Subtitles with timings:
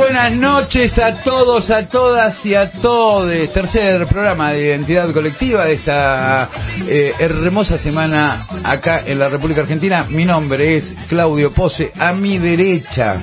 [0.00, 3.30] Buenas noches a todos, a todas y a todos.
[3.52, 6.48] Tercer programa de Identidad Colectiva de esta
[6.88, 10.06] eh, hermosa semana acá en la República Argentina.
[10.08, 11.92] Mi nombre es Claudio Pose.
[11.98, 13.20] A mi derecha,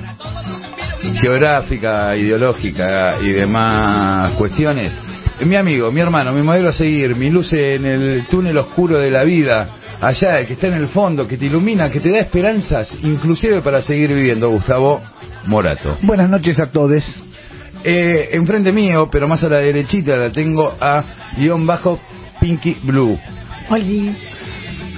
[1.14, 4.96] geográfica, ideológica y demás cuestiones,
[5.40, 9.10] mi amigo, mi hermano, mi modelo a seguir, mi luz en el túnel oscuro de
[9.10, 9.68] la vida,
[10.00, 13.60] allá, el que está en el fondo, que te ilumina, que te da esperanzas, inclusive
[13.62, 15.00] para seguir viviendo, Gustavo
[15.46, 15.98] Morato.
[16.02, 17.04] Buenas noches a todos.
[17.84, 21.04] Eh, enfrente mío, pero más a la derechita, la tengo a
[21.36, 22.00] guion bajo
[22.40, 23.18] Pinky Blue.
[23.70, 24.16] Oli.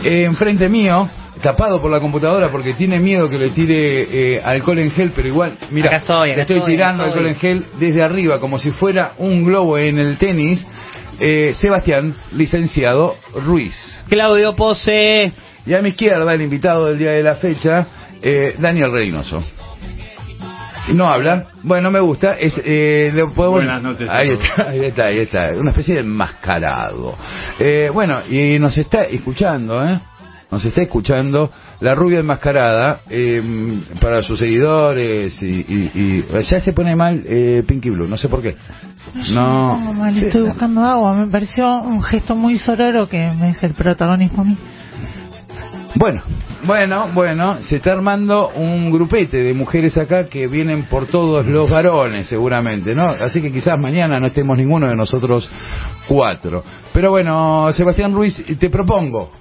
[0.02, 1.10] Eh, enfrente mío,
[1.42, 5.28] tapado por la computadora porque tiene miedo que le tire eh, alcohol en gel, pero
[5.28, 8.70] igual, mira, estoy, le estoy, estoy, tirando acá alcohol en gel desde arriba, como si
[8.70, 10.66] fuera un globo en el tenis.
[11.20, 14.02] Eh, Sebastián, licenciado Ruiz.
[14.08, 15.32] Claudio Pose.
[15.66, 17.86] Y a mi izquierda, el invitado del día de la fecha,
[18.22, 19.44] eh, Daniel Reynoso.
[20.94, 21.48] No habla.
[21.62, 22.38] Bueno, me gusta.
[22.38, 23.64] Es, eh, le podemos...
[23.64, 25.52] Buenas noches Ahí está, ahí está, ahí está.
[25.56, 27.16] Una especie de enmascarado.
[27.58, 30.00] Eh, bueno, y nos está escuchando, ¿eh?
[30.50, 33.40] Nos está escuchando la rubia enmascarada eh,
[34.00, 38.28] para sus seguidores y, y- y- ya se pone mal eh, Pinky Blue, no sé
[38.28, 38.56] por qué.
[39.32, 41.14] No, No, mal, estoy buscando agua.
[41.14, 44.56] Me pareció un gesto muy sororo que me deje el protagonismo a mí.
[45.94, 46.22] Bueno,
[46.64, 51.68] bueno, bueno, se está armando un grupete de mujeres acá que vienen por todos los
[51.70, 53.08] varones, seguramente, ¿no?
[53.08, 55.50] Así que quizás mañana no estemos ninguno de nosotros
[56.06, 56.62] cuatro.
[56.92, 59.32] Pero bueno, Sebastián Ruiz, te propongo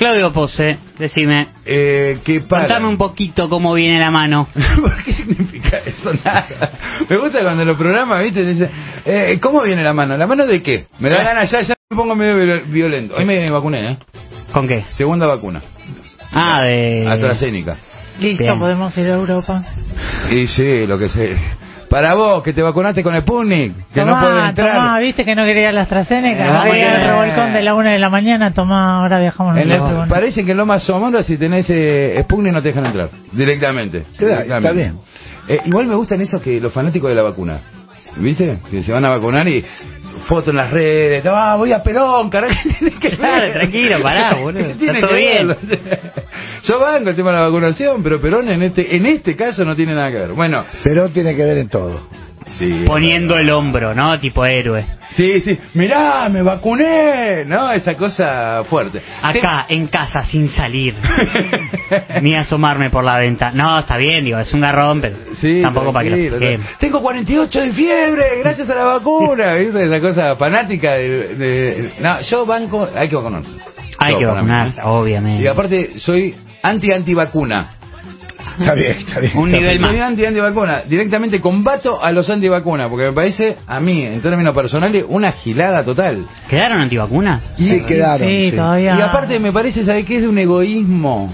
[0.00, 1.48] Claudio Pose, decime.
[1.66, 2.62] eh, que para...
[2.62, 4.48] Contame un poquito cómo viene la mano.
[4.80, 6.10] ¿Por qué significa eso?
[6.24, 6.72] Nada.
[7.06, 8.42] Me gusta cuando los programas, ¿viste?
[8.46, 8.70] Dicen,
[9.04, 10.16] eh, ¿cómo viene la mano?
[10.16, 10.86] ¿La mano de qué?
[11.00, 13.14] Me da ganas ya, ya me pongo medio viol- violento.
[13.18, 13.98] Hoy me vacuné, ¿eh?
[14.54, 14.84] ¿Con qué?
[14.88, 15.60] Segunda vacuna.
[16.32, 17.06] Ah, de...
[17.06, 17.76] AstraZeneca.
[18.18, 18.58] Listo, Bien.
[18.58, 19.62] podemos ir a Europa.
[20.30, 21.36] Y sí, lo que sé.
[21.90, 24.74] Para vos, que te vacunaste con Sputnik, que no podés entrar.
[24.76, 26.46] tomá, viste que no quería la AstraZeneca.
[26.46, 27.06] Eh, no quería el eh.
[27.08, 28.52] revolcón de la una de la mañana.
[28.54, 32.62] Tomá, ahora viajamos En el- parece que en Loma Somora, si tenés eh, Sputnik, no
[32.62, 33.08] te dejan entrar.
[33.32, 34.04] Directamente.
[34.16, 34.68] Queda- Directamente.
[34.68, 34.98] está bien.
[35.48, 37.58] Eh, igual me gustan esos que los fanáticos de la vacuna.
[38.16, 38.58] ¿Viste?
[38.70, 39.64] Que se van a vacunar y
[40.28, 41.24] foto en las redes.
[41.26, 42.54] Ah, voy a Perón, carajo.
[42.62, 43.52] ¿qué tiene que Claro, ver?
[43.52, 44.66] tranquilo, pará, boludo.
[44.68, 45.56] ¿Qué tiene Está todo bien.
[46.64, 49.74] Yo banco el tema de la vacunación, pero Perón en este en este caso no
[49.74, 50.32] tiene nada que ver.
[50.32, 52.00] Bueno, Pero tiene que ver en todo.
[52.58, 52.82] Sí.
[52.86, 54.18] Poniendo el hombro, ¿no?
[54.20, 54.84] Tipo héroe.
[55.10, 55.58] Sí, sí.
[55.74, 57.44] Mirá, me vacuné.
[57.44, 59.02] No, esa cosa fuerte.
[59.22, 60.94] Acá, en casa, sin salir.
[62.22, 63.50] Ni asomarme por la venta.
[63.52, 66.64] No, está bien, digo, es un garrón, pero Sí, tampoco para que lo tranquilo.
[66.78, 69.54] Tengo 48 de fiebre gracias a la vacuna.
[69.56, 69.84] ¿Viste?
[69.86, 72.88] Esa cosa fanática de, de- No, yo banco...
[72.94, 73.52] Hay que vacunarse.
[73.98, 75.42] Hay Yo, que vacunarse, obviamente.
[75.44, 77.74] Y aparte, soy anti-antivacuna.
[78.60, 79.36] Está bien, está bien.
[79.36, 79.82] Un está nivel bien.
[79.82, 79.90] más.
[79.90, 80.82] Soy anti-antivacuna.
[80.82, 85.82] Directamente combato a los antivacunas, porque me parece, a mí, en términos personales, una gilada
[85.84, 86.26] total.
[86.48, 87.42] ¿Quedaron antivacunas?
[87.56, 88.28] Sí, quedaron.
[88.28, 88.56] Sí, sí.
[88.56, 88.96] todavía.
[88.98, 90.16] Y aparte me parece, ¿sabe qué?
[90.16, 91.32] Es de un egoísmo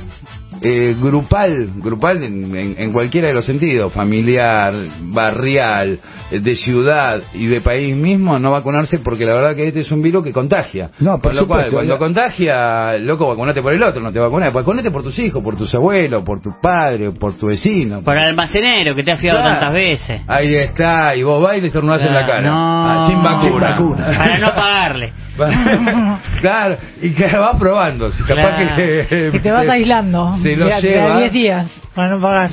[0.62, 4.72] eh, grupal, grupal en, en- en cualquiera de los sentidos, familiar,
[5.02, 5.98] barrial,
[6.30, 9.90] eh, de ciudad y de país mismo, no vacunarse porque la verdad que este es
[9.90, 10.90] un virus que contagia.
[11.00, 11.98] No, por Con lo cual, supuesto, cuando ya.
[11.98, 15.74] contagia, loco, vacunate por el otro, no te vacunas, vacunate por tus hijos, por tus
[15.74, 18.00] abuelos, por tu padre, por tu vecino.
[18.02, 19.52] Por el almacenero que te ha fiado Claro.
[19.54, 20.20] tantas veces.
[20.26, 22.48] Ahí está, y vos vas y le estornudás en la Claro, cara.
[22.50, 22.54] no.
[22.56, 23.42] Ah, sin vacuna.
[23.46, 24.06] Sin vacuna.
[24.18, 25.12] Para no pagarle.
[26.40, 28.10] claro, y que vas probando.
[28.12, 28.76] Si capaz Claro.
[28.76, 29.30] que.
[29.34, 30.38] Y te vas aislando.
[30.42, 31.16] Se lo de, a- de lleva.
[31.16, 32.50] a 10 días para no pagar.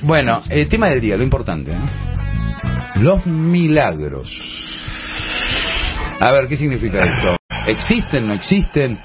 [0.00, 1.72] Bueno, el tema del día, lo importante.
[2.96, 4.30] Los milagros.
[6.20, 7.36] A ver, ¿qué significa esto?
[7.66, 8.98] ¿Existen, no existen?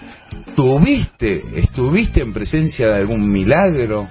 [0.55, 4.07] ¿Tuviste, estuviste en presencia de algún milagro?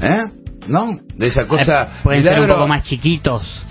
[0.00, 0.22] ¿Eh?
[0.68, 0.90] ¿No?
[1.14, 1.82] De esa cosa.
[1.82, 3.64] Eh, Pueden ser un poco más chiquitos.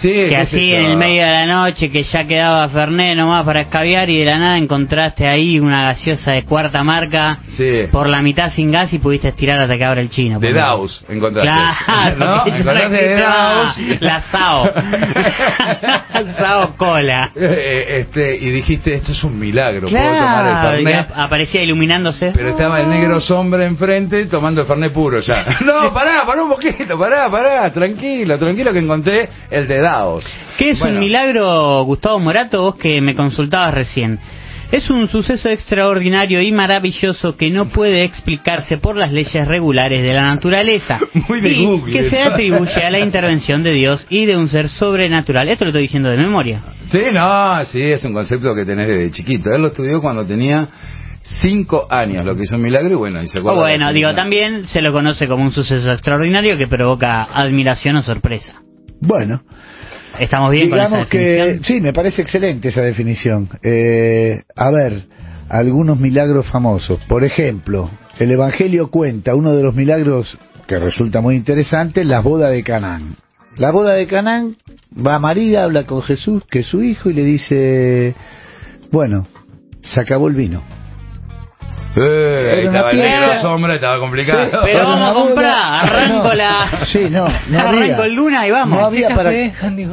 [0.00, 3.60] Sí, Que así en el medio de la noche, que ya quedaba Fernet nomás para
[3.62, 7.70] escabiar y de la nada encontraste ahí una gaseosa de cuarta marca Sí.
[7.92, 10.38] por la mitad sin gas y pudiste estirar hasta que abra el chino.
[10.40, 10.52] De.
[10.52, 11.48] Daus encontraste.
[11.84, 12.46] Claro, ¿No?
[12.46, 13.78] Encontraste de Daus.
[14.00, 14.70] La Sao.
[16.38, 17.30] Sao Cola.
[17.34, 19.88] Eh, este, y dijiste, esto es un milagro.
[19.88, 21.10] Puedo tomar el Fernet.
[21.10, 22.32] ap- aparecía iluminándose.
[22.34, 25.44] Pero estaba el negro sombra enfrente tomando el Fernet puro ya.
[25.64, 30.24] No, pará, pará un poquito, pará, pará, tranquilo, tranquilo que encontré el de Daos.
[30.56, 34.18] ¿Qué es Bueno, un milagro, Gustavo Morato, vos que me consultabas recién?
[34.72, 40.14] Es un suceso extraordinario y maravilloso que no puede explicarse por las leyes regulares de
[40.14, 40.98] la naturaleza
[41.28, 44.48] Muy de y Google que se atribuye a la intervención de Dios y de un
[44.48, 45.48] ser sobrenatural.
[45.50, 46.62] Esto lo estoy diciendo de memoria.
[46.90, 49.50] Sí, no, sí, es un concepto que tenés desde chiquito.
[49.50, 50.66] Él lo estudió cuando tenía
[51.42, 54.66] cinco años, lo que hizo un milagro y bueno, y se acuerda bueno, digo, también
[54.66, 58.54] se lo conoce como un suceso extraordinario que provoca admiración o sorpresa.
[59.00, 59.42] Bueno,
[60.18, 63.48] Estamos bien con esa digamos que sí, me parece excelente esa definición.
[63.62, 65.04] Eh, a ver,
[65.48, 67.00] algunos milagros famosos.
[67.08, 72.50] Por ejemplo, el Evangelio cuenta uno de los milagros que resulta muy interesante, la boda
[72.50, 73.16] de Canaán.
[73.56, 74.56] La boda de Canaán
[74.94, 78.14] va María, habla con Jesús, que es su hijo, y le dice,
[78.90, 79.26] bueno,
[79.82, 80.62] se acabó el vino.
[81.96, 84.44] Eh, una estaba el negro sombra, estaba complicado.
[84.50, 86.86] Sí, Pero vamos a comprar, arranco No, la...
[86.86, 88.04] Sí, no, no Arranco había.
[88.06, 88.78] el Luna y vamos.
[88.78, 89.30] No había para,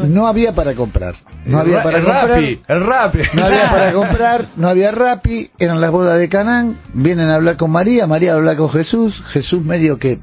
[0.07, 1.15] no había comprar.
[1.45, 2.30] No El había ra- para el comprar.
[2.30, 3.19] Rappi, el Rappi.
[3.33, 7.57] No había para comprar, no había Rappi, eran las bodas de Canaán, vienen a hablar
[7.57, 10.19] con María, María habla con Jesús, Jesús medio que...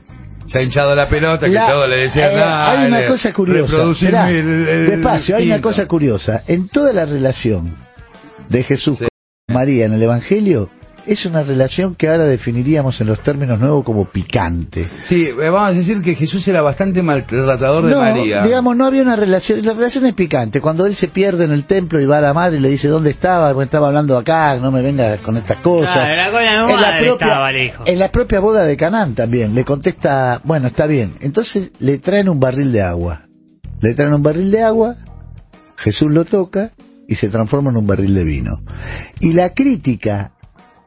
[0.50, 2.70] Se ha hinchado la pelota, que La- todo le decía eh, nada.
[2.72, 7.04] hay una cosa curiosa, Esperá, el- el despacio, hay una cosa curiosa, en toda la
[7.04, 7.74] relación
[8.48, 9.04] de Jesús Sí.
[9.46, 10.70] con María en el Evangelio,
[11.08, 14.88] es una relación que ahora definiríamos en los términos nuevos como picante.
[15.08, 18.42] Sí, eh, vamos a decir que Jesús era bastante maltratador de no, María.
[18.42, 19.64] digamos, no había una relación.
[19.64, 20.60] La relación es picante.
[20.60, 22.88] Cuando él se pierde en el templo y va a la madre y le dice,
[22.88, 23.52] ¿dónde estaba?
[23.54, 25.94] Bueno, estaba hablando acá, no me venga con estas cosas.
[25.94, 29.54] Claro, en, la propia, estaba, en la propia boda de Canaán también.
[29.54, 31.14] Le contesta, bueno, está bien.
[31.20, 33.22] Entonces le traen un barril de agua.
[33.80, 34.96] Le traen un barril de agua,
[35.76, 36.72] Jesús lo toca
[37.06, 38.60] y se transforma en un barril de vino.
[39.20, 40.32] Y la crítica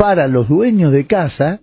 [0.01, 1.59] para los dueños de casa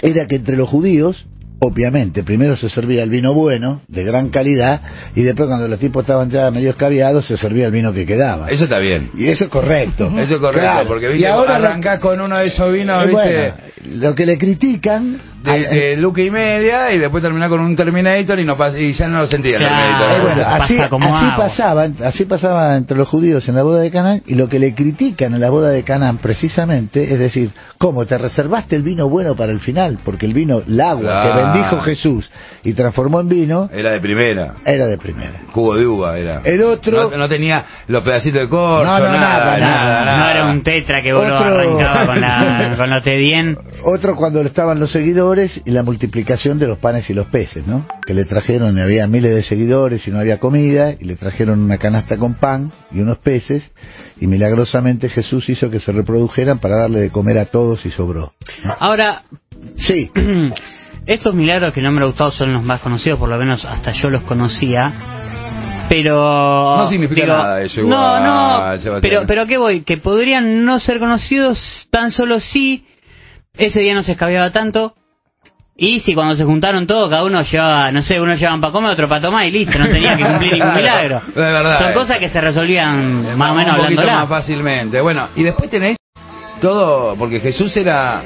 [0.00, 1.26] era que entre los judíos,
[1.66, 4.80] obviamente, primero se servía el vino bueno, de gran calidad,
[5.14, 8.50] y después cuando los tipos estaban ya medio escabiados, se servía el vino que quedaba.
[8.50, 9.10] Eso está bien.
[9.16, 10.06] Y eso es correcto.
[10.16, 10.88] Eso es correcto, Claro.
[10.88, 13.52] porque Y viste, ahora lo- arrancás con uno de esos vinos, eh, viste,
[13.82, 15.18] bueno, lo que le critican...
[15.44, 18.78] de, al- de Luke y media, y después terminás con un Terminator y no pas-
[18.80, 19.74] y ya no lo sentía el Claro.
[19.74, 20.22] Eh, Terminator.
[20.22, 23.90] bueno, Pasa así, como así pasaba, así pasaba entre los judíos en la boda de
[23.90, 28.06] Canaán y lo que le critican en la boda de Canaán precisamente es decir, ¿cómo
[28.06, 29.98] te reservaste el vino bueno para el final?
[30.02, 31.52] Porque el vino, el agua Claro.
[31.52, 32.30] que bendijo Jesús
[32.62, 34.54] y transformó en vino Era de primera.
[34.64, 35.40] era de primera.
[35.52, 36.40] Cubo de uva era.
[36.44, 40.04] El otro- No, no tenía los pedacitos de corcho, No, no, nada, nada, nada, nada.
[40.04, 40.18] nada.
[40.18, 43.58] No era un tetra que vos lo Otro- arrancaba con, la, con lo te bien.
[43.84, 47.86] Otro cuando estaban los seguidores y la multiplicación de los panes y los peces, ¿no?
[48.06, 51.60] Que le trajeron, y había miles de seguidores y no había comida, y le trajeron
[51.60, 53.70] una canasta con pan y unos peces,
[54.20, 58.32] y milagrosamente Jesús hizo que se reprodujeran para darle de comer a todos y sobró.
[58.78, 59.22] Ahora,
[59.76, 60.10] Sí,
[61.06, 63.92] estos milagros que no me han gustado son los más conocidos, por lo menos hasta
[63.92, 64.92] yo los conocía.
[65.88, 66.76] Pero.
[66.78, 68.78] No significa nada eso igual, No, no.
[68.78, 69.00] Sebastián.
[69.02, 69.82] Pero, pero ¿qué voy?
[69.82, 72.86] Que podrían no ser conocidos tan solo si
[73.56, 74.94] ese día no se escabeaba tanto.
[75.76, 78.90] Y si cuando se juntaron todos, cada uno llevaba, no sé, uno llevaba para comer,
[78.92, 81.20] otro para tomar y listo, no tenía que cumplir ningún milagro.
[81.34, 81.94] De verdad, Son eh.
[81.94, 84.12] cosas que se resolvían más o menos hablándola.
[84.18, 85.00] más fácilmente.
[85.00, 85.96] Bueno, y después tenés
[86.60, 88.22] todo, porque Jesús era...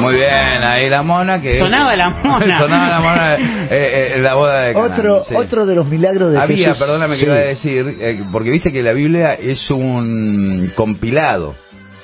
[0.00, 1.58] Muy bien, ahí la mona que...
[1.58, 2.58] Sonaba la mona.
[2.58, 5.34] Sonaba la mona eh, eh, en la boda de Canaán, otro, sí.
[5.34, 6.78] otro de los milagros de Había, Jesús.
[6.78, 7.26] perdóname que Sí.
[7.26, 11.54] iba a decir, eh, porque viste que la Biblia es un compilado.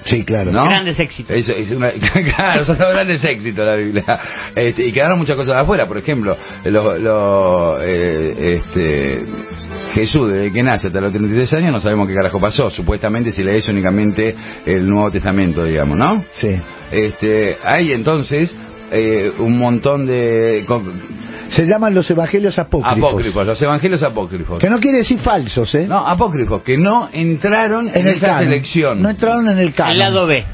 [0.04, 0.52] Sí, claro.
[0.52, 0.64] ¿no?
[0.64, 1.34] Grandes éxitos.
[1.34, 1.90] Es, es una-
[2.36, 4.04] claro, son grandes éxitos la Biblia.
[4.54, 5.86] Este, y quedaron muchas cosas afuera.
[5.86, 9.22] Por ejemplo, lo, lo, eh, este,
[9.94, 12.69] Jesús, desde que nace hasta los 33 años, no sabemos qué carajo pasó.
[12.69, 14.35] Supuestamente si lees únicamente
[14.67, 16.25] el Nuevo Testamento, digamos, ¿no?
[16.32, 16.50] Sí.
[16.91, 18.55] Este, hay entonces
[18.91, 20.64] eh, un montón de
[21.49, 22.99] Se llaman los evangelios apócrifos.
[22.99, 24.58] apócrifos, los evangelios apócrifos.
[24.58, 25.86] Que no quiere decir falsos, ¿eh?
[25.86, 28.44] No, apócrifos, que no entraron en, esa canon.
[28.44, 29.03] selección.
[29.03, 29.93] No entraron en el canon.
[29.93, 30.44] El lado B.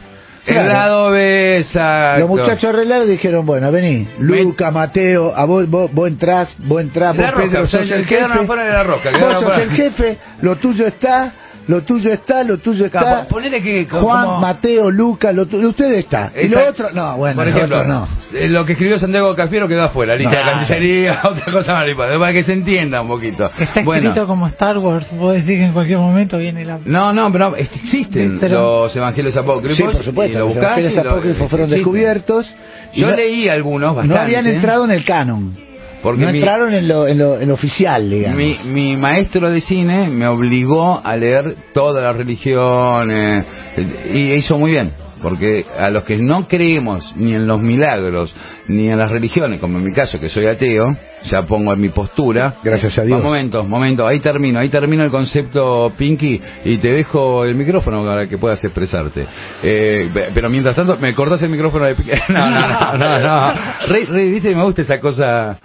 [0.46, 2.20] el lado B, exacto.
[2.20, 6.80] Los muchachos arreglaron y dijeron, bueno, vení, Luca, Mateo, a vos, vos, vos entrás, vos
[6.80, 8.22] entrás, La vos Pedro o sea, sos el jefe.
[8.22, 8.28] de
[8.72, 11.32] la Vos sos el jefe, lo tuyo está,
[11.70, 12.98] lo tuyo está, lo tuyo está.
[13.00, 16.32] Claro, ponele que como- Juan, Mateo, Luca, lo tuyo, usted está.
[16.40, 18.08] Y lo otro, no, bueno, por lo ejemplo, otro no.
[18.34, 20.58] eh, lo que escribió Santiago Cafiero quedó afuera, lista de Claro.
[20.58, 23.44] cancillería, otra cosa más, para que se entienda un poquito.
[23.58, 26.78] Está Bueno, escrito como Star Wars, vos decís que en cualquier momento viene la...
[26.84, 29.76] no, no, pero existen Pero- los evangelios apócrifos.
[29.76, 31.78] Sí, por supuesto, lo los buscás evangelios lo- apócrifos fueron existen.
[31.78, 32.54] descubiertos.
[32.94, 34.14] Yo no- leí algunos bastante.
[34.16, 35.56] No habían entrado en el canon.
[36.02, 38.38] Porque no mi- entraron en lo, en lo, en lo oficial, digamos.
[38.38, 43.44] Mi, mi maestro de cine me obligó a leer todas las religiones
[43.76, 48.34] eh, y hizo muy bien, porque a los que no creemos ni en los milagros
[48.68, 51.88] ni en las religiones, como en mi caso que soy ateo, ya pongo en mi
[51.90, 52.54] postura.
[52.62, 53.20] Gracias a Dios.
[53.20, 58.04] Va, momento, momento, ahí termino, ahí termino el concepto Pinky y te dejo el micrófono
[58.04, 59.26] para que puedas expresarte.
[59.62, 62.10] Eh, pe- pero mientras tanto, me cortas el micrófono de Pinky.
[62.30, 63.54] No, no, no, no, no.
[63.88, 65.58] Rey, Rey, viste, me gusta esa cosa.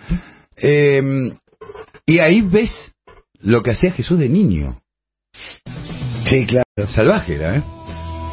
[0.58, 1.02] Eh,
[2.06, 2.92] y ahí ves
[3.42, 4.80] lo que hacía Jesús de niño.
[6.26, 6.66] Sí, claro.
[6.88, 7.64] Salvaje era, ¿eh?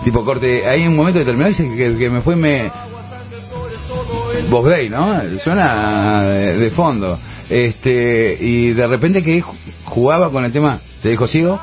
[0.04, 2.70] Tipo corte, hay un momento determinado dice que, que me fue me...
[4.50, 5.38] Vos Day, ¿no?
[5.38, 7.18] Suena de, fondo.
[7.48, 9.42] Este, y de repente que
[9.84, 11.58] jugaba con el tema, ¿te dejo ciego?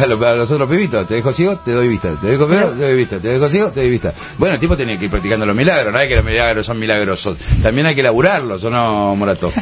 [0.00, 2.96] A los, otros pibitos, te dejo ciego, te doy vista, te dejo ciego, te doy
[2.96, 4.12] vista, te dejo ciego, te doy vista.
[4.38, 6.78] Bueno, el tipo tenía que ir practicando los milagros, no es que los milagros son
[6.78, 9.52] milagrosos, también hay que laburarlos, ¿o no, Morato?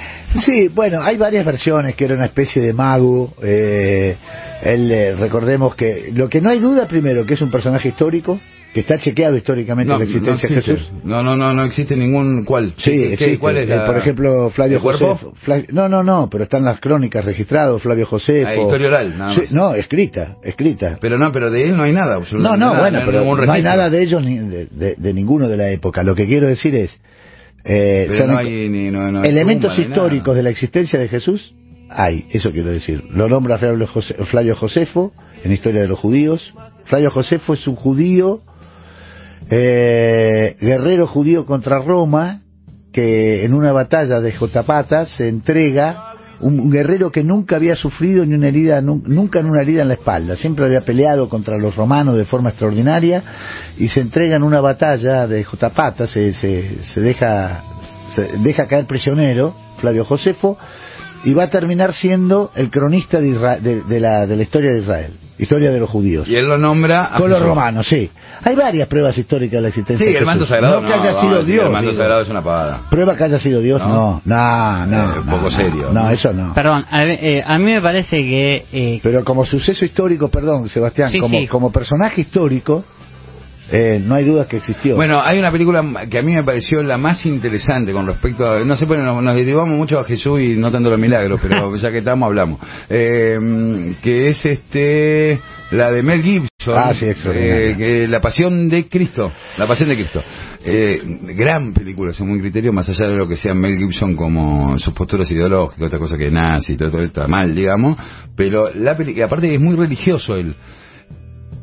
[0.44, 3.34] Sí, bueno, hay varias versiones que era una especie de mago.
[3.42, 4.16] Eh,
[4.62, 8.40] él, eh, recordemos que lo que no hay duda primero que es un personaje histórico,
[8.72, 10.62] que está chequeado históricamente No, la existencia no de.
[10.62, 10.90] Jesús.
[11.04, 12.72] No, no, no, no existe ningún cuál.
[12.78, 13.38] Sí, ¿Qué- existe.
[13.38, 14.80] ¿Cuál es Eh, la- Por ejemplo, Flavio.
[14.80, 18.48] Fla- No, no, no, pero están las crónicas registradas, Flavio Josefo.
[18.48, 20.98] Ah, historia oral, nada Sí, no, escrita, escrita.
[21.00, 23.52] Pero no, pero de él no hay nada, No, absolutamente no, nada, bueno, pero no
[23.52, 26.02] hay nada de ellos ni de, de- de ninguno de la época.
[26.02, 26.98] Lo que quiero decir es,
[27.64, 31.54] eh, son no hay ni- no- no hay elementos históricos de la existencia de Jesús,
[31.90, 33.04] hay, eso quiero decir.
[33.10, 35.12] Lo nombra Flavio Josefo
[35.44, 36.54] en Historia de los Judíos.
[36.86, 38.40] Flavio Josefo es un judío,
[39.54, 42.40] eh, guerrero judío contra Roma,
[42.90, 46.09] que en una batalla de Jotapata se entrega
[46.40, 49.88] un guerrero que nunca había sufrido ni una herida, nun- nunca en una herida en
[49.88, 53.23] la espalda, siempre había peleado contra los romanos de forma extraordinaria
[53.78, 57.62] y se entrega en una batalla de Jotapata, se, se, se deja,
[58.09, 60.56] se deja caer prisionero, Flavio Josefo,
[61.25, 65.12] y va a terminar siendo el cronista de- de la, de la historia de Israel,
[65.42, 66.26] historia de los judíos.
[66.28, 67.49] Y él lo nombra a Con los Jesús.
[67.49, 68.11] romanos, sí.
[68.44, 70.80] Hay varias pruebas históricas de la existencia Sí, de el manto sagrado.
[70.80, 71.66] No que haya sido decir, Dios.
[71.66, 72.02] El manto digo.
[72.02, 72.80] sagrado es una pavada.
[72.90, 73.88] Prueba que haya sido Dios, ¿No?
[73.88, 74.22] no.
[74.25, 75.14] No, no.
[75.14, 75.50] Eh, un poco no.
[75.50, 76.11] serio, No, ¿no?
[76.11, 76.54] eso no.
[76.54, 78.66] Perdón, a, eh, a mí me parece que...
[78.72, 81.46] eh, Pero como suceso histórico, perdón, Sebastián, Sí, como, sí.
[81.46, 82.84] como personaje histórico,
[83.72, 84.96] eh, no hay dudas que existió.
[84.96, 88.60] Bueno, hay una película que a mí me pareció la más interesante con respecto a...
[88.60, 91.40] No sé, bueno, nos, nos derivamos mucho a Jesús y no tanto a los milagros,
[91.42, 92.60] pero ya que estamos hablamos.
[92.90, 96.76] Eh, que es este la de Mel Gibson.
[96.76, 99.32] Ah, sí, eh, que La Pasión de Cristo.
[99.56, 100.22] La Pasión de Cristo.
[100.64, 101.00] Eh,
[101.34, 104.92] gran película, según mi criterio, más allá de lo que sea Mel Gibson como sus
[104.92, 107.96] posturas ideológicas, otra cosa que nazi, todo, todo está mal, digamos.
[108.36, 110.54] Pero la película, aparte es muy religioso él.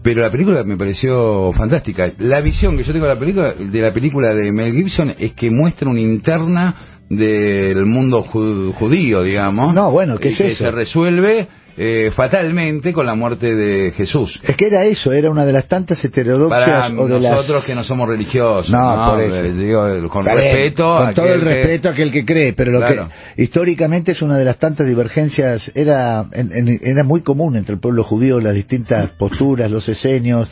[0.01, 2.11] Pero la película me pareció fantástica.
[2.19, 5.33] La visión que yo tengo de la película, de la película de Mel Gibson es
[5.33, 6.75] que muestra una interna
[7.09, 9.73] del mundo ju- judío, digamos.
[9.73, 10.63] No, bueno, ¿qué es que eso?
[10.65, 14.39] se resuelve eh, fatalmente con la muerte de Jesús.
[14.43, 17.31] Es que era eso, era una de las tantas heterodoxias Para o de las...
[17.33, 19.11] nosotros que no somos religiosos, No, ¿no?
[19.13, 19.41] por eso.
[19.53, 20.97] Digo, con respeto.
[20.97, 23.09] con todo el respeto a aquel que cree, pero lo Claro.
[23.35, 27.75] que históricamente es una de las tantas divergencias, era en- en- era muy común entre
[27.75, 30.49] el pueblo judío las distintas posturas, los esenios.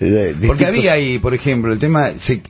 [0.00, 2.40] eh, Porque había ahí, por ejemplo, el tema, se-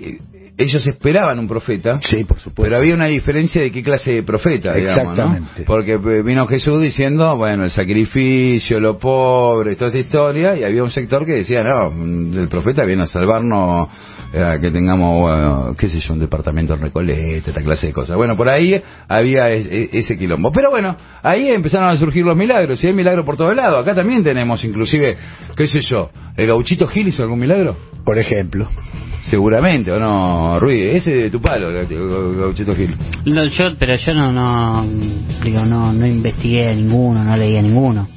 [0.58, 2.62] ellos esperaban un profeta, Sí, por supuesto.
[2.62, 5.10] pero había una diferencia de qué clase de profeta, digamos, ¿no?
[5.12, 5.62] Exactamente.
[5.64, 10.82] Porque eh, vino Jesús diciendo, bueno, el sacrificio, lo pobre, toda esta historia, y había
[10.82, 11.92] un sector que decía, no,
[12.40, 13.88] el profeta viene a salvarnos,
[14.32, 17.92] eh, a que tengamos, bueno, qué sé yo, un departamento en Recoleta, esta clase de
[17.92, 18.16] cosas.
[18.16, 20.52] Bueno, por ahí había es- e- ese quilombo.
[20.52, 23.82] Pero bueno, ahí empezaron a surgir los milagros, y hay milagros por todos lados.
[23.82, 25.16] Acá también tenemos, inclusive,
[25.56, 27.76] qué sé yo, el gauchito Gil hizo algún milagro.
[28.04, 28.68] Por ejemplo.
[29.24, 30.94] Seguramente, ¿o no, Ruiz?
[30.94, 31.86] Ese de tu palo, el
[32.38, 32.96] Gauchito Gil.
[33.26, 34.86] no, yo, pero yo no, no,
[35.44, 38.08] digo, no, no investigué ninguno, no leía ninguno.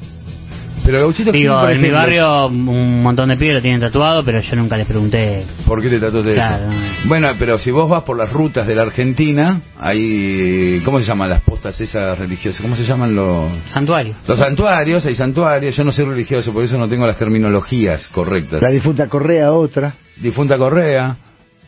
[0.84, 4.42] Pero Gauchito Digo, por en mi barrio un montón de pibes lo tienen tatuado, pero
[4.42, 5.46] yo nunca les pregunté.
[5.66, 6.56] ¿Por qué te de Claro.
[6.58, 7.08] eso?
[7.08, 10.82] Bueno, pero si vos vas por las rutas de la Argentina, hay...
[10.84, 12.62] ¿Cómo se llaman las postas esas religiosas?
[12.62, 13.52] ¿Cómo se llaman los...?
[13.74, 14.16] Santuario.
[14.28, 18.62] Los santuarios, hay santuarios, yo no soy religioso, por eso no tengo las terminologías correctas.
[18.62, 19.94] La difunta Correa, otra.
[20.18, 21.16] Difunta Correa,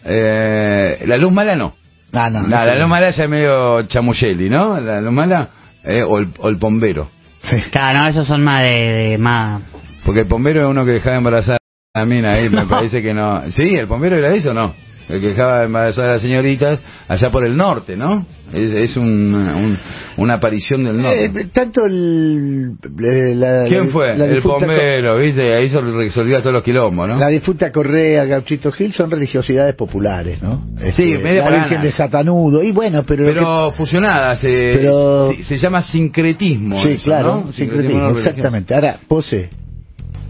[0.06, 1.76] eh, la luz mala no.
[2.12, 4.80] Ah, no, la luz mala ya es medio chamucheli, ¿no?
[4.80, 5.50] La luz mala,
[5.84, 7.10] eh, o, el, o el pombero.
[7.44, 7.58] Sí.
[7.72, 9.62] Claro, no, esos son más de, de más.
[10.06, 11.58] Porque el pombero es uno que dejaba embarazada
[11.94, 13.50] a la mina ahí, me parece que no.
[13.52, 14.74] Sí, el pombero era eso, ¿no?
[15.10, 18.26] El que dejaba embarazada a las señoritas allá por el norte, ¿no?
[18.54, 19.78] Es, es un, un-
[20.18, 21.26] una aparición del norte.
[21.26, 22.74] Eh, tanto el...
[23.04, 24.16] eh, la- ¿Quién la- fue?
[24.16, 25.54] la el difunta Co- pombero, ¿viste?
[25.56, 27.18] Ahí se resolvía todos los quilombos, ¿no?
[27.18, 30.66] La difunta Correa, Gauchito Gil son religiosidades populares, ¿no?
[30.82, 31.70] Este, medio La paganas.
[31.70, 33.26] Virgen de Satanudo, y bueno, pero...
[33.26, 36.82] Pero fusionadas, eh, Pero- se, se llama sincretismo.
[36.82, 37.52] sí, eso, claro, ¿no?
[37.52, 38.30] sincretismo, religioso.
[38.30, 38.76] exactamente.
[38.76, 39.50] Ahora, Pose,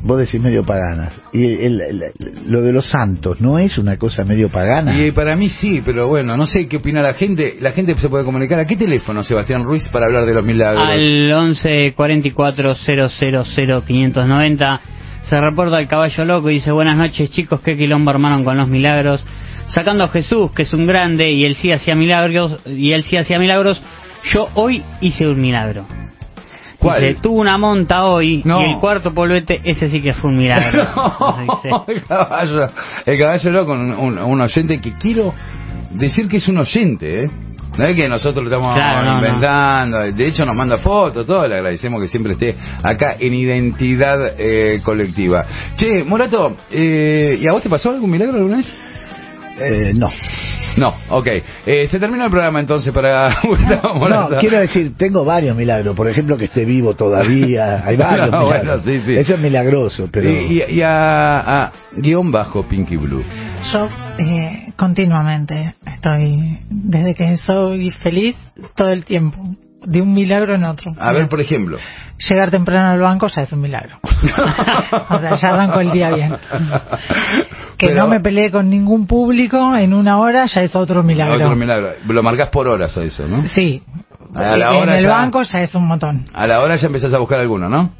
[0.03, 2.03] vos decís medio paganas, y el- el-
[2.48, 5.00] lo de los santos, ¿no es una cosa medio pagana?
[5.01, 7.57] Y para mí sí, pero bueno, no sé qué opina la gente.
[7.62, 8.60] La gente se puede comunicar.
[8.60, 10.83] ¿A qué teléfono, Sebastián Ruiz, para hablar de los milagros?
[10.83, 14.81] Al 11 44 000 590
[15.29, 18.67] se reporta el caballo loco y dice buenas noches chicos, qué quilombo armaron con los
[18.67, 19.24] milagros.
[19.67, 23.15] Sacando a Jesús, que es un grande, y él sí hacía milagros, y él sí
[23.15, 23.81] hacía milagros,
[24.33, 25.86] yo hoy hice un milagro.
[26.84, 27.02] ¿Cuál?
[27.02, 28.62] Dice, tuve una monta hoy No.
[28.62, 30.84] y el cuarto polvete, ese sí que fue un milagro.
[31.63, 31.75] Dice.
[31.88, 32.70] el caballo,
[33.06, 35.34] el caballo loco, un, un- un oyente que quiero
[35.92, 37.30] decir que es un oyente, ¿eh?
[37.75, 39.25] No es que nosotros lo estamos Claro, no, no.
[39.25, 39.98] inventando.
[40.13, 41.48] De hecho, nos manda fotos, todo.
[41.48, 45.42] Le agradecemos que siempre esté acá en identidad eh, colectiva.
[45.75, 48.72] Che, Morato, eh, ¿y a vos te pasó algún milagro alguna vez?
[49.60, 50.10] Eh, no.
[50.77, 51.27] No, ok.
[51.67, 54.33] Eh, se terminó el programa entonces para Gustavo Morato.
[54.36, 55.95] No, quiero decir, tengo varios milagros.
[55.95, 57.83] Por ejemplo, que esté vivo todavía.
[57.86, 58.83] Hay varios No, bueno, milagros.
[58.86, 59.15] sí, sí.
[59.15, 60.29] Eso es milagroso, pero...
[60.31, 63.24] Y, y- y a, a guion bajo Pinky Blue.
[63.72, 68.36] Yo eh, continuamente estoy, desde que soy feliz,
[68.75, 69.38] todo el tiempo,
[69.86, 70.92] de un milagro en otro.
[71.00, 71.78] A ver, por ejemplo.
[72.30, 73.98] Llegar temprano al banco ya es un milagro.
[75.10, 76.36] o sea, ya arranco el día bien.
[77.78, 81.36] Que Pero- no me peleé con ningún público en una hora ya es otro milagro.
[81.36, 81.92] Otro milagro.
[82.08, 83.46] Lo marcás por horas a eso, ¿no?
[83.48, 83.82] Sí.
[84.36, 86.25] A la en el ya- banco ya es un montón.
[86.34, 87.92] A la hora ya empezás a buscar alguno, ¿no?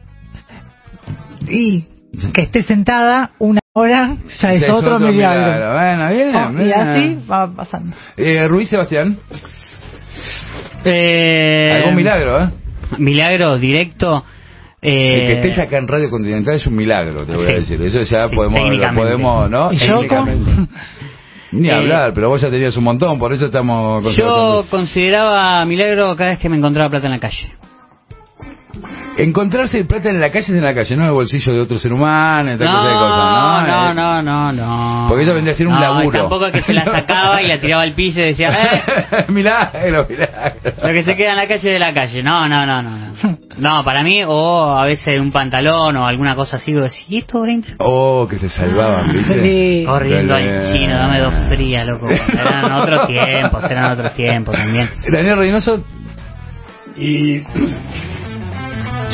[1.50, 1.86] Y
[2.34, 5.74] que esté sentada una hora ya es otro, milagro.
[5.74, 6.36] Bueno, bien.
[6.36, 7.96] Oh, y así va pasando.
[8.18, 9.18] Eh, Ruiz Sebastián,
[10.86, 12.50] Eh, algún milagro, ¿eh?
[12.98, 14.24] Milagro directo.
[14.82, 17.82] El Eh, que estés acá en Radio Continental es un milagro, te voy a decir.
[17.82, 19.72] Eso ya podemos, lo podemos ¿no?
[21.54, 24.04] Ni Eh, hablar, pero vos ya tenías un montón, por eso estamos...
[24.16, 27.54] yo consideraba milagro cada vez que me encontraba plata en la calle.
[29.18, 31.78] Encontrarse plata en la calle es en la calle, no en el bolsillo de otro
[31.78, 33.62] ser humano, esta clase de cosas, ¿no?
[33.62, 35.06] no, Eh, no, no, no.
[35.08, 36.20] Porque eso vendría a ser un No, laburo.
[36.20, 40.08] Tampoco es que se la sacaba y la tiraba al piso y decía, eh, milagro,
[40.10, 40.72] milagro.
[40.82, 42.24] lo que se queda en la calle de la calle.
[42.24, 42.90] No, no, no, no.
[43.24, 47.18] No, No, para mí, o a veces un pantalón o alguna cosa así, decís, ¿y
[47.20, 47.76] estos 20?
[47.80, 49.42] Oh, que te salvaban, ¿viste?
[49.42, 49.84] Sí.
[49.86, 52.08] Corriendo Qué al chino, dame dos frías, loco.
[52.10, 54.90] Eran otros tiempos, eran otros tiempos también.
[55.12, 55.84] Daniel Reynoso,
[56.98, 57.42] Y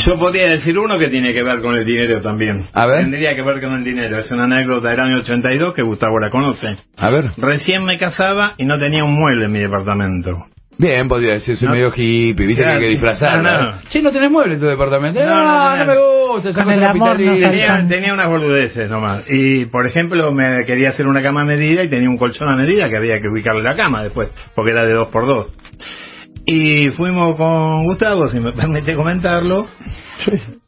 [0.05, 2.65] yo podría decir uno que tiene que ver con el dinero también.
[2.74, 3.01] A ver.
[3.01, 4.17] Tendría que ver con el dinero.
[4.19, 6.75] Es una anécdota del año 82 que Gustavo la conoce.
[6.98, 7.31] a ver.
[7.38, 10.31] Recién me casaba y no tenía un mueble en mi departamento.
[10.77, 11.74] Bien, podría decir, soy No.
[11.74, 13.43] medio hippie, viste que hay que Claro, disfrazarlo.
[13.43, 13.77] no, no.
[13.89, 15.19] Che, ¿no tenés mueble en tu departamento?
[15.22, 15.86] No, No, no, no, no.
[15.86, 17.48] me gusta, esa Con cosa el amor capitalista.
[17.48, 19.24] no Tenía, tenía unas boludeces nomás.
[19.27, 22.55] Y, por ejemplo, me quería hacer una cama a medida y tenía un colchón a
[22.55, 25.48] medida que había que ubicarle la cama después, porque era de dos por dos.
[26.51, 29.68] Y fuimos con Gustavo, si me permite comentarlo,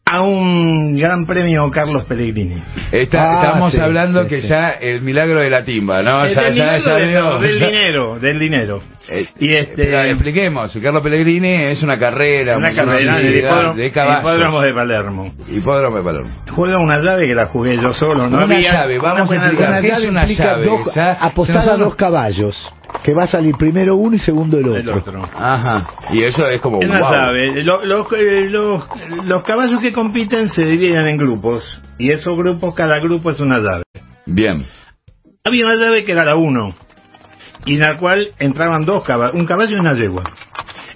[0.06, 2.62] a un gran premio Carlos Pellegrini.
[2.92, 4.50] Está- Ah, estamos sí, hablando sí, que sí.
[4.50, 6.26] ya el milagro de la timba, ¿no?
[6.26, 8.80] Eh, ya, del, ya, dinero, ya de- no, del ya- dinero, del dinero.
[9.10, 14.22] Eh, Y este- espera, expliquemos, Carlos Pellegrini es una carrera, Una carrera hipódromo, de hipódromo
[14.22, 14.64] caballos.
[14.64, 15.34] de Palermo.
[15.50, 16.30] Hipódromo de Palermo.
[16.52, 18.30] Juega una llave que la jugué yo solo.
[18.30, 19.70] No Una había- llave, vamos a explicar.
[19.70, 19.82] llave.
[19.82, 20.66] ¿Qué es llave una llave?
[20.66, 20.86] dos-
[21.50, 24.80] nos a dos caballos, que va a salir primero uno y segundo el otro.
[24.80, 25.30] El otro.
[25.36, 26.80] Ajá, y eso es como...
[26.82, 27.12] Es una wow.
[27.12, 27.64] llave.
[27.64, 28.84] Lo- los, eh, los,
[29.24, 31.68] los caballos que compiten se dividen en grupos.
[31.98, 33.84] Y esos grupos, cada grupo es una llave.
[34.26, 34.66] Bien.
[35.44, 36.76] Había una llave que era la 1.
[37.66, 40.24] Y en la cual entraban dos caballos, un caballo y una yegua.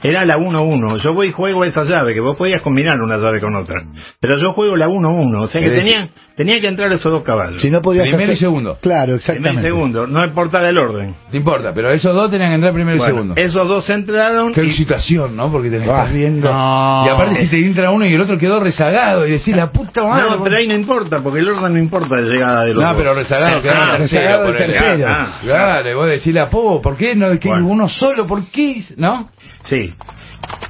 [0.03, 0.97] Era la 1-1.
[1.01, 3.75] Yo voy y juego esa llave, que vos podías combinar una llave con otra.
[4.19, 5.41] Pero yo juego la 1-1.
[5.43, 7.61] O sea que tenían, tenían que entrar esos dos caballos.
[7.61, 8.77] Si no podías Primero hacer- y segundo.
[8.81, 9.61] Claro, Primer y exactamente.
[9.63, 10.07] segundo.
[10.07, 11.15] No importa el orden.
[11.31, 13.33] No importa, pero esos dos tenían que entrar primero y segundo.
[13.37, 14.53] Esos dos entraron.
[14.53, 15.51] Qué y- excitación, ¿no?
[15.51, 16.51] Porque que Ah, estar viendo.
[16.51, 17.03] no.
[17.05, 20.03] Y aparte si te entra uno y el otro quedó rezagado y decís la puta
[20.03, 20.29] madre.
[20.29, 22.95] No, pero ahí no importa, porque el orden no importa de llegada de los No,
[22.95, 25.05] pero rezagado quedó Ah, rezagado tercero.
[25.07, 25.39] Ah.
[25.41, 27.37] Claro, y vos decís la po, ¿por qué no?
[27.39, 27.67] Que Bueno.
[27.67, 28.25] uno solo?
[28.27, 28.77] ¿Por qué?
[28.97, 29.29] ¿No?
[29.65, 29.93] Sí.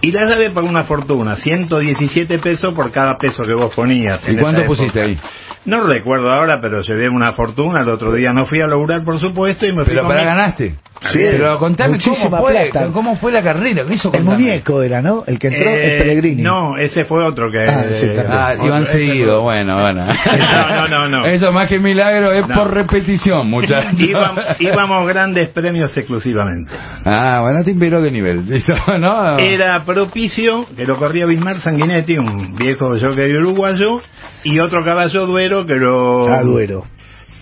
[0.01, 4.21] Y la llave pagó una fortuna, 117 pesos por cada peso que vos ponías.
[4.27, 5.17] ¿Y cuánto pusiste ahí?
[5.65, 7.81] No recuerdo ahora, pero llevé una fortuna.
[7.81, 10.25] El otro día no fui a lograr, por supuesto, y me fui Pero para mi-
[10.25, 10.75] ganaste.
[11.11, 12.89] Sí, pero contame cómo fue, plata.
[12.91, 13.83] cómo fue la carrera.
[13.89, 14.37] Eso El contame.
[14.37, 15.23] muñeco era, ¿no?
[15.27, 16.41] El que entró Eh, es Pellegrini.
[16.41, 17.59] No, ese fue otro que...
[17.59, 20.05] Ah, sí, eh, Ah, ese seguido, fue- bueno, bueno.
[20.39, 21.25] No, no, no, no.
[21.25, 22.55] Eso más que milagro es No.
[22.55, 23.99] por repetición, muchachos.
[23.99, 26.71] Íbamos, íbamos grandes premios exclusivamente.
[27.03, 28.73] Ah, bueno, te inspiró de nivel, ¿listo?
[28.97, 29.37] ¿No?
[29.37, 34.01] Era propicio, que lo corría Bismarck Sanguinetti, un viejo jockey uruguayo,
[34.43, 36.31] y otro caballo duero que lo...
[36.31, 36.83] Ah, Duero.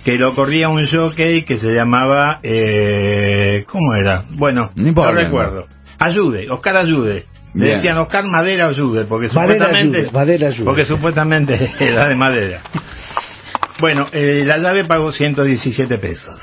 [0.04, 4.26] Que lo corría un jockey que se llamaba eh, ¿cómo era?
[4.36, 5.68] Bueno, No recuerdo.
[6.00, 7.26] Ayude, Oscar Ayude.
[7.54, 7.76] Le Bien.
[7.78, 10.66] decían Oscar Madera Ayude, porque Madera supuestamente Ayude, Madera Ayude.
[10.66, 12.62] porque supuestamente era de madera.
[13.80, 16.40] Bueno, eh, la llave pagó 117 pesos.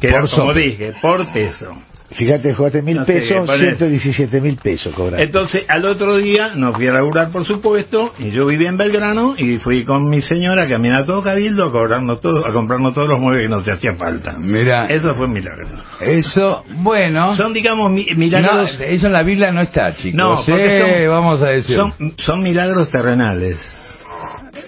[0.00, 0.58] Que era, Por como sopa.
[0.58, 1.72] dije, por peso.
[2.12, 3.76] Fíjate, jugaste mil No sé, pesos, ponele.
[3.76, 5.22] 117 mil pesos cobraste.
[5.22, 9.34] Entonces, al otro día nos fui a laburar, por supuesto, y yo vivía en Belgrano
[9.38, 13.08] y fui con mi señora a caminar todo Cabildo a, cobrarnos todo, a comprarnos todos
[13.08, 14.36] los muebles que nos hacían falta.
[14.40, 15.68] Mira, Eso fue un milagro.
[16.00, 17.36] eso, bueno.
[17.36, 18.80] Son, digamos, mi- No, milagros.
[18.80, 20.14] eso en la Biblia no está, chicos.
[20.18, 21.76] No, eh, son- vamos a decir.
[21.76, 23.56] son, son milagros terrenales.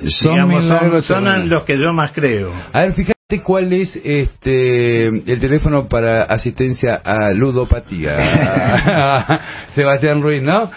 [0.07, 1.49] Son Digamos, son- milagros son terrenales.
[1.49, 2.53] los que yo más creo.
[2.73, 8.17] A ver, fíjate cuál es este el teléfono para asistencia a ludopatía.
[9.75, 10.71] Sebastián Ruiz, ¿no?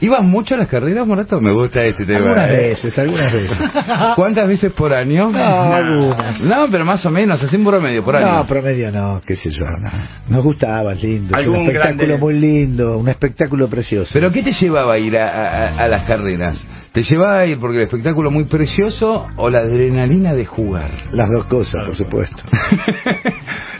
[0.00, 1.40] ¿Ibas mucho a las carreras, Morato?
[1.40, 2.18] Me gusta este tema.
[2.18, 2.56] Algunas ¿eh?
[2.56, 3.58] veces, algunas veces.
[4.16, 5.30] ¿Cuántas veces por año?
[5.30, 6.40] No, algunas.
[6.40, 8.36] No, pero más o menos, así un promedio por año.
[8.38, 9.64] No, promedio no, qué sé yo.
[9.64, 9.90] no.
[10.28, 11.34] Nos gustaba, es lindo.
[11.36, 14.10] Algún un espectáculo grande- muy lindo, un espectáculo precioso.
[14.12, 15.28] ¿Pero qué te llevaba a ir a,
[15.68, 16.60] a- a las carreras?
[16.92, 20.90] ¿Te llevaba a ir porque el espectáculo muy precioso o la adrenalina de jugar?
[21.12, 22.42] Las dos cosas, por supuesto.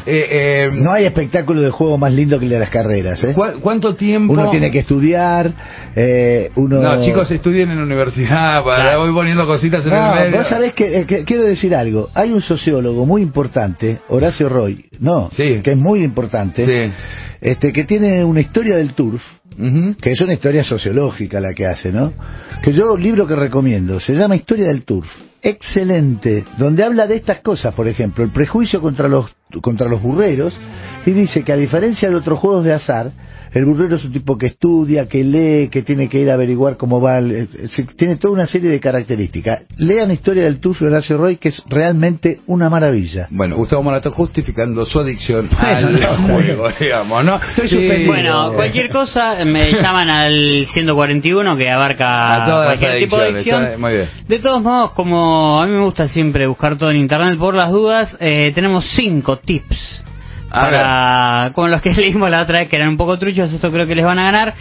[0.09, 3.35] Eh, eh, No hay espectáculo de juego más lindo que el de las carreras, ¿eh?
[3.35, 4.35] ¿cu- ¿Cuánto tiempo?
[4.35, 5.51] Uno tiene que estudiar,
[5.97, 6.81] eh, uno...
[6.81, 9.01] No, chicos, estudien en la universidad, para Claro.
[9.01, 10.39] voy poniendo cositas en No, el medio.
[10.39, 12.09] vos sabés que, que- quiero decir algo.
[12.15, 15.61] Hay un sociólogo muy importante, Horacio Roy, no, Sí.
[15.65, 16.93] que es muy importante, Sí.
[17.41, 19.21] este, que tiene una historia del turf,
[20.01, 22.13] Que es una historia sociológica la que hace, ¿no?
[22.63, 25.09] Que yo, libro que recomiendo, se llama Historia del Turf.
[25.43, 30.59] Excelente, donde habla de estas cosas, por ejemplo, el prejuicio contra los, contra los burreros,
[31.07, 33.11] y dice que a diferencia de otros juegos de azar,
[33.53, 36.77] el burrero es un tipo que estudia, que lee, que tiene que ir a averiguar
[36.77, 37.49] cómo va, el-
[37.97, 39.63] tiene toda una serie de características.
[39.79, 43.29] Lean Historia del Turf de Horacio Roy, que es realmente una maravilla.
[43.31, 47.37] Bueno, Gustavo Morato justificando su adicción al no, juego, digamos, ¿no?
[47.37, 47.77] Estoy Sí.
[47.77, 48.13] suspendido.
[48.13, 53.29] Bueno, cualquier cosa me llaman al 141 que abarca A todas las cualquier tipo de
[53.29, 53.65] adicción.
[53.65, 54.09] está- muy bien.
[54.29, 57.71] De todos modos, como a mí me gusta siempre buscar todo en internet por las
[57.71, 60.03] dudas, eh, tenemos cinco tips
[60.51, 63.87] para como los que leímos la otra vez que eran un poco truchos, esto creo
[63.87, 64.55] que les van a ganar.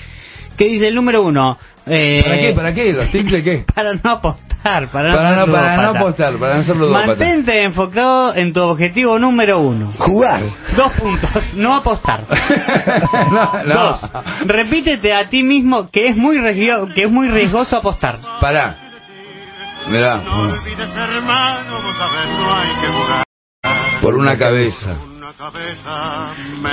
[0.57, 1.57] Que dice el número uno.
[1.85, 2.53] eh, ¿Para qué?
[2.53, 2.93] ¿Para qué?
[2.93, 3.65] ¿Los tips de qué?
[3.75, 7.07] Para no apostar, para no, Para no, para no apostar, para no ser ludópata.
[7.07, 9.91] Mantente enfocado en tu objetivo número uno.
[9.97, 10.41] Jugar.
[10.77, 12.23] Dos puntos, no apostar.
[13.31, 13.75] no, no.
[13.75, 14.01] Dos,
[14.45, 18.19] repítete a ti mismo que es muy riesgo- que es muy riesgoso apostar.
[18.39, 18.77] Pará.
[19.89, 20.15] Mirá.
[20.15, 23.23] olvides, hermano, vos sabés, no hay que jugar.
[24.01, 24.95] Por una cabeza.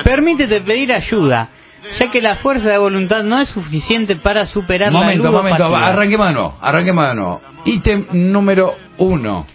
[0.05, 1.49] Permítete pedir ayuda,
[1.99, 5.77] ya que la fuerza de voluntad no es suficiente para superar Momento, la momento.
[5.77, 6.55] Arranque mano.
[6.61, 7.41] Arranque mano.
[7.65, 9.47] Ítem número uno.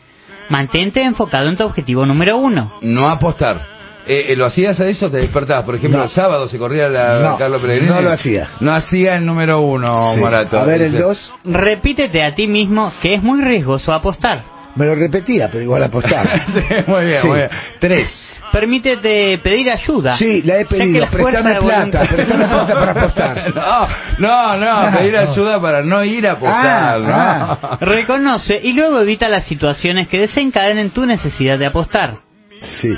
[0.49, 2.73] Mantente enfocado en tu objetivo número uno.
[2.81, 3.75] No apostar.
[4.09, 5.11] Eh, eh, ¿Lo hacías a eso?
[5.11, 5.65] ¿Te despertabas?
[5.65, 6.05] Por ejemplo, No.
[6.05, 7.91] el sábado se corría la No, Carlos Pellegrini.
[7.93, 8.47] no lo hacía.
[8.61, 10.19] No hacía el número uno, Sí.
[10.21, 10.57] Morato.
[10.57, 11.03] A ver, el Dice.
[11.03, 14.43] 2, Repítete a ti mismo que es muy riesgoso apostar.
[14.77, 16.23] Me lo repetía, pero igual apostaba.
[16.47, 17.27] Sí, muy bien, Sí.
[17.27, 17.49] muy bien.
[17.79, 18.33] Tres.
[18.51, 20.15] Permítete pedir ayuda.
[20.17, 21.01] Sí, la he pedido.
[21.05, 23.53] la Préstame plata, plata para apostar.
[23.55, 23.87] No,
[24.19, 25.19] no, no, Ah, pedir no.
[25.19, 27.85] ayuda para no ir a apostar, Ah, ¿no?
[27.85, 32.26] Reconoce y luego evita las situaciones que desencadenen tu necesidad de apostar.
[32.81, 32.93] Sí.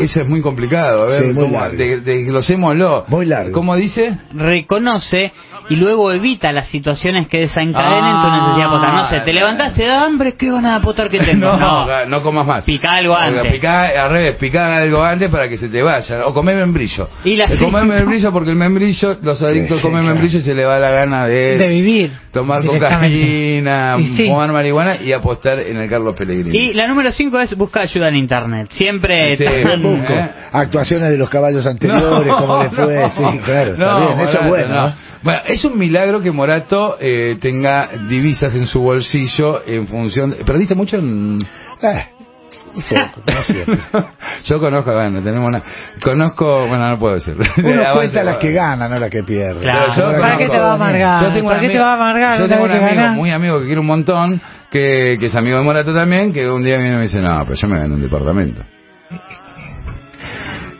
[0.00, 1.60] Eso es muy complicado, a ver, Sí, muy ¿cómo?
[1.60, 1.76] largo.
[1.76, 3.04] De- desglosémoslo.
[3.08, 3.52] Muy largo.
[3.52, 4.18] ¿Cómo dice?
[4.32, 5.32] Reconoce
[5.70, 8.36] y luego evita las situaciones que desencadenen tu Ah.
[8.36, 8.94] necesidad de apostar.
[8.94, 11.52] No sé, te levantaste de hambre, qué ganas de apostar que tengo.
[11.64, 12.64] No, No, no, comas más.
[12.64, 13.50] Pica algo antes.
[13.52, 16.26] Picá, al revés, picá algo antes para que se te vaya.
[16.26, 17.08] O comer membrillo.
[17.24, 20.14] Y la Eh, comer cinco- membrillo porque el membrillo, los adictos sí, comen claro.
[20.14, 22.12] membrillo y se le va la gana de, de vivir.
[22.32, 24.26] tomar cocaína, sí.
[24.28, 26.56] fumar marihuana y apostar en el Carlos Pellegrini.
[26.56, 28.53] Y la número 5 es busca ayuda en internet.
[28.70, 29.44] Siempre Sí.
[29.44, 30.28] tan- Busco ¿Eh?
[30.52, 32.32] actuaciones de los caballos anteriores,
[32.74, 32.94] fue.
[32.96, 34.68] no, sí, claro, está bien, eso es bueno.
[34.74, 34.86] no.
[34.88, 34.94] ¿no?
[35.22, 40.30] Bueno, es un milagro que Morato eh, tenga divisas en su bolsillo en función...
[40.32, 41.38] de- ¿Perdiste mucho en...?
[41.82, 42.06] Eh,
[42.82, 43.78] poco, como siempre.
[44.44, 45.62] Yo conozco, bueno, tenemos una...
[46.02, 47.36] Conozco, bueno, no puedo decir.
[47.62, 49.60] Uno cuenta las que gana, no las que pierde.
[49.60, 49.92] Claro.
[49.96, 51.22] Yo ¿Para qué te va a amargar?
[51.24, 52.78] Yo tengo ¿Para un qué te amigo- va a amargar Yo una tengo un vez
[52.80, 53.16] que amigo ganás?
[53.16, 56.62] muy amigo que quiere un montón, que, que es amigo de Morato también, que un
[56.64, 58.62] día viene y me dice, no, pero yo me gané un departamento.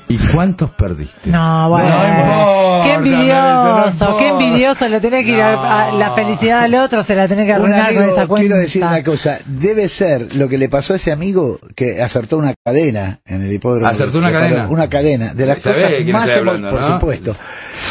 [0.06, 1.30] ¿Y cuántos perdiste?
[1.30, 1.88] No, bueno.
[1.88, 4.88] No importa, qué envidioso, no qué envidioso.
[4.88, 7.94] Le tiene que ir a, a la felicidad del otro, se la tiene que arruinar
[7.94, 8.46] con esa cuenta.
[8.46, 12.36] quiero decir una cosa, debe ser lo que le pasó a ese amigo que acertó
[12.36, 13.88] una cadena en el hipódromo.
[13.88, 14.68] ¿Acertó una de- cadena?
[14.68, 16.92] Una cadena, de las ¿Sabe de cosas más hablando, por no?
[16.94, 17.36] supuesto.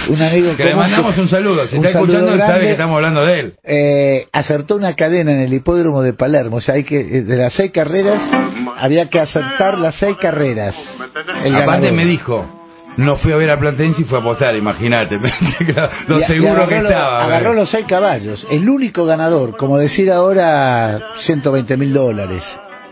[0.10, 1.66] Un amigo Que le mandamos un saludo.
[1.68, 3.54] Si un está escuchando, él sabe que estamos hablando de él.
[3.64, 6.58] eh, acertó una cadena en el hipódromo de Palermo.
[6.58, 8.22] O sea, hay que, eh, de las seis carreras,
[8.78, 10.76] había que acertar las seis carreras.
[11.16, 11.94] El Aparte ganador.
[11.94, 12.46] me dijo,
[12.98, 15.18] no fui a ver a Platense y fue a apostar, imagínate.
[16.08, 17.24] Lo Y- y seguro agarró que lo- estaba.
[17.26, 17.56] Agarró ¿ves?
[17.60, 18.48] los seis caballos.
[18.50, 22.44] El único ganador, como decir ahora, 120 mil dólares.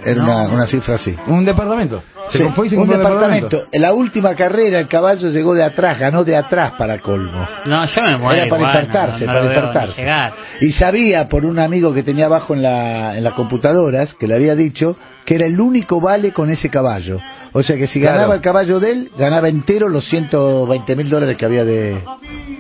[0.03, 1.15] Era una, una cifra así.
[1.27, 2.01] Un departamento.
[2.31, 3.63] Se Sí, fue y se un departamento.
[3.71, 7.47] En la última carrera el caballo llegó de atrás, ganó de atrás para colmo.
[7.65, 8.41] No, yo me muero.
[8.41, 10.01] Era para igual, infartarse, no, no para infartarse.
[10.01, 10.33] llegar.
[10.61, 14.35] Y sabía por un amigo que tenía abajo en la, en las computadoras, que le
[14.35, 17.19] había dicho, que era el único vale con ese caballo.
[17.53, 18.15] O sea que si Claro.
[18.15, 21.97] ganaba el caballo de él, ganaba entero los 120 mil dólares que había de,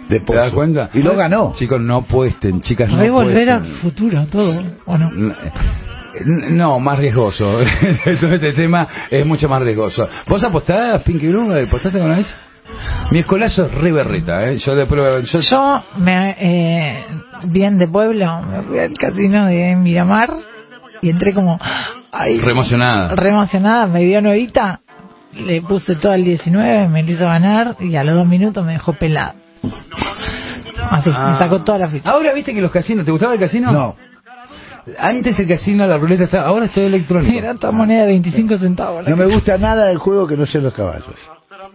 [0.09, 0.89] de ¿Te das cuenta?
[0.93, 1.53] Y lo ganó.
[1.55, 3.79] Chicos, no apuesten, chicas, no Revolver al apuesten.
[3.79, 5.09] futuro todo, ¿o no?
[6.25, 7.59] No, más riesgoso.
[8.21, 10.07] Todo este tema es mucho más riesgoso.
[10.27, 11.53] ¿Vos apostás, Pinky Blue?
[11.53, 12.35] ¿Apostaste alguna vez?
[13.11, 14.57] Mi escolazo es re berreta, ¿eh?
[14.57, 15.19] Yo de prueba...
[15.21, 17.05] Yo, Yo, me, eh,
[17.45, 20.31] bien de pueblo, me fui al casino de Miramar
[21.01, 21.59] y entré como,
[22.11, 23.13] ay, re emocionada.
[23.15, 24.79] re emocionada, me dio nuevita,
[25.33, 28.73] le puse todo el 19, me lo hizo ganar y a los dos minutos me
[28.73, 29.33] dejó pelado.
[30.91, 31.31] Así, Ah.
[31.31, 32.09] me sacó toda la ficha.
[32.09, 33.71] Ahora viste que los casinos, ¿te gustaba el casino?
[33.71, 33.95] No,
[34.97, 37.37] Antes el casino, la ruleta estaba, ahora es todo electrónico.
[37.37, 39.07] Era otra moneda de 25 centavos.
[39.07, 41.15] no me gusta nada del juego que no sean los caballos.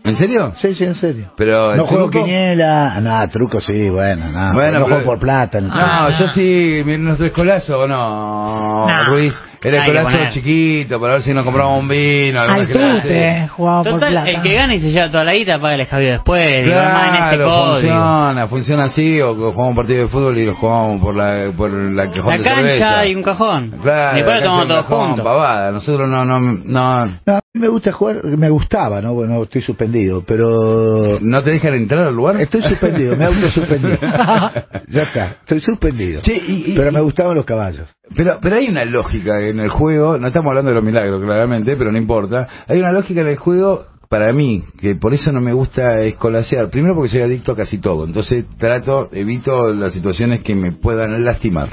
[0.06, 0.52] ¿En serio?
[0.58, 1.32] Sí, sí, en serio.
[1.36, 4.52] Pero el no juego truco- quiniela, nada, truco sí, bueno, nada.
[4.52, 5.60] Bueno, no pero- juego por plata.
[5.60, 5.68] no.
[5.74, 9.04] No, yo sí, mi- nuestro escolazo, no, No.
[9.06, 10.30] Ruiz, era escolazo poner.
[10.30, 12.40] chiquito, para ver si nos compramos un vino.
[12.40, 14.30] Al tute, jugaba por plata.
[14.30, 16.64] el que gana y se lleva toda la guita paga el escabio después.
[16.64, 17.72] digo, más en ese Claro, código.
[17.72, 21.70] funciona, funciona así, o jugamos un partido de fútbol y lo jugamos por la, por
[21.70, 23.70] la cajón La de cancha y un cajón.
[23.82, 25.24] Claro, y después lo tomamos todos juntos.
[25.24, 25.72] Pavada.
[25.72, 27.18] Nosotros no, no, no,
[27.56, 29.14] me gusta jugar, me gustaba, ¿no?
[29.14, 32.40] Bueno, estoy suspendido, pero no te dejan entrar al lugar.
[32.40, 33.98] estoy suspendido, me auto suspendido.
[34.88, 36.20] ya está, estoy suspendido.
[36.26, 37.88] Y- y- pero me gustaban los caballos.
[38.14, 41.76] Pero, pero hay una lógica en el juego, no estamos hablando de los milagros claramente,
[41.76, 42.46] pero no importa.
[42.68, 46.70] Hay una lógica en el juego, para mí, que por eso no me gusta escolasear.
[46.70, 51.24] Primero porque soy adicto a casi todo, entonces trato, evito las situaciones que me puedan
[51.24, 51.70] lastimar.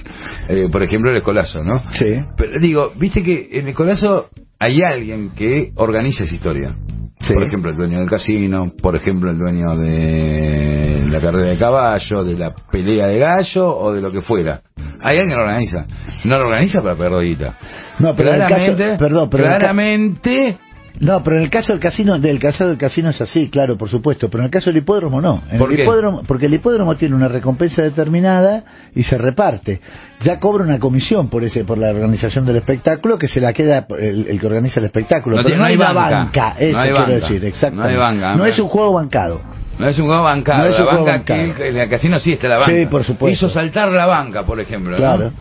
[0.49, 1.83] Eh, por ejemplo, el escolazo, ¿no?
[1.91, 2.15] Sí.
[2.35, 4.29] Pero digo, viste que en el colazo
[4.63, 6.75] hay alguien que organiza esa historia.
[7.19, 7.33] Sí.
[7.33, 12.23] Por ejemplo, el dueño del casino, por ejemplo, el dueño de la carrera de caballo,
[12.23, 14.61] de la pelea de gallo o de lo que fuera.
[15.01, 15.85] Hay alguien que lo organiza.
[16.25, 17.57] No lo organiza para perder guita.
[17.99, 20.57] No, pero en el caso- claramente, perdón, pero el claramente,
[20.99, 23.89] No, pero en el caso del casino, del caso del casino es así, claro, por
[23.89, 25.41] supuesto, pero en el caso del hipódromo no.
[25.51, 25.83] En ¿Por el qué?
[25.83, 28.63] hipódromo, porque el hipódromo tiene una recompensa determinada
[28.95, 29.81] y se reparte.
[30.21, 33.87] Ya cobra una comisión por ese, por la organización del espectáculo que se la queda
[33.99, 35.37] el, el que organiza el espectáculo.
[35.37, 36.17] No pero tiene- no no hay una banca.
[36.19, 37.13] banca, eso No hay quiero banca.
[37.13, 37.81] decir, exactamente.
[37.83, 38.35] No hay banca.
[38.35, 39.41] No es un juego bancado.
[39.79, 40.59] no es un juego bancado.
[40.63, 41.53] No es un la banca bancado.
[41.55, 42.71] que en el casino sí está la banca.
[42.71, 43.45] Sí, por supuesto.
[43.45, 44.95] Hizo saltar la banca, por ejemplo.
[44.95, 45.31] Claro.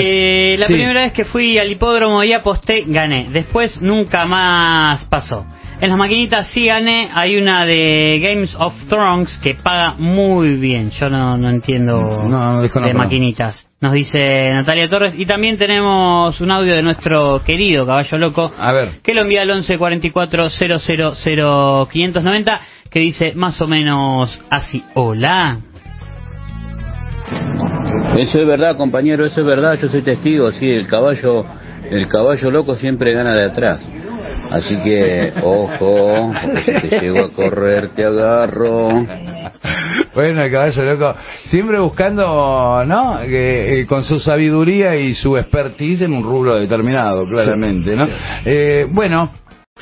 [0.00, 0.72] Eh, la Sí.
[0.74, 3.28] primera vez que fui al hipódromo y aposté, gané.
[3.30, 5.44] Después nunca más pasó.
[5.80, 7.08] En las maquinitas sí gané.
[7.12, 10.90] Hay una de Games of Thrones que paga muy bien.
[10.90, 13.66] Yo no, no entiendo No, no, desconozco, de maquinitas.
[13.80, 15.14] Nos dice Natalia Torres.
[15.18, 18.52] Y también tenemos un audio de nuestro querido caballo loco.
[18.56, 19.00] A ver.
[19.02, 22.60] Que lo envía al 11 44 000 590.
[22.88, 24.82] Que dice más o menos así.
[24.94, 25.58] Hola.
[28.16, 31.44] Eso es verdad, compañero, eso es verdad, yo soy testigo, sí, el caballo,
[31.90, 33.80] el caballo loco siempre gana de atrás.
[34.50, 39.04] Así que, ojo, porque si te llego a correr, te agarro.
[40.14, 43.18] Bueno, el caballo loco, siempre buscando, ¿no?
[43.26, 48.06] Que, eh, con su sabiduría y su expertise en un rubro determinado, claramente, ¿no?
[48.44, 49.30] Eh, bueno,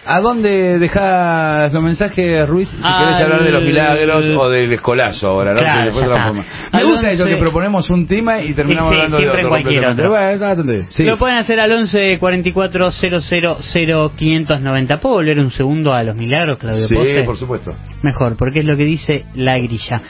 [0.04, 2.68] ¿a dónde dejas los mensajes, Ruiz?
[2.68, 5.58] Si Al- querés hablar de los milagros o del escolazo ahora, ¿no?
[5.58, 6.32] Claro, ya está.
[6.72, 9.48] Me gusta eso 11 que proponemos un tema y terminamos Sí, hablando de siempre otro
[9.50, 10.10] cualquier otro.
[10.10, 10.84] Bueno.
[10.88, 11.04] Sí.
[11.04, 15.00] Lo pueden hacer al 11 44 000 590.
[15.00, 17.74] ¿Puedo volver un segundo a los milagros, Claudio Sí, por supuesto.
[18.02, 20.02] Mejor, porque es lo que dice la grilla.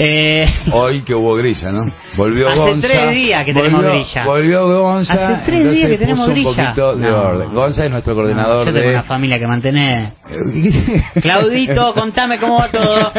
[0.00, 1.90] Eh, Hoy que hubo grilla, ¿no?
[2.16, 2.88] Volvió Hace Gonza.
[2.88, 4.24] tres días que tenemos volvió- grilla.
[4.24, 5.12] Volvió Gonza.
[5.28, 6.48] Hace tres días que tenemos grilla.
[6.48, 7.18] un poquito de No.
[7.20, 7.54] orden.
[7.54, 8.92] Gonza es nuestro coordinador yo tengo de...
[8.94, 10.10] una familia que mantener.
[11.20, 13.12] Claudito, contame cómo va todo.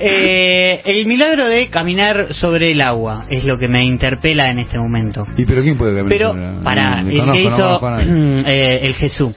[0.00, 4.78] Eh, el milagro de caminar sobre el agua es lo que me interpela en este
[4.78, 5.24] momento.
[5.36, 8.48] ¿Y pero quién puede caminar Pero, sobre la- para, no, el conozco, que no hizo
[8.48, 9.34] eh, el Jesús.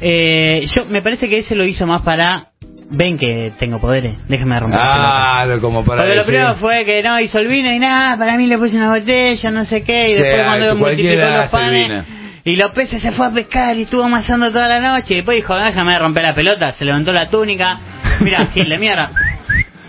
[0.00, 2.48] Eh, yo me parece que ese lo hizo más para.
[2.88, 4.78] Ven que tengo poderes, déjame romper.
[4.80, 8.16] Ah, lo- como para Porque lo primero fue que no hizo el vino y nada,
[8.16, 11.42] para mí le puse una botella, no sé qué, y Sí, después cuando cualquiera multiplicó
[11.42, 12.04] los panes, vino.
[12.44, 15.34] y los peces se fue a pescar y estuvo amasando toda la noche, y después
[15.36, 17.78] dijo, déjame romper la pelota, se levantó la túnica,
[18.20, 19.10] mira, Gil de mierda.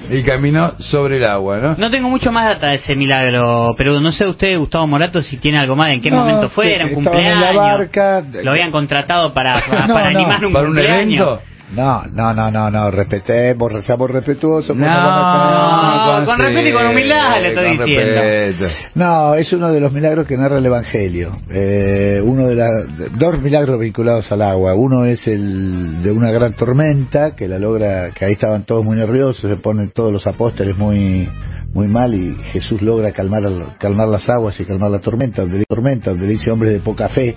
[0.10, 1.76] Y caminó sobre el agua, ¿no?
[1.78, 5.38] No tengo mucho más data de ese milagro, pero no sé usted, Gustavo Morato, si
[5.38, 8.24] tiene algo más, en qué No, momento fue, que era un en cumpleaños, la barca.
[8.42, 11.28] lo habían contratado para, para, No, para no, animar un ¿Para un cumpleaños.
[11.28, 11.42] evento?
[11.76, 14.76] No, no, no, no, no, respetemos, seamos respetuosos.
[14.76, 18.22] No, con respeto y con humildad le estoy diciendo.
[18.22, 18.66] respeto.
[18.96, 21.38] No, es uno de los milagros que narra el Evangelio.
[21.50, 22.70] Eh, uno de las
[23.18, 24.74] dos milagros vinculados al agua.
[24.76, 28.96] Uno es el de una gran tormenta que la logra, que ahí estaban todos muy
[28.96, 31.28] nerviosos, se ponen todos los apóstoles muy
[31.74, 35.58] muy mal y Jesús logra calmar al- calmar las aguas y calmar la tormenta, donde
[35.58, 37.36] dice tormenta, donde dice hombres de poca fe,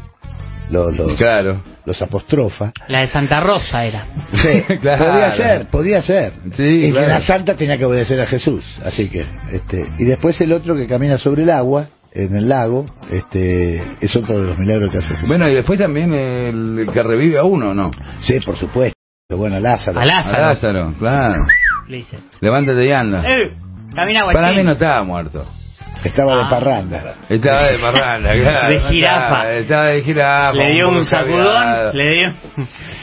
[0.70, 1.62] los los, Claro.
[1.84, 2.72] los apostrofa.
[2.88, 4.06] La de Santa Rosa era.
[4.32, 5.06] Sí, Claro.
[5.06, 6.32] podía ser, podía ser.
[6.56, 10.40] Sí, y que la santa tenía que obedecer a Jesús, así que, este, y después
[10.40, 14.58] el otro que camina sobre el agua, en el lago, este, es otro de los
[14.58, 15.28] milagros que hace Jesús.
[15.28, 17.90] Bueno, y después también el que revive a uno, ¿no?
[18.22, 18.96] Sí, por supuesto.
[19.32, 19.96] Bueno, Lázaro.
[19.98, 20.40] A A Lázaro.
[20.40, 21.44] Lázaro, claro.
[21.86, 22.18] Le dice.
[22.40, 23.22] Levántate y anda.
[23.24, 23.52] Eh,
[23.94, 25.46] camina Para mí no estaba muerto.
[26.04, 26.50] Estaba de Ah.
[26.50, 27.14] parranda.
[27.28, 28.68] Estaba de parranda, claro.
[28.72, 29.26] De jirafa.
[29.26, 30.52] Estaba, estaba de jirafa.
[30.54, 31.44] Le dio un caviado.
[31.44, 32.32] sacudón, le dio...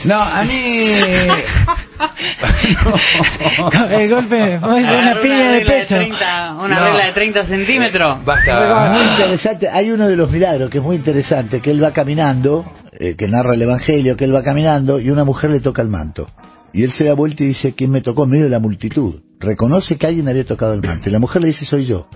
[0.05, 0.93] No, a mí...
[3.91, 5.95] El golpe fue una piña de pecho.
[5.95, 6.85] 30, una No.
[6.85, 8.25] regla de 30 centímetros.
[8.25, 8.89] Basta.
[8.91, 9.69] Muy interesante.
[9.69, 12.65] Hay uno de los milagros que es muy interesante, que él va caminando,
[12.99, 15.89] eh, que narra el Evangelio, que él va caminando y una mujer le toca el
[15.89, 16.27] manto.
[16.73, 18.25] Y él se da vuelta y dice, ¿quién me tocó?
[18.25, 19.21] En medio de la multitud.
[19.39, 21.09] Reconoce que alguien había tocado el manto.
[21.09, 22.07] Y la mujer le dice, soy yo.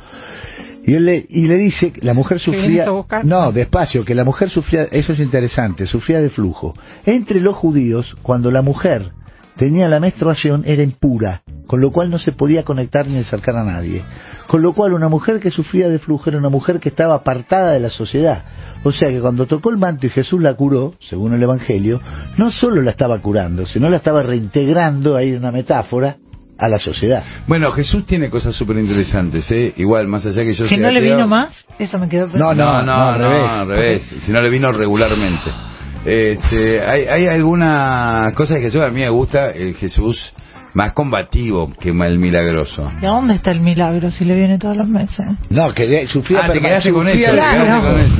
[0.84, 2.86] Y él le, y le dice, la mujer sufría...
[3.24, 6.74] No, despacio, que la mujer sufría, eso es interesante, sufría de flujo.
[7.06, 9.12] Entre los judíos, cuando la mujer
[9.58, 13.64] tenía la menstruación, era impura, con lo cual no se podía conectar ni acercar a
[13.64, 14.04] nadie.
[14.48, 17.72] Con lo cual una mujer que sufría de flujo era una mujer que estaba apartada
[17.72, 18.44] de la sociedad.
[18.84, 22.02] O sea que cuando tocó el manto y Jesús la curó, según el Evangelio,
[22.38, 26.18] no solo la estaba curando, sino la estaba reintegrando, ahí una metáfora,
[26.62, 27.24] a la sociedad.
[27.48, 29.74] Bueno, Jesús tiene cosas súper interesantes, ¿eh?
[29.78, 32.28] Igual, más allá que yo Que sea no le ateo- vino más, eso me quedó
[32.28, 33.50] No, No, no, no, al revés.
[33.50, 34.12] al revés.
[34.26, 35.50] Si no le vino regularmente.
[36.06, 40.34] Este, hay, hay algunas cosas que Jesús a mí me gusta, el Jesús
[40.74, 42.88] más combativo que el milagroso.
[43.02, 45.18] ¿Y a dónde está el milagro si le viene todos los meses?
[45.50, 47.12] No, que de- sufría Ah, te quedaste con de-
[47.82, 48.16] con eso.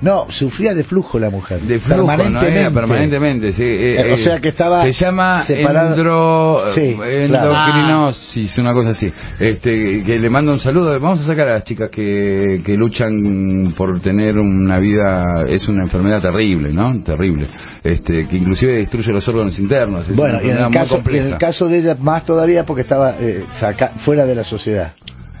[0.00, 1.60] No, sufría de flujo la mujer.
[1.60, 2.06] De flujo, ¿no?
[2.06, 2.60] permanentemente.
[2.60, 3.62] Era permanentemente, sí.
[3.64, 6.94] eh, Eh, o eh, sea que estaba Se llama separado- endro, Sí,
[7.26, 7.50] claro.
[7.50, 9.12] endocrinosis, una cosa así.
[9.40, 10.98] Este, que le mando un saludo.
[11.00, 15.82] Vamos a sacar a las chicas que, que luchan por tener una vida, es una
[15.82, 17.02] enfermedad terrible, ¿no?
[17.02, 17.46] Terrible.
[17.82, 20.08] Este, que inclusive destruye los órganos internos.
[20.08, 22.82] Es Bueno, y en el, caso, y en el caso de ella más todavía porque
[22.82, 24.92] estaba eh, saca- fuera de la sociedad.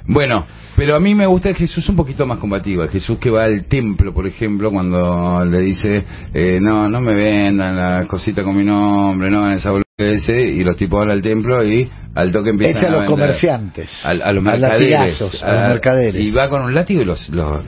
[0.08, 2.82] Bueno, pero a mí me gusta el Jesús un poquito más combativo.
[2.82, 7.14] El Jesús que va al templo, por ejemplo, cuando le dice, eh, no, no me
[7.14, 11.62] vendan la cosita con mi nombre, no, esa boludez, y los tipos van al templo
[11.62, 13.10] y al toque empiezan Echa a los vender.
[13.18, 15.20] comerciantes, A, a los mercaderes.
[15.42, 16.22] a los mercaderes.
[16.22, 17.64] Y va con un látigo y los, los,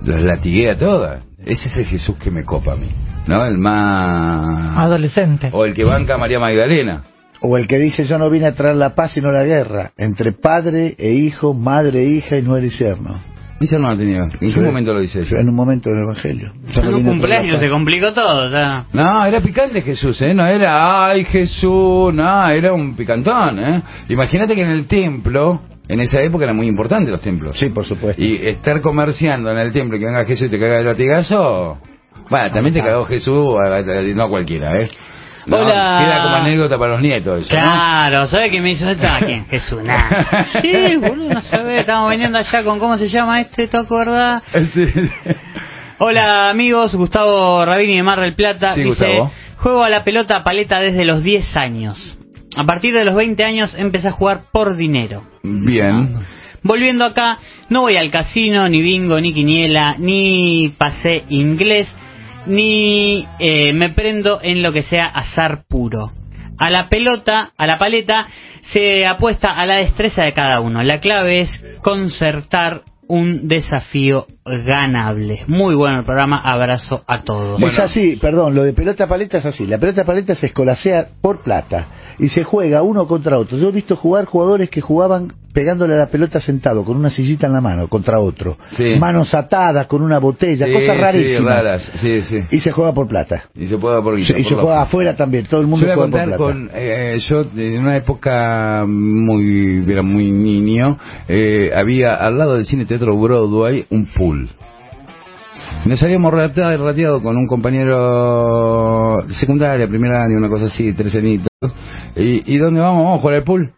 [0.00, 1.22] los latiguea todas.
[1.44, 2.88] Ese es el Jesús que me copa a mí,
[3.26, 3.44] ¿no?
[3.44, 4.76] El más...
[4.76, 5.50] Adolescente.
[5.52, 7.02] O el que banca a María Magdalena.
[7.40, 10.32] O el que dice yo no vine a traer la paz sino la guerra, entre
[10.32, 13.16] padre e hijo, madre e hija y nuera y yerno.
[13.60, 14.22] Dice no tenía.
[14.22, 14.60] ¿En qué Sí.
[14.60, 15.36] momento lo dice eso?
[15.36, 16.52] En un momento del Evangelio.
[16.72, 18.50] Yo En un cumpleaños se complicó todo.
[18.50, 18.86] ya.
[18.92, 20.32] No, era picante Jesús, ¿eh?
[20.32, 23.82] No era, ay Jesús, no, era un picantón, ¿eh?
[24.10, 27.58] Imagínate que en el templo, en esa época eran muy importantes los templos.
[27.58, 28.22] Sí, por supuesto.
[28.22, 31.78] Y estar comerciando en el templo y que venga Jesús y te caga el latigazo,
[32.30, 33.54] bueno, también te cagó Jesús,
[34.14, 34.88] no a cualquiera, ¿eh?
[35.48, 35.98] No, Hola.
[36.04, 37.62] Queda como anécdota para los nietos eso, ¿no?
[37.62, 39.06] Claro, ¿sabes qué me hizo esto?
[39.06, 39.46] ¿A quién?
[39.46, 40.46] Jesús, nada.
[40.60, 43.66] Sí, boludo, no sabés, estamos viniendo allá con, ¿cómo se llama este?
[43.66, 44.42] ¿Te acordás?
[44.74, 44.86] Sí.
[46.00, 48.74] Hola amigos, Gustavo Rabini de Mar del Plata.
[48.74, 49.32] Sí, dice, Gustavo.
[49.56, 52.18] juego a la pelota paleta desde los 10 años.
[52.56, 55.22] A partir de los 20 años empecé a jugar por dinero.
[55.42, 56.18] Bien.
[56.62, 61.88] Volviendo acá, no voy al casino, ni bingo, ni quiniela, ni pasé inglés,
[62.48, 66.12] ni eh, me prendo en lo que sea azar puro.
[66.58, 68.26] A la pelota, a la paleta,
[68.72, 70.82] se apuesta a la destreza de cada uno.
[70.82, 74.26] La clave es concertar un desafío
[74.64, 75.44] ganable.
[75.46, 77.60] Muy bueno el programa, abrazo a todos.
[77.62, 79.66] Es así, perdón, lo de pelota paleta es así.
[79.66, 81.86] La pelota paleta se escolasea por plata
[82.18, 83.56] y se juega uno contra otro.
[83.58, 87.46] Yo he visto jugar jugadores que jugaban pegándole a la pelota sentado, con una sillita
[87.48, 88.56] en la mano, contra otro.
[88.76, 88.96] Sí.
[89.00, 91.64] Manos atadas, con una botella, Sí, cosas sí, rarísimas.
[91.64, 92.38] raras, sí, sí.
[92.50, 93.44] Y se juega por plata.
[93.56, 95.86] Y se puede por guita, y por se juega afuera también, todo el Yo mundo
[95.86, 96.52] voy a juega por contar plata.
[96.52, 102.66] con eh, yo en una época muy era muy niño eh, había al lado del
[102.66, 104.37] cine teatro Broadway un pool
[105.86, 111.14] nos habíamos rateado, rateado con un compañero de secundaria, primer año, una cosa así, tres
[111.16, 111.48] añitos.
[112.16, 113.04] ¿Y, y dónde vamos?
[113.04, 113.72] Vamos a jugar al pool.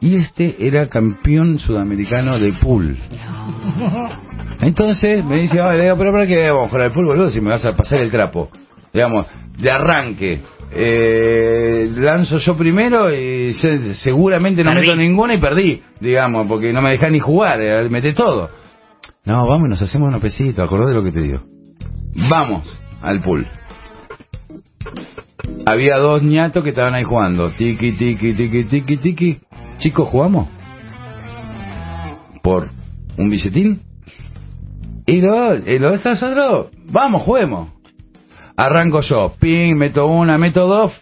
[0.00, 2.96] Y este era campeón sudamericano de pool.
[4.60, 7.30] Entonces me dice, "Ah, le digo, pero ¿para qué vamos a jugar al pool, boludo?
[7.30, 8.48] Si me vas a pasar el trapo.
[8.92, 9.26] Digamos,
[9.58, 10.40] de arranque.
[10.70, 14.86] Eh, lanzo yo primero y se- seguramente no Perdí.
[14.86, 18.50] meto ninguna y perdí, digamos, porque no me deja ni jugar, eh, mete todo.
[19.28, 21.40] No, vamos y nos hacemos unos pesitos, acordate de lo que te digo.
[22.30, 22.62] Vamos
[23.02, 23.46] al pool.
[25.66, 27.50] Había dos ñatos que estaban ahí jugando.
[27.50, 29.38] Tiki, tiki, tiki, tiki, tiki.
[29.76, 30.48] Chicos, ¿jugamos?
[32.42, 32.70] Por
[33.18, 33.82] un billetín.
[35.04, 37.68] Y los, y los estos otros, vamos, juguemos.
[38.56, 40.92] Arranco yo, ping, meto una, meto dos.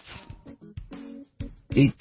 [1.75, 1.91] Y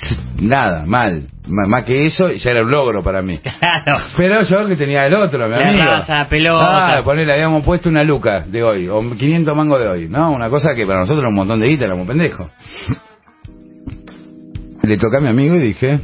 [0.41, 1.27] nada, mal.
[1.47, 3.39] M- Más que eso, ya era un logro para mí.
[3.39, 3.99] Claro.
[4.17, 5.85] Pero yo que tenía el otro, mi La amigo.
[5.85, 6.99] raza, pelota.
[6.99, 10.31] Ah, ponele, habíamos puesto una luca de hoy, o 500 mangos de hoy, ¿no?
[10.33, 12.49] Una cosa que para nosotros era un montón de guita, éramos pendejos.
[14.83, 15.99] Le toqué a mi amigo y dije,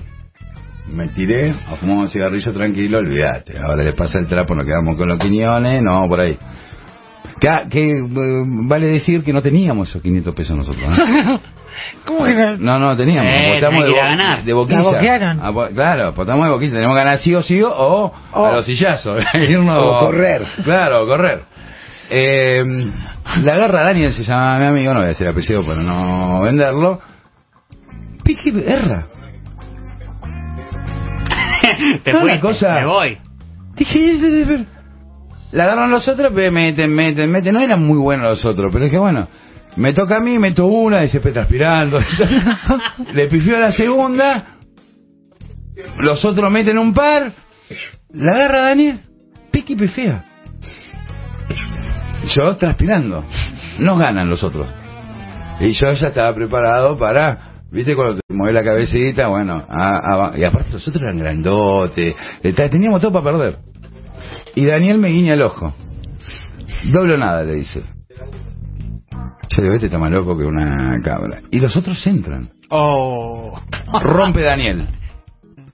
[0.88, 3.56] me tiré a fumar un cigarrillo tranquilo, olvídate.
[3.58, 6.36] Ahora le pasa el trapo, nos quedamos con los quiñones, no, por ahí.
[7.42, 10.96] Que, que eh, vale decir que no teníamos esos 500 pesos nosotros.
[10.96, 11.40] ¿no?
[12.06, 12.56] ¿Cómo que no?
[12.58, 13.28] No, no teníamos.
[13.28, 14.44] Eh, apostamos de, bo- ganar.
[14.44, 14.78] de boquilla.
[14.78, 15.40] La boquearon.
[15.40, 16.72] Apo- claro, apostamos de boquilla.
[16.74, 17.68] Tenemos que ganar sí o sí o
[18.32, 19.24] O- a los sillazos.
[19.34, 20.42] Irnos- O correr.
[20.62, 21.42] Claro, correr.
[22.10, 22.60] Eh,
[23.42, 27.00] la agarra Daniel, se llama mi amigo, no voy a decir apellido para no venderlo.
[28.22, 29.06] Pique erra.
[32.04, 33.18] Te fuiste, cosa- me voy.
[33.74, 34.66] Dije,
[35.52, 37.54] la agarran los otros, meten, meten, meten.
[37.54, 39.28] No eran muy buenos los otros, pero es que bueno,
[39.76, 42.00] me toca a mí, meto una y se está transpirando.
[43.14, 44.44] Le pifió la segunda,
[45.98, 47.32] los otros meten un par,
[48.12, 49.00] la agarra Daniel,
[49.50, 50.24] pique y pifea.
[52.34, 53.24] Yo transpirando.
[53.78, 54.68] No ganan los otros.
[55.60, 60.38] Y yo ya estaba preparado para, viste, cuando te mueve la cabecita, bueno, a- a-
[60.38, 62.14] y aparte los otros eran grandotes,
[62.70, 63.56] teníamos todo para perder.
[64.54, 65.74] Y Daniel me guiña el ojo.
[66.84, 67.82] Doblo nada, le dice.
[69.48, 71.40] Yo digo, este está más loco que una cabra.
[71.50, 72.50] Y los otros entran.
[72.70, 73.60] Oh.
[74.02, 74.86] Rompe Daniel.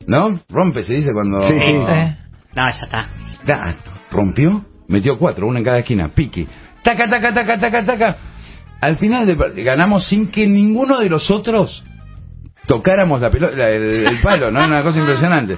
[0.06, 0.40] ¿No?
[0.48, 1.40] Rompe, se dice cuando...
[1.42, 1.66] Sí, sí.
[1.66, 1.74] Sí.
[1.74, 3.08] No, ya está.
[3.44, 3.76] Da,
[4.10, 6.46] rompió, metió cuatro, uno en cada esquina, pique.
[6.82, 8.16] Taca, taca, taca, taca, taca.
[8.80, 11.84] Al final de ganamos sin que ninguno de los otros
[12.66, 14.64] tocáramos la pelota, la- el, el palo, ¿no?
[14.64, 15.56] Una cosa impresionante.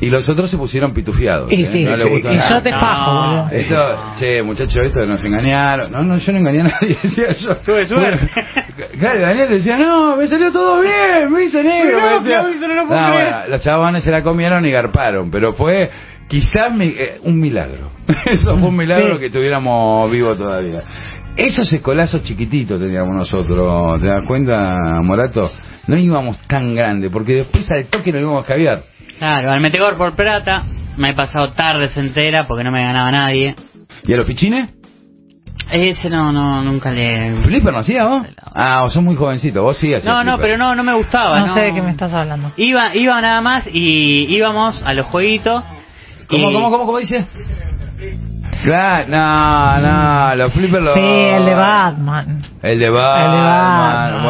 [0.00, 1.50] Y los otros se pusieron pitufiados.
[1.50, 1.68] Y ¿eh?
[1.72, 2.08] sí, No les sí.
[2.10, 2.50] gustó y nada.
[2.50, 2.80] yo te No.
[2.80, 3.48] fajo.
[3.50, 5.90] Esto, che, muchachos, esto nos engañaron.
[5.90, 7.56] No, no, yo no engañé a nadie, decía yo.
[7.58, 8.28] Tuve suerte.
[8.98, 11.96] Claro, Daniel decía, no, me salió todo bien, me hice negro.
[12.22, 15.54] Mirá, me no lo puedo No, bueno, los chabones se la comieron y garparon, pero
[15.54, 15.90] fue
[16.28, 17.90] quizás mi- eh, un milagro.
[18.26, 19.20] Eso fue un milagro Sí.
[19.20, 20.82] que estuviéramos vivos todavía.
[21.38, 25.50] Esos escolazos chiquititos teníamos nosotros, ¿te das cuenta, Morato?
[25.86, 28.82] No íbamos tan grande, porque después al toque nos íbamos a caviar.
[29.18, 30.64] Claro, al metegor por plata
[30.96, 33.54] me he pasado tardes entera porque no me ganaba nadie.
[34.06, 34.70] ¿Y a los fichines?
[35.70, 37.32] Ese no, no, nunca le...
[37.42, 38.22] ¿Flipper no hacía vos?
[38.54, 40.40] Ah, vos sos muy jovencito, vos sí hacías No, no, flipper.
[40.42, 41.38] pero no, no me gustaba.
[41.40, 42.52] No sé de qué me estás hablando.
[42.56, 45.64] Iba, iba nada más y íbamos a los jueguitos.
[46.28, 47.26] ¿Cómo, y- cómo, cómo, cómo dice?
[48.62, 50.94] Claro, no, no, los flippers los...
[50.94, 52.42] Sí, el de Batman.
[52.62, 54.22] El de Batman, El de Batman.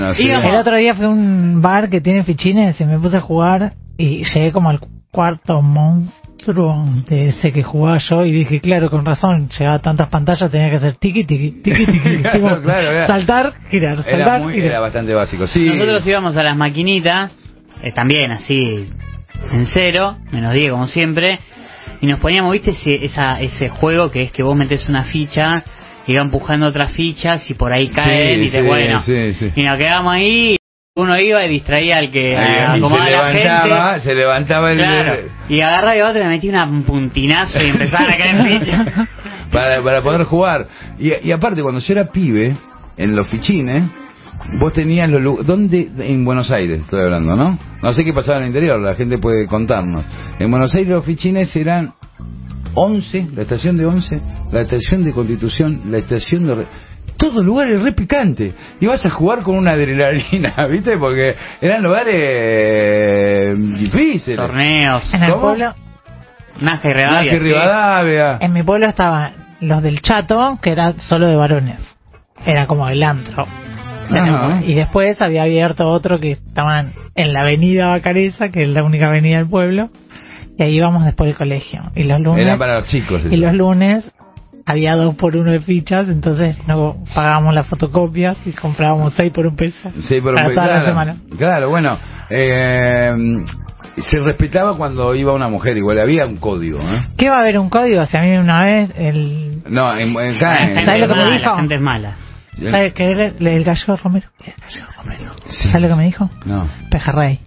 [0.00, 0.28] bueno, sí.
[0.28, 3.72] El otro día fui a un bar que tiene fichines y me puse a jugar
[3.96, 4.80] y llegué como al
[5.10, 10.08] cuarto monstruo de ese que jugaba yo y dije, claro, con razón, llegaba a tantas
[10.08, 12.00] pantallas, tenía que hacer tiki, tiki, tiki, tiki.
[12.22, 14.70] Claro, Tipo, claro, saltar, girar, saltar, Era, muy, girar.
[14.70, 15.66] era bastante básico, sí.
[15.68, 17.30] Nosotros íbamos a las maquinitas,
[17.82, 18.88] eh, también así,
[19.52, 21.38] en cero, menos 10 como siempre,
[22.00, 25.62] y nos poníamos, viste, ese, esa, ese juego que es que vos metes una ficha
[26.06, 29.00] y va empujando otras fichas y por ahí caen Sí, y te sí, bueno.
[29.00, 29.52] sí, sí.
[29.54, 30.56] Y nos quedábamos ahí,
[30.94, 34.00] uno iba y distraía al que Ahí, y se la levantaba, gente.
[34.08, 34.78] se levantaba el...
[34.78, 35.14] Claro,
[35.48, 38.88] y agarraba y otro y le metía un puntinazo y empezaban a caer fichas.
[39.50, 40.66] para, para poder jugar.
[40.98, 42.54] Y, y aparte, cuando yo era pibe,
[42.98, 43.84] en los fichines,
[44.60, 45.90] vos tenías los lu- ¿Dónde?
[45.98, 47.58] En Buenos Aires, estoy hablando, ¿no?
[47.82, 50.04] No sé qué pasaba en el interior, la gente puede contarnos.
[50.38, 51.94] En Buenos Aires los fichines eran
[52.74, 54.20] 11, la estación de 11,
[54.52, 56.66] la estación de Constitución, la estación de...
[57.22, 58.52] Todos lugares re picantes.
[58.80, 60.96] Y vas a jugar con una adrenalina, ¿viste?
[60.98, 64.36] Porque eran lugares eh, difíciles.
[64.36, 65.42] Torneos, En el ¿Cómo?
[65.42, 65.74] pueblo,
[66.60, 67.38] Nazca y Rivadavia.
[67.38, 68.38] Rivadavia.
[68.40, 71.78] en mi pueblo estaban los del Chato, que era solo de varones.
[72.44, 73.46] Era como el antro.
[74.10, 74.60] Ajá.
[74.66, 79.06] Y después había abierto otro que estaban en la avenida Bacareza, que es la única
[79.06, 79.90] avenida del pueblo.
[80.58, 81.82] Y ahí íbamos después del colegio.
[81.94, 83.22] Y los lunes, Era para los chicos.
[83.30, 84.04] y los lunes
[84.66, 89.46] había dos por uno de fichas, entonces no pagábamos las fotocopias y comprábamos seis por
[89.46, 89.90] un peso.
[90.00, 91.16] Sí, pero para toda claro, la semana.
[91.36, 91.98] Claro, bueno,
[92.30, 93.10] eh,
[93.96, 97.00] se respetaba cuando iba una mujer, igual había un código, ¿eh?
[97.16, 98.04] ¿Qué va a haber un código?
[98.06, 99.62] Si a mí una vez el...
[99.68, 101.50] No, en, en- ¿Sabes lo que me dijo?
[101.50, 102.16] La gente es mala.
[102.70, 104.28] ¿Sabes qué era el, el gallo Romero?
[104.44, 105.32] El gallo Romero.
[105.48, 105.68] Sí.
[105.68, 106.30] ¿Sabes lo que me dijo?
[106.44, 107.40] No, Pejerrey.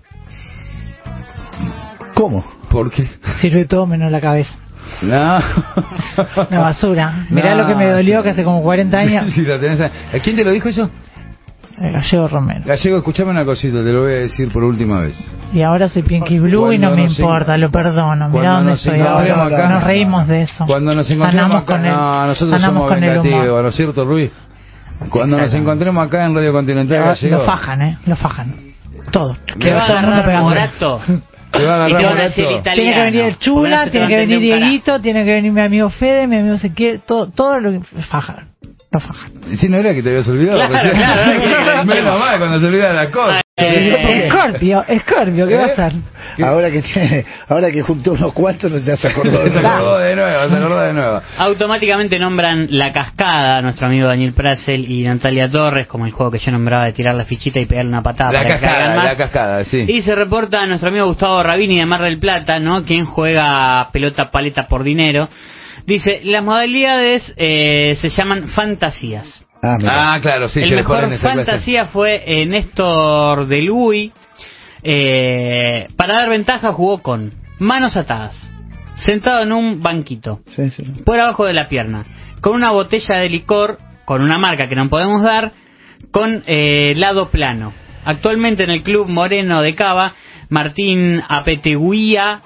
[2.16, 2.43] ¿Cómo?
[2.72, 3.07] ¿por qué?
[3.39, 4.53] Sirve todo menos la cabeza.
[5.01, 5.39] No.
[6.49, 7.25] Una basura.
[7.29, 8.23] Mirá No, lo que me dolió sí.
[8.23, 9.25] que hace como 40 años.
[9.33, 9.86] Sí, lo tenés a...
[9.86, 10.89] ¿A quién te lo dijo eso?
[11.77, 12.61] El gallego Romero.
[12.65, 15.17] Gallego, escuchame una cosita, te lo voy a decir por última vez.
[15.53, 18.29] Y ahora soy Pinky Blue y no me importa, en- lo perdono.
[18.31, 19.43] cuando Mirá dónde estoy ahora.
[19.43, 20.65] acá- nos reímos de eso.
[20.65, 23.61] Cuando nos acá, con el, no, nosotros sanamos somos con vengativos.
[23.63, 24.31] ¿no es cierto, Ruiz?
[25.09, 27.97] Cuando nos encontremos acá en Radio Continental Lo, Gallego, lo fajan, ¿eh?
[28.05, 28.53] Lo fajan.
[29.11, 29.36] todo.
[29.59, 30.49] Te va a todo el mundo agarrar pegando.
[30.49, 31.01] Morato.
[31.51, 32.33] Te va a agarrar.
[32.33, 34.39] Tiene que venir el Chula, tiene que venir.
[34.39, 37.79] Dieguito, tiene que venir mi amigo Fede, mi amigo Ezequiel, todo, todo lo que
[38.09, 38.55] fajan.
[38.95, 39.31] Lo fajan.
[39.59, 40.57] Si no era que te habías olvidado.
[40.69, 41.41] Claro, claro,
[41.81, 43.41] que Menos mal cuando se olvida la cosa.
[43.57, 45.93] Eh, Escorpio, Escorpio, ¿qué va a hacer?
[46.43, 49.75] Ahora que tiene, ahora que juntó unos cuantos, no ya se acordó de Se nada.
[49.77, 51.21] acordó de nuevo, se acordó de nuevo.
[51.37, 56.39] Automáticamente nombran La Cascada, nuestro amigo Daniel Prasel y Natalia Torres, como el juego que
[56.39, 59.05] yo nombraba de tirar la fichita y pegarle una patada La para que cascada, más.
[59.05, 59.85] la cascada, sí.
[59.87, 62.83] Y se reporta a nuestro amigo Gustavo Rabini de Mar del Plata, ¿no?
[62.83, 65.29] Quien juega pelota paleta por dinero.
[65.86, 69.27] Dice, las modalidades eh, se llaman fantasías.
[69.61, 69.77] Ah.
[69.88, 71.51] Ah, claro, sí, el se mejor ponen esa clase.
[71.51, 74.11] fantasía fue eh, Néstor del Uy.
[74.83, 78.36] Eh, para dar ventaja jugó con manos atadas,
[78.97, 80.83] sentado en un banquito, Sí, sí.
[81.03, 82.05] por abajo de la pierna,
[82.41, 85.53] con una botella de licor, con una marca que no podemos dar,
[86.11, 87.73] con eh, lado plano.
[88.03, 90.13] Actualmente en el club Moreno de Cava,
[90.49, 92.41] Martín Apeteguía,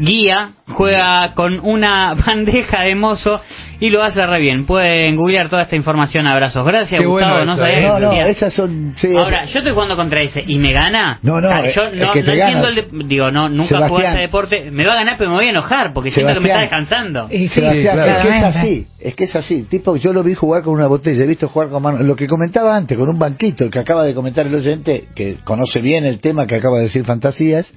[0.00, 3.40] Apeteguía, juega con una bandeja de mozo
[3.80, 4.64] y lo hace re bien.
[4.66, 6.26] Pueden googlear toda esta información.
[6.26, 6.66] Abrazos.
[6.66, 7.32] Gracias, Qué Gustavo.
[7.36, 7.82] bueno no eso, sabía eh.
[7.88, 8.94] No, no, esas son.
[8.96, 11.18] sí, Ahora, yo estoy jugando contra ese y me gana.
[11.22, 12.68] No, no, Ah, yo es no, que no te entiendo ganas.
[12.68, 14.10] el de- digo, no, nunca jugué a Sebastián.
[14.12, 14.70] este deporte.
[14.70, 16.80] Me va a ganar, pero me voy a enojar porque siento que me está Sebastián.
[16.84, 17.28] descansando.
[17.30, 18.10] Y sí, Sebastián, claro.
[18.20, 19.62] es que es así, es que es así.
[19.64, 21.98] Tipo, yo lo vi jugar con una botella, he visto jugar con mano.
[22.02, 25.36] Lo que comentaba antes, con un banquito, el que acaba de comentar el oyente, que
[25.44, 27.72] conoce bien el tema que acaba de decir Fantasías,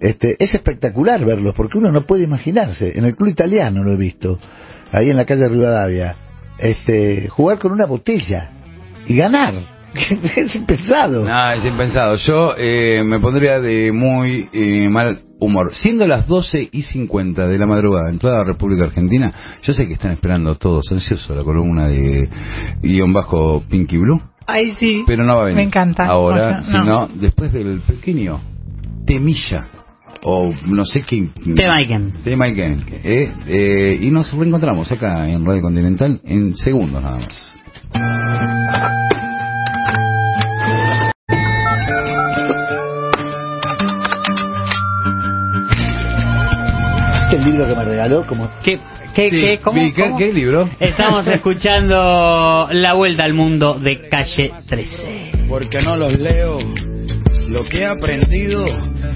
[0.00, 2.98] este, es espectacular verlos, porque uno no puede imaginarse.
[2.98, 4.38] En el club italiano lo he visto,
[4.92, 6.16] ahí en la calle Rivadavia,
[6.58, 8.50] este, jugar con una botella
[9.06, 9.54] y ganar.
[10.36, 11.24] es impensado.
[11.24, 12.14] No, es impensado.
[12.16, 15.74] Yo eh, me pondría de muy eh, mal humor.
[15.74, 19.32] Siendo las 12 y 50 de la madrugada en toda la República Argentina,
[19.62, 22.28] yo sé que están esperando todos ansiosos la columna de
[22.82, 25.02] guion bajo Pinky Blue, Ay, sí.
[25.06, 25.56] pero no va a venir.
[25.56, 26.04] Me encanta.
[26.04, 27.06] Ahora, O sea, no.
[27.08, 28.40] sino después del pequeño
[29.06, 29.66] temilla
[30.22, 31.28] o no sé qué.
[31.54, 32.12] Tema Iken.
[32.24, 37.54] Tema Iken, eh, eh, y nos reencontramos acá en Radio Continental en segundos nada más.
[47.24, 48.78] Este el libro que me regaló, como ¿Qué,
[49.14, 50.18] qué, Sí, qué, cómo, vi- ¿qué- cómo?
[50.18, 50.68] qué libro?
[50.80, 55.32] Estamos escuchando La Vuelta al Mundo de Calle 13.
[55.48, 56.58] porque no los leo.
[57.48, 58.64] Lo que he aprendido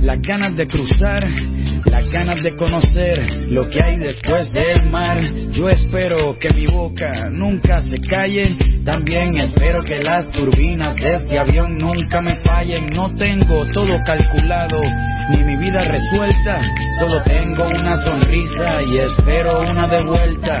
[0.00, 1.24] las ganas de cruzar,
[1.84, 5.20] las ganas de conocer lo que hay después del mar.
[5.52, 8.56] Yo espero que mi boca nunca se calle.
[8.84, 12.90] También espero que las turbinas de este avión nunca me fallen.
[12.90, 14.80] No tengo todo calculado,
[15.30, 16.62] ni mi vida resuelta.
[17.00, 20.60] Solo tengo una sonrisa y espero una de vuelta.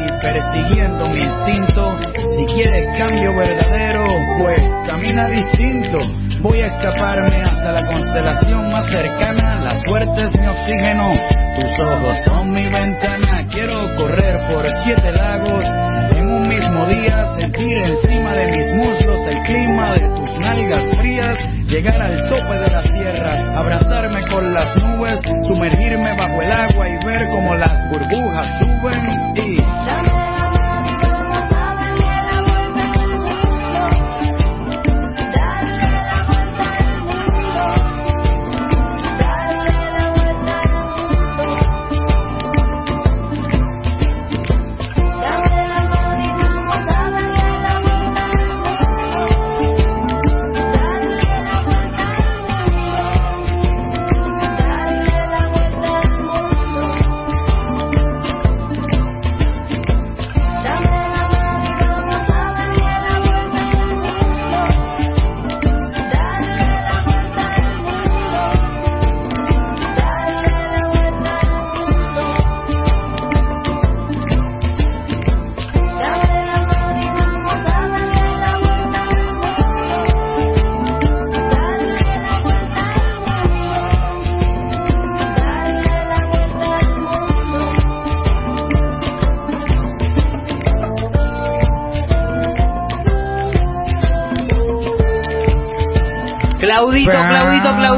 [0.21, 1.99] persiguiendo mi instinto.
[2.35, 4.05] Si quieres cambio verdadero,
[4.37, 5.99] pues camina distinto.
[6.41, 9.55] Voy a escaparme hasta la constelación más cercana.
[9.55, 11.13] La suerte es mi oxígeno,
[11.55, 13.45] tus ojos son mi ventana.
[13.51, 15.63] Quiero correr por siete lagos
[16.15, 21.37] en un mismo día, sentir encima de mis muslos el clima de tus nalgas frías,
[21.67, 27.05] llegar al tope de la sierra, abrazarme con las nubes, sumergirme bajo el agua y
[27.05, 29.07] ver como las burbujas suben.
[29.33, 30.50] Claudito,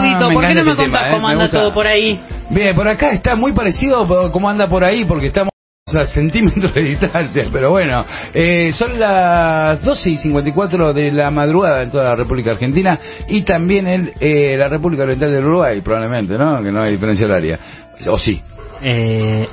[0.04, 2.20] Me ¿por qué no me este tema, contás eh, cómo anda todo por ahí?
[2.50, 5.54] Bien, por acá está muy parecido cómo anda por ahí, porque estamos
[5.96, 11.84] a centímetros de distancia, pero bueno, eh, son las 12 y 54 de la madrugada
[11.84, 16.38] en toda la República Argentina y también en eh, la República Oriental del Uruguay, probablemente,
[16.38, 16.64] ¿no?
[16.64, 17.60] Que no hay diferencia horaria.
[18.08, 18.42] O sí.
[18.82, 19.46] Eh,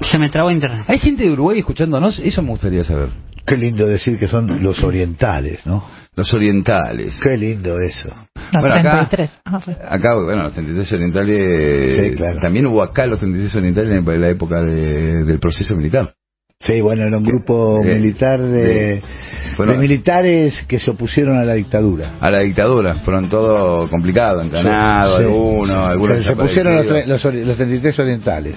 [0.00, 0.84] se me trabó internet.
[0.88, 2.18] ¿Hay gente de Uruguay escuchándonos?
[2.18, 3.08] Eso me gustaría saber.
[3.46, 5.84] Qué lindo decir que son los orientales, ¿no?
[6.16, 7.14] Los orientales.
[7.22, 8.08] Qué lindo eso.
[8.08, 9.30] No, Bueno, acá- 33.
[9.44, 9.74] Ah, fue.
[9.74, 11.94] Acá, bueno, los 33 orientales.
[12.10, 12.40] Sí, claro.
[12.40, 16.14] También hubo acá los 33 orientales en la época de- del proceso militar.
[16.58, 19.02] Sí, bueno, era un grupo Eh, militar de, eh,
[19.58, 19.72] bueno.
[19.72, 22.12] de militares que se opusieron a la dictadura.
[22.18, 22.94] A la dictadura.
[23.04, 25.24] Fueron todo complicado, encanado, Sí.
[25.24, 28.54] algunos, algunos se, se pusieron los, tre- los, los 33 orientales.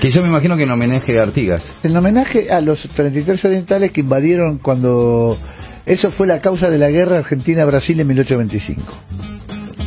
[0.00, 1.62] Que yo me imagino que en homenaje a Artigas.
[1.84, 5.38] En homenaje a los 33 orientales que invadieron cuando...
[5.84, 8.82] Eso fue la causa de la guerra Argentina-Brasil en 1825.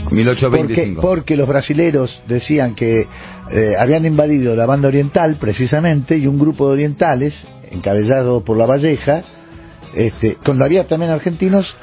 [0.04, 1.02] Porque, 1825.
[1.02, 3.08] porque los brasileros decían que
[3.52, 8.66] eh, habían invadido la banda oriental precisamente y un grupo de orientales, encabezado por la
[8.66, 9.24] Valleja,
[9.96, 11.76] este, cuando había también argentinos,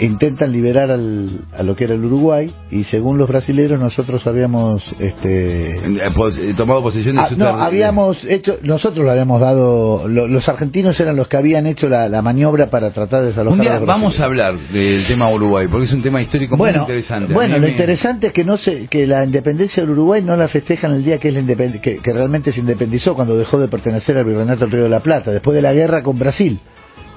[0.00, 4.84] intentan liberar al, a lo que era el Uruguay y según los brasileros nosotros habíamos
[4.98, 10.08] este, Eh, eh, tomado posesión de Ah, su no, habíamos hecho, nosotros lo habíamos dado,
[10.08, 13.58] lo- los argentinos eran los que habían hecho la, la maniobra para tratar de desalojar
[13.58, 14.54] Un día a los vamos a brasileños.
[14.60, 17.32] hablar del tema Uruguay, porque es un tema histórico muy Bueno, interesante.
[17.32, 20.36] A bueno, lo me- interesante es que no se, que la independencia del Uruguay no
[20.36, 23.58] la festejan el día que es la independ- que, que realmente se independizó cuando dejó
[23.58, 26.58] de pertenecer al virreinato del Río de la Plata, después de la guerra con Brasil.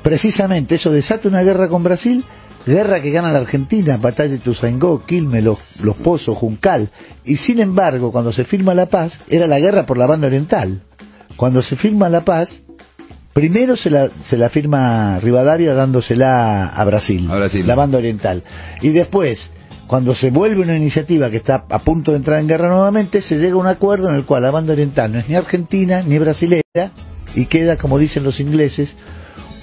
[0.02, 2.26] Precisamente eso desata una guerra con Brasil,
[2.66, 6.90] guerra que gana la Argentina, batalla de Tuzangó, Quilmes, los, los Pozos, Juncal,
[7.26, 10.82] y sin embargo cuando se firma la paz era la guerra por la banda oriental.
[11.36, 12.60] Cuando se firma la paz,
[13.34, 17.66] primero se la, se la firma Rivadavia dándosela a Brasil, A Brasil.
[17.66, 18.44] la banda oriental,
[18.82, 19.50] y después
[19.88, 23.38] cuando se vuelve una iniciativa que está a punto de entrar en guerra nuevamente, se
[23.38, 26.18] llega a un acuerdo en el cual la banda oriental no es ni argentina ni
[26.18, 26.64] brasilera
[27.36, 28.96] y queda, como dicen los ingleses,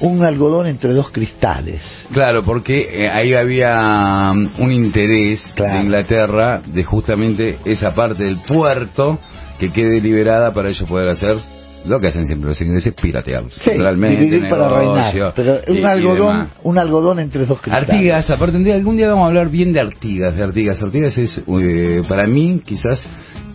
[0.01, 1.82] un algodón entre dos cristales.
[2.12, 5.74] Claro, porque eh, ahí había um, un interés Claro.
[5.74, 9.18] de Inglaterra de justamente esa parte del puerto
[9.59, 11.38] que quede liberada para ellos poder hacer
[11.85, 13.45] lo que hacen siempre los ingleses, piratear.
[13.51, 15.33] Sí, Realmente, dividir para negocio reinar.
[15.35, 17.89] Pero un y algodón, un algodón entre dos cristales.
[17.89, 20.83] Artigas, aparte un día, algún día vamos a hablar bien de Artigas, de Artigas.
[20.83, 23.03] Artigas es, eh, para mí, quizás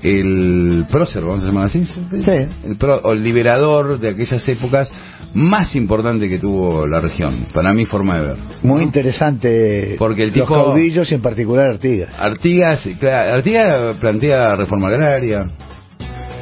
[0.01, 2.31] el prócer, vamos a llamar así, Sí.
[2.65, 4.91] el, pro- o el liberador de aquellas épocas
[5.33, 8.37] más importante que tuvo la región, para mi forma de ver.
[8.63, 9.95] Muy interesante.
[9.99, 12.09] Porque el los tipo- caudillos y en particular Artigas.
[12.17, 15.47] Artigas, Artigas plantea reforma agraria,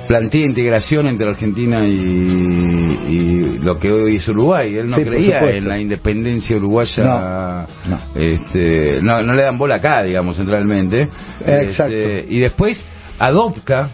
[0.07, 4.75] plantea integración entre Argentina y, y lo que hoy es Uruguay.
[4.75, 7.03] Él no Sí, creía en la independencia uruguaya.
[7.85, 7.99] No, no.
[8.15, 11.09] Este, no, no le dan bola acá, digamos, centralmente.
[11.45, 11.93] Exacto.
[11.93, 12.83] Este, y después
[13.19, 13.89] adopta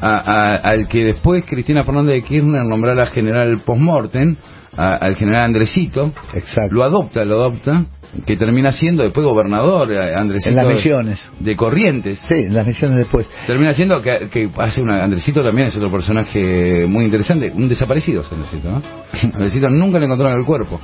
[0.00, 4.36] a- a- al que después Cristina Fernández de Kirchner nombrara general postmortem,
[4.76, 6.12] al general Andresito.
[6.34, 6.74] Exacto.
[6.74, 7.84] Lo adopta, lo adopta,
[8.26, 10.50] que termina siendo después gobernador, eh, Andresito.
[10.50, 11.30] En las de- misiones.
[11.40, 12.18] De Corrientes.
[12.28, 13.26] Sí, en las misiones después.
[13.46, 15.04] Termina siendo que, que hace una.
[15.04, 17.52] Andresito también es otro personaje muy interesante.
[17.54, 18.82] Un desaparecido es Andresito, ¿no?
[19.34, 20.80] Andresito nunca le encontraron el cuerpo.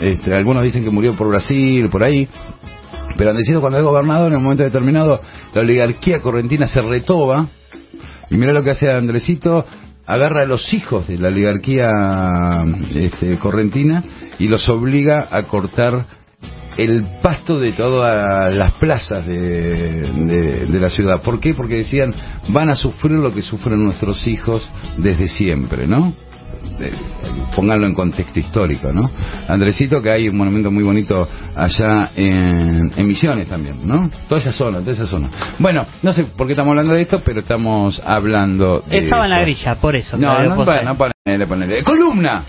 [0.00, 2.28] Este, algunos dicen que murió por Brasil, por ahí.
[3.16, 5.20] Pero Andresito, cuando es gobernador, en un momento determinado,
[5.54, 7.46] la oligarquía correntina se retoba.
[8.30, 9.64] Y mira lo que hace Andresito.
[10.06, 11.86] Agarra a los hijos de la oligarquía
[12.94, 14.02] este, correntina
[14.38, 16.06] y los obliga a cortar
[16.78, 21.20] el pasto de todas las plazas de, de- de la ciudad.
[21.20, 21.52] ¿Por qué?
[21.52, 22.14] Porque decían,
[22.48, 24.66] van a sufrir lo que sufren nuestros hijos
[24.96, 26.14] desde siempre, ¿no?
[27.56, 29.10] Pónganlo en contexto histórico, ¿no?
[29.48, 34.08] Andresito, que hay un monumento muy bonito allá en, en Misiones también, ¿no?
[34.28, 35.28] Toda esa zona, toda esa zona.
[35.58, 39.30] Bueno, no sé por qué estamos hablando de esto, pero estamos hablando de Estaba en
[39.30, 40.16] la grilla, por eso.
[40.16, 41.82] No, no, bueno, no ponele, ponele.
[41.82, 42.44] Columna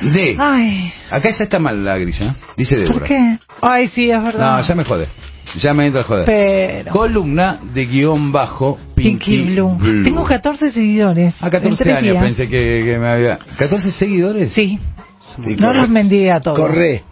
[0.00, 0.36] de...
[0.38, 2.98] Ay, Acá ya está mal la grilla, dice Débora.
[2.98, 3.38] ¿por qué?
[3.60, 4.58] Ay, sí, es verdad.
[4.58, 5.08] No, ya me jode.
[5.58, 6.24] Ya me entra el joder.
[6.24, 6.90] Pero.
[6.92, 9.74] Columna de guion bajo Pinky, Pinky Blue.
[9.76, 10.04] Blue.
[10.04, 11.34] Tengo 14 seguidores.
[11.42, 12.24] A En 14 tres años días.
[12.24, 13.38] pensé que, que me había...
[13.58, 14.52] ¿14 seguidores?
[14.52, 14.78] Sí.
[15.44, 16.58] Y No los mendigue a todos.
[16.58, 17.02] Corre.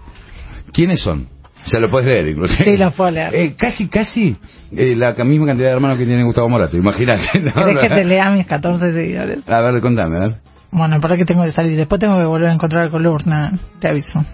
[0.72, 1.28] ¿Quiénes son?
[1.66, 2.64] Ya lo puedes leer, inclusive.
[2.64, 3.34] Sí, los puedo leer.
[3.34, 4.36] Eh, casi, casi
[4.72, 7.38] eh, la misma cantidad de hermanos que tiene Gustavo Morato, imagínate.
[7.40, 7.52] ¿no?
[7.52, 9.38] ¿Querés que te lea mis 14 seguidores?
[9.48, 10.36] A ver, contame, a ver.
[10.72, 11.76] Bueno, para que tengo que salir.
[11.76, 13.58] Después tengo que volver a encontrar columna.
[13.80, 14.24] Te aviso.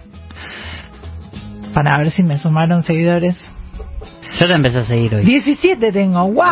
[1.73, 3.35] Para ver si me sumaron seguidores.
[4.39, 5.23] Yo te empecé a seguir hoy.
[5.23, 6.23] 17 tengo.
[6.25, 6.43] ¡Wow!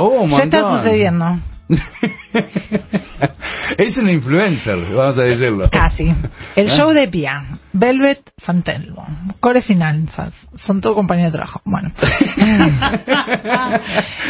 [0.00, 1.38] Oh, un ya está sucediendo.
[3.78, 5.68] Es una influencer, vamos a decirlo.
[5.70, 6.04] Casi.
[6.54, 6.76] El ¿Eh?
[6.76, 9.04] show de Pia, Velvet Santelmo,
[9.40, 11.60] Core Finanzas, son todo compañeros de trabajo.
[11.64, 11.90] Bueno.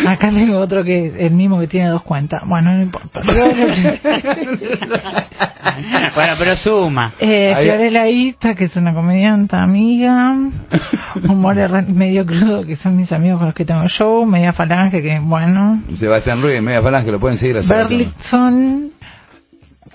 [0.07, 2.43] Acá tengo otro que el mismo que tiene dos cuentas.
[2.47, 3.21] Bueno, no importa.
[6.15, 7.13] bueno, pero suma.
[7.21, 10.35] Eh, Fiorella Ista, que es una comediante amiga.
[11.29, 11.57] Humor
[11.89, 14.27] medio crudo, que son mis amigos con los que tengo show.
[14.27, 15.83] Media Falange, que bueno.
[15.95, 17.63] Sebastián Ruiz, media falange, lo pueden seguir a
[17.97, 18.91] Gligson,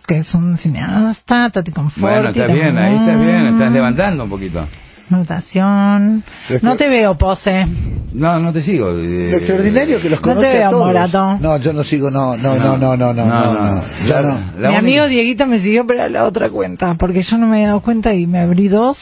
[0.08, 2.02] que es un cineasta, Tati Conforti.
[2.02, 4.68] Bueno, está bien, ahí está bien, estás levantando un poquito.
[5.10, 6.24] Notación.
[6.62, 7.68] No te veo, pose.
[8.14, 8.92] No, no te sigo.
[8.92, 10.88] Eh, Lo extraordinario que los conoce No te veo, a todos.
[10.88, 11.38] Morato.
[11.40, 13.26] No, yo no sigo, no, no, no, no, no, no.
[13.26, 13.82] no, no, no.
[13.82, 14.78] Mi única...
[14.78, 17.82] amigo Dieguito me siguió, pero a la otra cuenta, porque yo no me he dado
[17.82, 18.98] cuenta y me abrí dos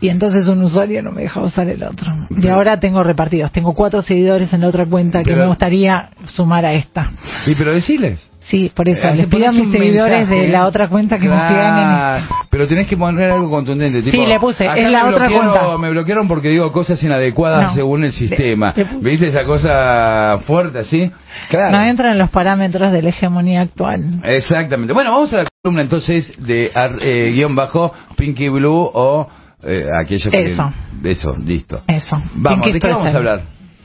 [0.00, 2.12] y entonces un usuario no me dejaba usar el otro.
[2.30, 3.50] Y ahora tengo repartidos.
[3.52, 7.12] Tengo cuatro seguidores en la otra cuenta que me gustaría sumar a esta.
[7.44, 8.30] Sí, pero deciles.
[8.40, 9.04] Sí, por eso.
[9.04, 12.24] Eh, Les pido a mis seguidores mensaje- de la otra cuenta que me sigan Claro,
[12.48, 14.02] Pero tenés que poner algo contundente.
[14.02, 15.76] Tipo, Sí, le puse, acá es la otra cuenta.
[15.78, 17.74] Me bloquearon porque digo cosas inadecuadas No.
[17.74, 18.72] según el sistema.
[18.76, 21.02] Le- ¿Viste esa cosa fuerte así?
[21.02, 21.12] en...
[21.48, 21.76] Claro.
[21.76, 24.20] No entran en los parámetros de la hegemonía actual.
[24.22, 24.92] Exactamente.
[24.92, 29.28] Bueno, vamos a la columna entonces de ar- eh, guion bajo Pinky Blue o
[29.66, 30.42] eh, aquello que...
[30.52, 30.72] Eso.
[31.04, 31.82] Eso, listo.
[31.86, 32.16] Eso.
[32.34, 33.40] Vamos, ¿de qué vamos a hablar?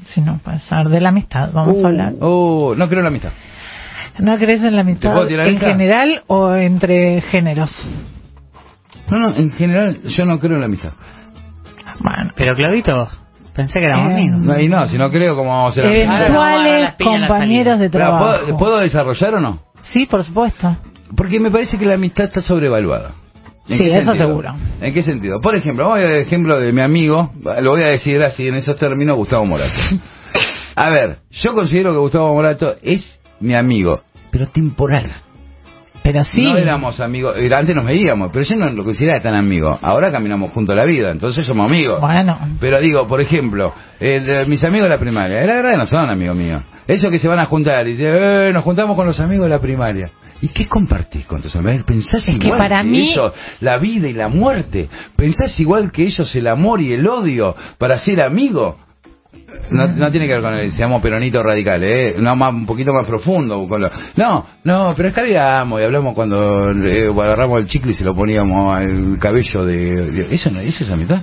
[0.09, 1.51] Si no, ser de la amistad.
[1.53, 2.13] Vamos Uh, a hablar.
[2.19, 3.31] uh, no creo en la amistad.
[4.19, 7.71] ¿No crees en la amistad puedo tirar en general o entre géneros?
[9.09, 10.91] No, no, en general yo no creo en la amistad.
[11.99, 12.31] Bueno.
[12.35, 13.07] Pero Clavito,
[13.53, 14.39] pensé que éramos Eh, amigos.
[14.39, 18.39] No, y no, si no creo, ¿cómo vamos a ser Eventuales compañeros de Pero, trabajo.
[18.43, 19.59] ¿puedo, ¿Puedo desarrollar o no?
[19.81, 20.75] Sí, por supuesto.
[21.15, 23.11] Porque me parece que la amistad está sobrevaluada.
[23.71, 24.27] ¿En Sí, eso sentido?
[24.27, 24.55] seguro.
[24.81, 25.41] ¿En qué sentido?
[25.41, 28.47] Por ejemplo, vamos a dar el ejemplo de mi amigo, lo voy a decir así
[28.47, 29.79] en esos términos, Gustavo Morato.
[30.75, 34.01] A ver, yo considero que Gustavo Morato es mi amigo,
[34.31, 35.11] pero temporal.
[36.11, 36.41] Pero sí.
[36.41, 39.77] No éramos amigos, era- antes nos veíamos, pero yo no lo consideraba tan amigo.
[39.81, 41.99] Ahora caminamos juntos la vida, entonces somos amigos.
[42.01, 42.37] Bueno.
[42.59, 46.09] Pero digo, por ejemplo, eh, de mis amigos de la primaria, la verdad no son
[46.09, 46.61] amigos míos.
[46.87, 49.49] Esos que se van a juntar y dicen, eh, nos juntamos con los amigos de
[49.51, 50.09] la primaria.
[50.43, 51.83] ¿Y qué compartís con tus amigos?
[51.83, 54.89] ¿Pensás Es que igual para mí- ellos la vida y la muerte?
[55.15, 58.77] ¿Pensás igual que ellos el amor y el odio para ser amigo?
[59.71, 62.15] No, no tiene que ver con el, seamos peronito radical, ¿eh?
[62.19, 63.65] No, más, un poquito más profundo.
[63.67, 68.03] Con lo- no, no, pero escabiamos y hablamos cuando eh, agarramos el chicle y se
[68.03, 70.27] lo poníamos al cabello de...
[70.31, 71.21] ¿Eso, no, ¿Eso es amistad?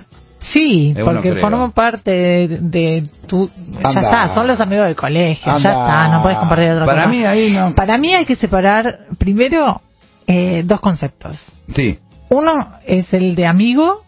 [0.52, 3.50] Sí, Eh, bueno, porque formo parte de, de tu...
[3.82, 7.09] Ya está, son los amigos del colegio, ya está, no puedes compartir otra Para cosa.
[7.14, 7.74] mí ahí no...
[7.74, 9.82] Para mí hay que separar primero
[10.26, 11.36] eh, dos conceptos.
[11.74, 11.98] Sí.
[12.30, 14.02] Uno es el de amigo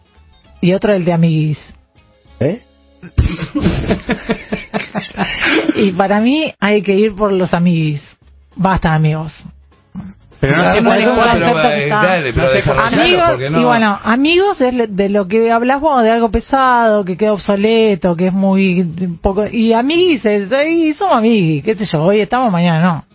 [0.61, 1.59] y otro el de amiguis.
[2.39, 2.61] ¿Eh?
[5.75, 8.01] Y para mí hay que ir por los amiguis.
[8.55, 9.33] Basta, amigos.
[10.39, 10.81] Pero no que eh,
[12.71, 17.05] Amigos, no- y bueno, amigos es le- de lo que hablas vos, de algo pesado,
[17.05, 18.83] que queda obsoleto, que es muy
[19.21, 23.05] poco y amiguis es, y somos amiguis, qué sé yo, hoy estamos, mañana no.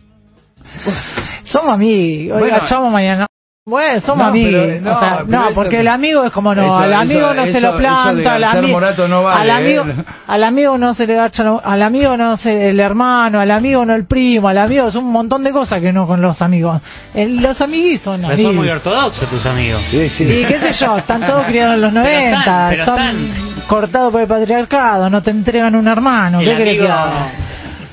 [1.44, 2.56] Somos amigos, hoy Bueno,
[2.92, 3.26] mañana no.
[3.68, 4.62] Bueno, somos No, amigos.
[4.64, 7.18] pero, no, o sea, pero no, porque el amigo es como no, eso- al amigo
[7.32, 10.04] eso- no se eso- lo eso de planta, al, ami- no vale, al amigo, ¿eh?
[10.28, 13.84] al amigo no se le garcha, lo- al amigo no se el hermano, al amigo
[13.84, 16.80] no el primo, al amigo es un montón de cosas que no con los amigos.
[17.12, 18.50] El- los amiguis son Pero amigos.
[18.50, 19.82] son muy ortodoxos tus amigos.
[19.90, 20.22] Sí, sí.
[20.22, 23.64] Y qué sé yo, están todos criados en los Pero 90, están, pero son están.
[23.66, 27.30] cortados por el patriarcado, no te entregan un hermano, El ¿qué amigo, que haga?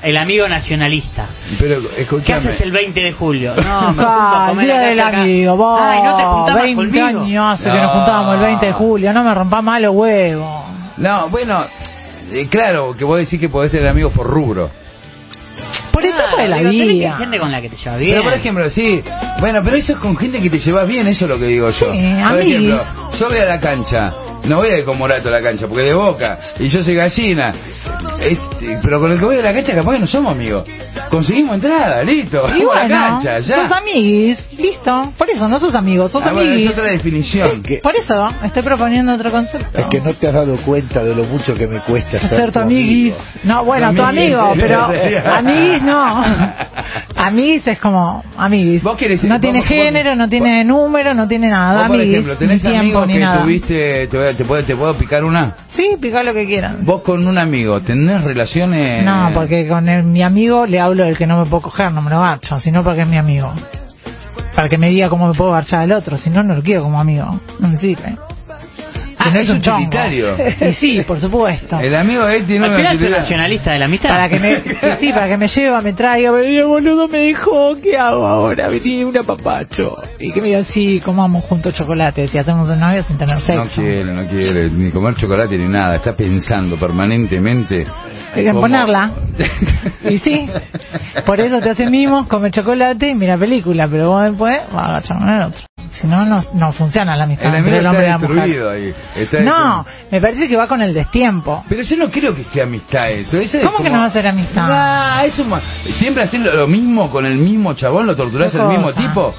[0.04, 1.26] El amigo nacionalista.
[1.58, 2.38] Pero ¿Qué escúchame.
[2.50, 3.54] haces el 20 de julio?
[3.56, 5.22] No, me junto Ah, a el comer día acá, del acá.
[5.22, 7.20] amigo, vos, Ay, no te juntabas 20 conmigo.
[7.22, 7.82] años hace que No.
[7.82, 10.64] nos juntábamos el 20 de julio, no me rompa mal los huevos.
[10.98, 11.64] No, bueno,
[12.32, 14.70] eh, claro, que vos decís que podés tener amigos por rubro.
[15.92, 17.16] Por etapa de la digo, tenés que- vida.
[17.16, 18.10] gente con la que te llevas bien.
[18.12, 19.02] Pero por ejemplo, sí,
[19.40, 21.70] bueno, pero eso es con gente que te llevas bien, eso es lo que digo
[21.70, 21.92] yo.
[21.92, 22.40] Sí, por amigos.
[22.46, 22.80] ejemplo,
[23.18, 24.12] yo voy a la cancha,
[24.46, 26.94] no voy a ir con Morato a la cancha, porque de boca, y yo soy
[26.94, 27.52] gallina.
[28.20, 30.64] Este, pero con el que voy a la cancha capaz que no somos amigos.
[31.10, 33.54] Conseguimos entrada, listo, Y vamos a la bueno, cancha, ya.
[33.68, 35.12] sos amiguis, listo.
[35.18, 36.66] Por eso, no sos amigos, sos Ah, bueno, amiguis.
[36.70, 37.62] es otra definición.
[37.62, 39.78] que- Por eso, estoy proponiendo otro concepto.
[39.78, 42.52] Es que no te has dado cuenta de lo mucho que me cuesta ser, ser
[42.52, 43.14] tu amiguis.
[43.42, 44.84] No, bueno, Tu tu amiguis, amigo, sí, pero
[45.36, 46.24] amiguis no.
[47.16, 48.82] Amiguis es como amiguis.
[48.82, 51.80] Vos querés decir- no tiene vos- vos- género, no tiene número, no tiene nada.
[51.80, 53.42] Vos, por amiguis, ejemplo, tenés ni tiempo amigos ni que nada.
[53.42, 55.54] tuviste, te, voy a- te puedo, te puedo picar una.
[55.68, 56.78] Sí, pica lo que quieran.
[56.84, 59.04] Vos con un amigo, ¿tenés relaciones?
[59.04, 62.02] No, porque con el- mi amigo le hablo del que no me puedo coger, no
[62.02, 63.52] me lo garcho, sino porque es mi amigo.
[64.54, 66.82] Para que me diga cómo me puedo garchar al otro, si no, no lo quiero
[66.84, 67.40] como amigo.
[67.58, 68.16] No me sirve.
[69.24, 69.76] Que Ah, no es un chongo.
[69.78, 70.36] utilitario.
[70.68, 71.78] Y sí, por supuesto.
[71.80, 73.20] El amigo de él tiene Al una final soy utilidad.
[73.22, 74.08] nacionalista de la amistad.
[74.10, 77.76] Para que me, sí, para que me lleva, me traiga, me diga, boludo, me dejó,
[77.82, 78.68] ¿qué hago ahora?
[78.68, 79.96] Vení una papacho.
[80.18, 83.40] Y que me diga, sí, comamos juntos chocolate, si hacemos un novio sin tener No
[83.40, 83.80] sexo.
[83.80, 85.96] quiere, no quiere ni comer chocolate ni nada.
[85.96, 87.86] Está pensando permanentemente.
[88.34, 89.10] Hay que ponerla.
[90.08, 90.46] Y sí,
[91.24, 94.96] por eso te hace mimos, come chocolate y mira película, pero vos después vas a
[94.96, 95.60] agachar otro.
[95.92, 98.36] Si no, no, no funciona la amistad El entre amigo el hombre la está mujer.
[98.42, 98.94] destruido ahí.
[99.14, 100.08] Está No, destruido.
[100.10, 101.64] me parece que va con el destiempo.
[101.68, 103.36] Pero yo no creo que sea amistad eso.
[103.38, 104.68] Eso es ¿Cómo que como- no va a ser amistad?
[104.72, 105.60] Ah, eso ma-
[105.92, 109.34] siempre hacer lo mismo con el mismo chabón, lo torturás ¿Qué al mismo tipo.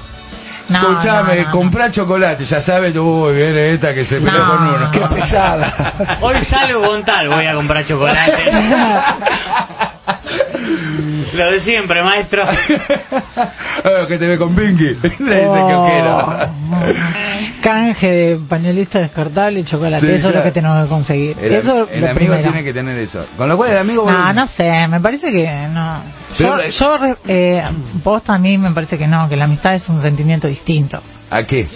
[0.68, 4.56] No, Escuchame, no, no, comprá chocolate, ya sabes, uy, viene esta que se peleó No.
[4.56, 4.90] con uno.
[4.90, 6.18] Qué pesada.
[6.20, 8.32] Hoy salgo con tal, voy a comprar chocolate.
[11.36, 12.42] Lo de siempre, maestro.
[13.84, 14.84] Ah, que te ve con Pinky.
[14.94, 15.86] Le dice que Oh.
[15.90, 16.50] quiera.
[17.62, 20.06] Canje de pañalista descartable y chocolate.
[20.06, 21.36] Sí, eso es lo que tenemos que conseguir.
[21.40, 22.42] El, eso es el lo amigo primero.
[22.50, 23.26] tiene que tener eso.
[23.36, 24.10] Con lo cual el amigo...
[24.10, 26.02] No, no sé, me parece que no.
[26.38, 27.62] Yo, Pero- yo re- eh,
[28.02, 31.00] vos también me parece que no, que la amistad es un sentimiento distinto.
[31.30, 31.68] ¿A qué?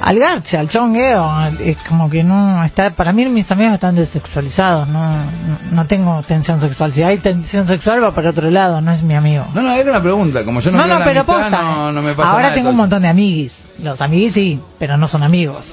[0.00, 1.28] Al garche, al chongueo,
[1.58, 2.90] es como que no está.
[2.90, 5.24] Para mí mis amigos están desexualizados, no,
[5.72, 6.92] no tengo tensión sexual.
[6.92, 9.44] Si hay tensión sexual va para otro lado, no es mi amigo.
[9.54, 10.44] No, no, era una pregunta.
[10.44, 11.62] Como yo no, No, no, la pero amistad, posta.
[11.62, 13.52] no, no me pasa Ahora nada, tengo un montón de amiguis.
[13.82, 15.64] Los amiguis sí, pero no son amigos.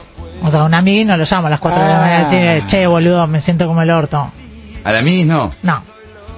[0.43, 2.01] O sea, un amiguis no lo llamo a las 4 de la Ah.
[2.01, 4.31] mañana y decir, che, boludo, me siento como el orto.
[4.83, 5.51] A la mis no.
[5.63, 5.81] No.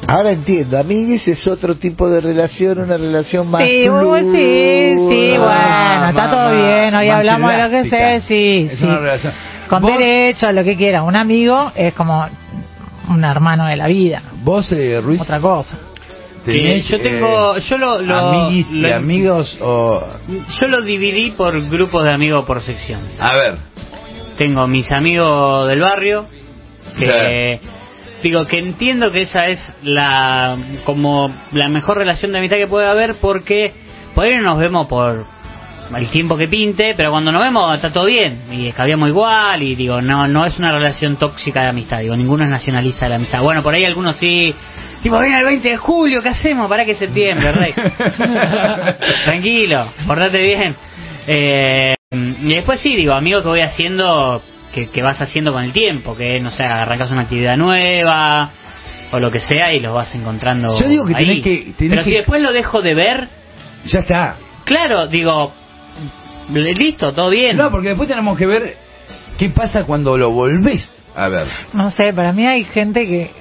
[0.10, 6.10] Ahora entiendo, amiguis es otro tipo de relación, una relación más Sí, sí, sí, bueno,
[6.10, 8.86] está todo bien, hoy hablamos de lo que sé, sí, Es sí.
[8.86, 9.34] una relación.
[9.70, 11.04] Con Vos- derecho, lo que quiera.
[11.04, 12.26] Un amigo es como
[13.10, 15.78] un hermano de la vida, Vos, eh, Ruiz, otra cosa.
[16.46, 20.02] tenés, Eh, yo tengo, eh, yo lo, lo- amiguis lo- amigos o...
[20.62, 23.02] yo lo dividí por grupos de amigos por sección.
[23.20, 23.56] A ver,
[24.38, 26.26] Tengo mis amigos del barrio,
[26.98, 27.60] que
[28.24, 32.88] digo que entiendo que esa es la como la mejor relación de amistad que puede
[32.88, 33.74] haber porque
[34.16, 35.26] por ahí no nos vemos por
[35.96, 39.76] el tiempo que pinte, pero cuando nos vemos está todo bien y escabiamos igual y
[39.76, 43.16] digo, no no es una relación tóxica de amistad, digo, ninguno es nacionalista de la
[43.16, 43.42] amistad.
[43.42, 44.54] Bueno, por ahí algunos sí,
[45.02, 46.68] tipo, viene el 20 de julio, ¿qué hacemos?
[46.68, 47.74] ¿Para qué septiembre, rey?
[49.26, 50.76] Tranquilo, portate bien.
[51.28, 54.42] Eh, y después sí, digo, amigos que voy haciendo,
[54.78, 58.52] que, que vas haciendo con el tiempo, que no sé, arrancas una actividad nueva
[59.12, 60.80] o lo que sea y los vas encontrando.
[60.80, 61.26] Yo digo que ahí.
[61.26, 63.28] tenés que- tenés Pero que- si después lo dejo de ver,
[63.86, 64.36] ya está.
[64.66, 65.52] claro, digo,
[66.50, 67.58] listo, todo bien.
[67.58, 68.76] No, porque después tenemos que ver
[69.40, 71.48] qué pasa cuando lo volvés a ver.
[71.74, 73.32] No sé, para mí hay gente que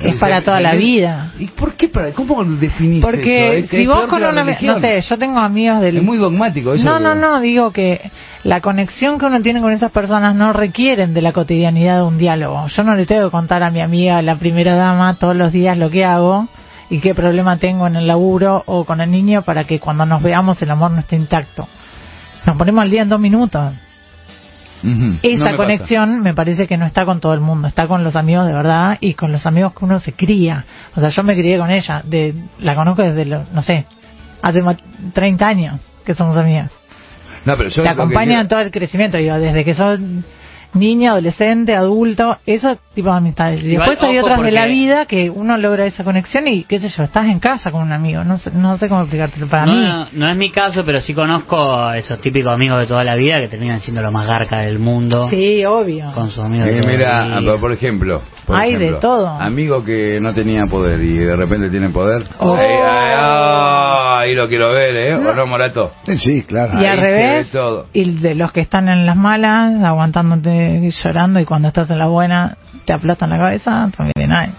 [0.00, 1.32] es para toda la vida.
[1.38, 1.88] ¿Y por qué?
[1.88, 3.64] Para, ¿Cómo definís Porque eso?
[3.64, 4.42] Es- si es vos con una...
[4.42, 4.74] religión.
[4.76, 5.98] No sé, yo tengo amigos del...
[5.98, 6.84] Es muy dogmático eso.
[6.84, 8.10] No, no, no, digo que
[8.44, 12.18] la conexión que uno tiene con esas personas no requieren de la cotidianidad de un
[12.18, 12.66] diálogo.
[12.68, 15.78] Yo no le tengo que contar a mi amiga, la primera dama, todos los días
[15.78, 16.48] lo que hago
[16.90, 20.22] y qué problema tengo en el laburo o con el niño para que cuando nos
[20.22, 21.68] veamos el amor no esté intacto.
[22.44, 23.72] Nos ponemos al día en dos minutos.
[24.82, 25.56] Esa no me pasa.
[25.56, 28.52] conexión me parece que no está con todo el mundo, está con los amigos de
[28.52, 30.64] verdad y con los amigos que uno se cría.
[30.96, 33.84] O sea, yo me crié con ella, de, la conozco desde, lo, no sé,
[34.42, 34.76] hace ma-
[35.12, 36.70] 30 años que somos amigas.
[37.44, 37.94] No, pero yo Te que
[38.28, 39.98] quiero- en todo el crecimiento, digo, desde que sos
[40.74, 43.62] niño, adolescente, adulto, esos tipos de amistades.
[43.62, 46.78] Y Igual, después hay otras de la vida que uno logra esa conexión y, qué
[46.80, 48.24] sé yo, estás en casa con un amigo.
[48.24, 49.46] No sé, no sé cómo explicártelo.
[49.48, 52.78] Para no, mí, no, no es mi caso, pero sí conozco a esos típicos amigos
[52.80, 56.12] de toda la vida que terminan siendo lo más garca del mundo sí, obvio.
[56.12, 56.66] con sus amigos.
[56.66, 57.56] de Eh, mira, vida.
[57.58, 59.28] por ejemplo, por Hay de todo.
[59.28, 62.22] Amigo que no tenía poder y de repente tiene poder.
[62.38, 62.54] Oh.
[62.58, 63.81] Ah,
[64.22, 65.14] ahí lo quiero ver, ¿eh?
[65.14, 65.92] ¿O no, Morato?
[66.04, 66.74] Sí, sí, claro.
[66.80, 67.86] Y Ahí al revés, todo.
[67.92, 71.98] y de los que están en las malas, aguantándote y llorando, y cuando estás en
[71.98, 74.50] la buena te aplastan la cabeza, también hay.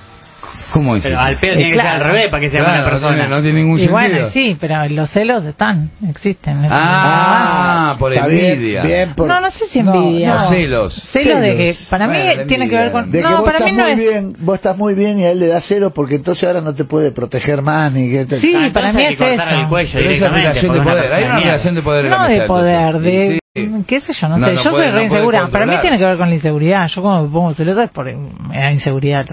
[0.73, 1.23] ¿Cómo es Pero eso?
[1.23, 3.13] al pedo tiene que ser al revés para que sea Claro, buena no persona.
[3.15, 3.99] tiene- No tiene ningún Y sentido.
[3.99, 6.67] bueno, sí, pero los celos están, existen.
[6.69, 8.81] Ah, por Está bien, envidia.
[8.81, 10.33] bien por- no, no sé si envidia.
[10.35, 10.93] No, celos.
[11.11, 11.77] Celos de Celos.
[11.77, 13.03] que, para mí Bueno, la tiene que ver con...
[13.03, 13.21] envidia.
[13.21, 13.97] De que no, vos para mí estás no muy es...
[14.11, 16.73] bien, vos estás muy bien y a él le da cero porque entonces ahora no
[16.73, 19.25] te puede proteger más ni que te- Sí, Ah, para mí es eso.
[19.25, 21.13] el cuello Pero esa relación de poder.
[21.13, 23.39] Hay una relación de poder la No de poder, de...
[23.85, 25.47] Qué sé yo, no, No, sé, no yo puede- soy no re puede insegura.
[25.49, 26.87] Para mí tiene que ver con la inseguridad.
[26.87, 29.25] Yo cuando me pongo celosa es por da inseguridad.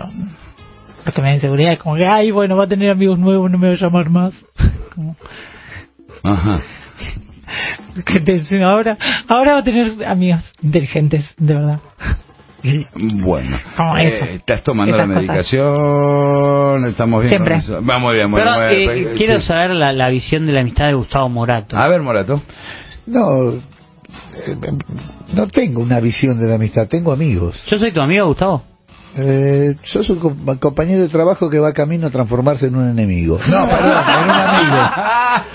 [1.05, 3.51] Lo, que me da inseguridad es como que, ay, bueno, va a tener amigos nuevos,
[3.51, 4.33] no me va a llamar más.
[4.95, 5.17] Como
[6.23, 6.61] Ajá.
[8.05, 8.97] que te dicen, ahora,
[9.29, 11.81] ahora va a tener amigos inteligentes, de verdad.
[13.25, 13.57] Bueno,
[13.99, 14.25] eh, eso.
[14.27, 15.29] estás tomando Esas la cosas.
[15.29, 17.31] medicación, estamos bien.
[17.31, 17.55] Siempre.
[17.55, 17.81] con eso.
[17.83, 19.47] Vamos bien, Pero, bueno, eh, pues, quiero sí.
[19.47, 21.77] saber la, la visión de la amistad de Gustavo Morato.
[21.79, 22.43] A ver, Morato.
[23.07, 24.57] No, eh,
[25.33, 27.57] no tengo una visión de la amistad, tengo amigos.
[27.67, 28.63] Yo soy tu amigo, Gustavo.
[29.17, 33.39] Eh, sos un com- compañero de trabajo que va camino a transformarse en un enemigo.
[33.51, 34.77] No, perdón, en un amigo.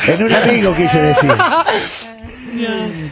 [0.08, 1.32] En un amigo quise decir.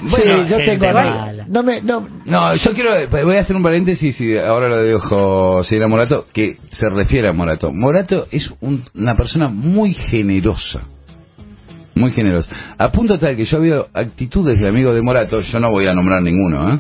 [0.01, 1.47] Bueno, sí, yo tengo amigos.
[1.47, 2.91] No me, no, No, yo quiero,
[3.25, 7.27] voy a hacer un paréntesis y ahora lo dejo seguir a Morato, que se refiere
[7.29, 7.71] a Morato.
[7.73, 10.81] Morato es un- una persona muy generosa.
[11.95, 12.49] Muy generosa.
[12.77, 15.87] A punto tal que yo he habido actitudes de amigo de Morato, yo no voy
[15.87, 16.79] a nombrar ninguno, ¿eh?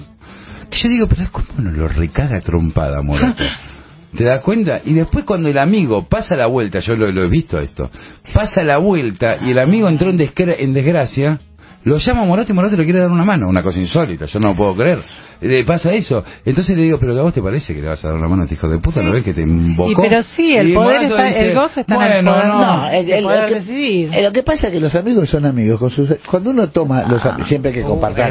[0.73, 3.43] Yo digo, pero ¿cómo no lo recaga trompada Morato?
[4.17, 4.81] ¿Te das cuenta?
[4.85, 7.89] Y después cuando el amigo pasa la vuelta, yo lo, lo he visto esto,
[8.33, 11.39] pasa la vuelta y el amigo entró en, desgra- en desgracia,
[11.83, 14.49] lo llama Morato y Morato le quiere dar una mano, una cosa insólita, yo no
[14.49, 14.99] lo puedo creer.
[15.43, 16.23] Le pasa eso.
[16.45, 18.41] Entonces le digo, pero a vos te parece que le vas a dar una mano
[18.43, 19.91] a este hijo de puta, ¿no ves que te invocó?
[19.91, 22.89] Y pero sí, el Y poder está, el goce está en el poder, no, No,
[22.89, 25.79] el- el- poder lo, que, eh, lo que pasa es que los amigos son amigos.
[25.79, 28.23] Con sus, cuando uno toma, los, am- siempre hay que Uh, compartir.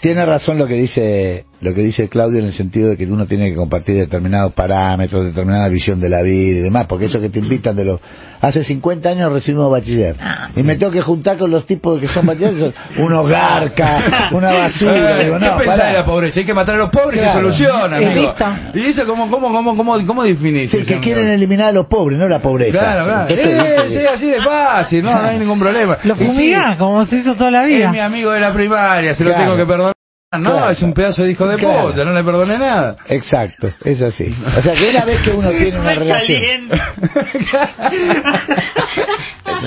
[0.00, 3.26] Tiene razón lo que dice lo que dice Claudio en el sentido de que uno
[3.26, 7.30] tiene que compartir determinados parámetros, determinada visión de la vida y demás, porque eso que
[7.30, 8.00] te invitan de los...
[8.40, 10.50] Hace 50 años recibimos bachiller Ah.
[10.54, 14.52] y me tengo que juntar con los tipos que son bachilleres, son unos garcas, una
[14.52, 15.20] basura.
[15.20, 15.86] Eh, Digo, ¿Qué no, pensás pará.
[15.88, 16.38] de la pobreza?
[16.38, 17.32] Hay que matar a los pobres y Claro.
[17.52, 18.20] se soluciona, Y amigo.
[18.22, 18.44] listo.
[18.74, 20.70] ¿Y eso cómo, cómo, cómo, cómo, cómo definís?
[20.70, 21.00] Sí, que amigo?
[21.02, 22.78] quieren eliminar a los pobres, no la pobreza.
[22.78, 23.26] Claro, claro.
[23.28, 25.98] Viste, sí, así de fácil, no, no hay ningún problema.
[26.04, 28.04] Lo Y sí, fumigá, como se hizo toda la Es mi vida.
[28.04, 29.92] amigo de la primaria, se lo tengo que perdonar.
[30.30, 30.70] No, Claro.
[30.72, 31.88] es un pedazo de hijo de Claro.
[31.88, 32.96] puta, no le perdone nada.
[33.08, 34.26] Exacto, es así.
[34.58, 36.68] O sea, que una vez que uno tiene una relación...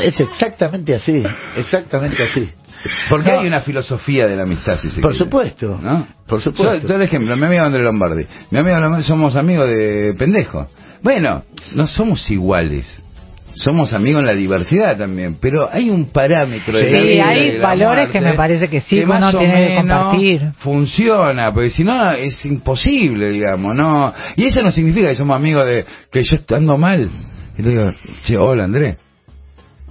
[0.01, 1.23] Es, es exactamente así,
[1.57, 2.49] exactamente así.
[3.09, 3.39] Porque No.
[3.39, 5.25] hay una filosofía de la amistad, si se Por quiere.
[5.25, 6.07] supuesto, ¿No?
[6.27, 6.75] por supuesto.
[6.75, 8.23] Yo, todo el ejemplo, mi amigo André Lombardi.
[8.49, 10.67] Mi amigo Lombardi, somos amigos de pendejo.
[11.03, 11.43] Bueno,
[11.75, 13.01] no somos iguales.
[13.53, 17.39] Somos amigos en la diversidad también, pero hay un parámetro de Sí, la vida hay
[17.41, 19.83] y de la valores que me parece que sí, que más uno o tiene que
[19.83, 20.51] menos compartir.
[20.59, 24.13] Funciona, porque si no es imposible, digamos, ¿no?
[24.37, 27.09] Y eso no significa que somos amigos de que yo estando mal.
[27.57, 27.91] Y le digo,
[28.23, 28.95] che, hola Andrés.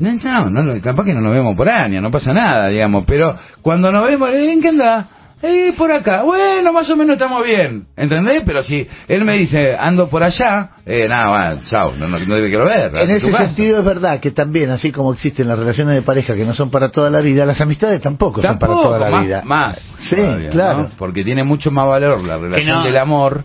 [0.00, 3.36] No, no, no, capaz que no nos vemos por años, no pasa nada, digamos, pero
[3.62, 5.08] cuando nos vemos, le digo, ¿en qué anda?
[5.42, 8.42] Eh, por acá, bueno, más o menos estamos bien, ¿entendés?
[8.44, 12.34] Pero si él me dice, ando por allá, eh, nada, va, chao, no, no, no
[12.34, 12.94] te quiero ver.
[12.94, 16.44] En ese sentido es verdad que también, así como existen las relaciones de pareja que
[16.44, 19.42] no son para toda la vida, las amistades tampoco, son para toda la más, vida.
[19.46, 19.78] Más.
[20.00, 20.82] Sí, todavía, claro.
[20.82, 20.90] ¿no?
[20.98, 22.84] Porque tiene mucho más valor la relación no.
[22.84, 23.44] del amor.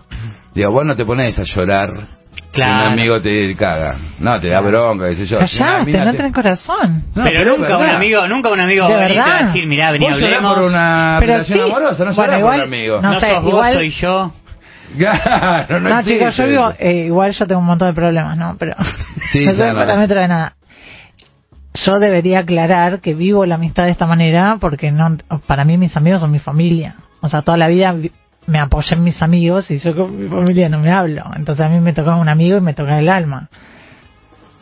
[0.53, 1.89] Digo, vos no te pones a llorar.
[2.55, 2.87] Claro.
[2.87, 3.95] Un amigo te caga.
[4.19, 5.37] No, te da bronca, qué sé yo.
[5.39, 7.03] Callate, no te- tenés corazón.
[7.13, 9.45] No, pero, es nunca un amigo, nunca un amigo ¿De verdad?
[9.47, 10.55] decir, mirá, vení, Vos llorás hablemos.
[10.55, 11.65] por una Pero relación sí.
[11.65, 13.01] amorosa, no Bueno, llorás igual- por un amigo.
[13.01, 14.33] no No, sé, sos vos, igual- soy yo.
[14.97, 16.77] Claro, no, No, existe chicos, yo digo, eso.
[16.79, 18.55] eh, igual yo tengo un montón de problemas, ¿no?
[18.57, 18.75] Pero
[19.31, 19.79] Sí, no soy claro.
[19.79, 20.53] parámetro de nada.
[21.73, 25.95] Yo debería aclarar que vivo la amistad de esta manera porque no, para mí mis
[25.97, 26.95] amigos son mi familia.
[27.19, 28.11] O sea, toda la vida vi-
[28.47, 31.23] me apoyé en mis amigos y yo con mi familia no me hablo.
[31.35, 33.49] Entonces a mí me toca un amigo y me toca el alma.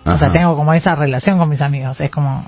[0.05, 1.99] O sea, tengo como esa relación con mis amigos.
[2.01, 2.45] Es como,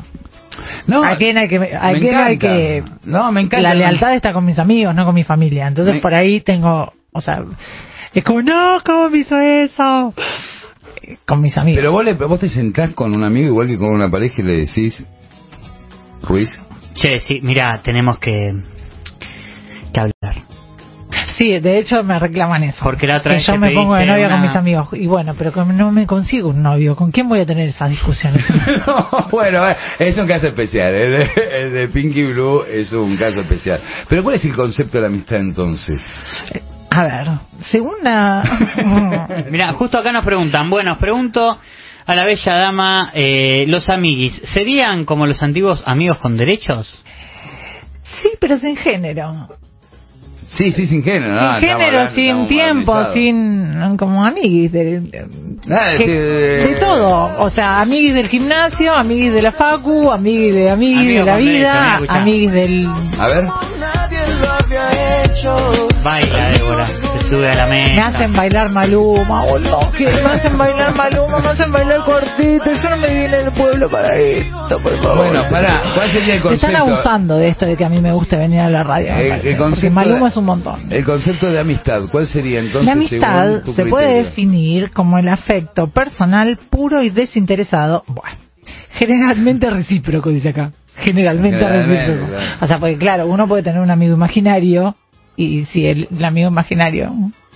[0.88, 2.40] No, ¿a quién hay que, a me quién hay encanta.
[2.58, 3.62] que, No, me encanta.
[3.70, 5.68] la lealtad está con mis amigos, no con mi familia.
[5.68, 7.44] Entonces Me- por ahí tengo, o sea,
[8.14, 10.14] es como, no, ¿cómo me hizo eso?
[11.26, 11.80] Con mis amigos.
[11.80, 14.44] Pero vos, le, vos te sentás con un amigo igual que con una pareja y
[14.44, 15.02] le decís,
[16.24, 16.50] Ruiz,
[16.94, 18.54] Che, sí, mira, tenemos que,
[19.94, 20.44] que hablar.
[21.38, 22.80] Sí, de hecho me reclaman eso.
[22.82, 24.88] Porque la otra que vez yo me pongo de novia con mis amigos.
[24.94, 27.90] Y bueno, pero como no me consigo un novio, ¿con quién voy a tener esas
[27.90, 28.44] discusiones?
[28.86, 30.94] No, bueno, eh, es un caso especial.
[30.94, 33.80] El de, el de Pinky Blue es un caso especial.
[34.08, 36.02] Pero ¿cuál es el concepto de la amistad entonces?
[36.92, 37.28] A ver,
[37.72, 38.44] según la...
[39.52, 41.58] Mira, justo acá nos preguntan, bueno, os pregunto
[42.06, 46.94] a la bella dama, eh, los amiguis, ¿serían como los antiguos amigos con derechos?
[48.22, 49.50] sí, pero sin género.
[50.58, 51.34] Sí, sí, sin género.
[51.60, 53.98] sin género, hablando, sin estamos tiempo, sin...
[53.98, 54.72] como amiguis.
[54.72, 55.26] De, de-
[55.68, 57.44] Nada, que- sí, de- de todo.
[57.44, 62.00] O sea, amiguis del gimnasio, amiguis de la facu, amiguis de amiguis de la vida,
[62.08, 62.88] amiguis del...
[63.20, 63.46] A ver.
[66.04, 66.88] Baila, Débora,
[67.36, 67.94] sube a la mesa.
[67.96, 69.80] Me hacen bailar Maluma, boludo.
[70.00, 72.66] Me hacen bailar Maluma, me hacen bailar cortito.
[72.84, 75.18] Yo no me vine del pueblo para esto, por favor.
[75.28, 76.68] Bueno, pará, ¿cuál sería el Se concepto?
[76.68, 79.14] están abusando de esto de que a mí me guste venir a la radio.
[79.16, 80.92] El- el porque concepto Maluma de- es un montón.
[80.92, 84.26] El concepto de amistad, ¿cuál sería entonces La amistad según tu se puede criterio?
[84.30, 88.04] definir como el afecto personal puro y desinteresado.
[88.08, 88.38] Bueno,
[88.92, 90.72] generalmente recíproco, dice acá.
[90.98, 92.32] Generalmente, Generalmente, recíproco.
[92.32, 92.46] claro.
[92.62, 94.96] O sea, porque claro, uno puede tener un amigo imaginario
[95.38, 97.12] y si el, el amigo imaginario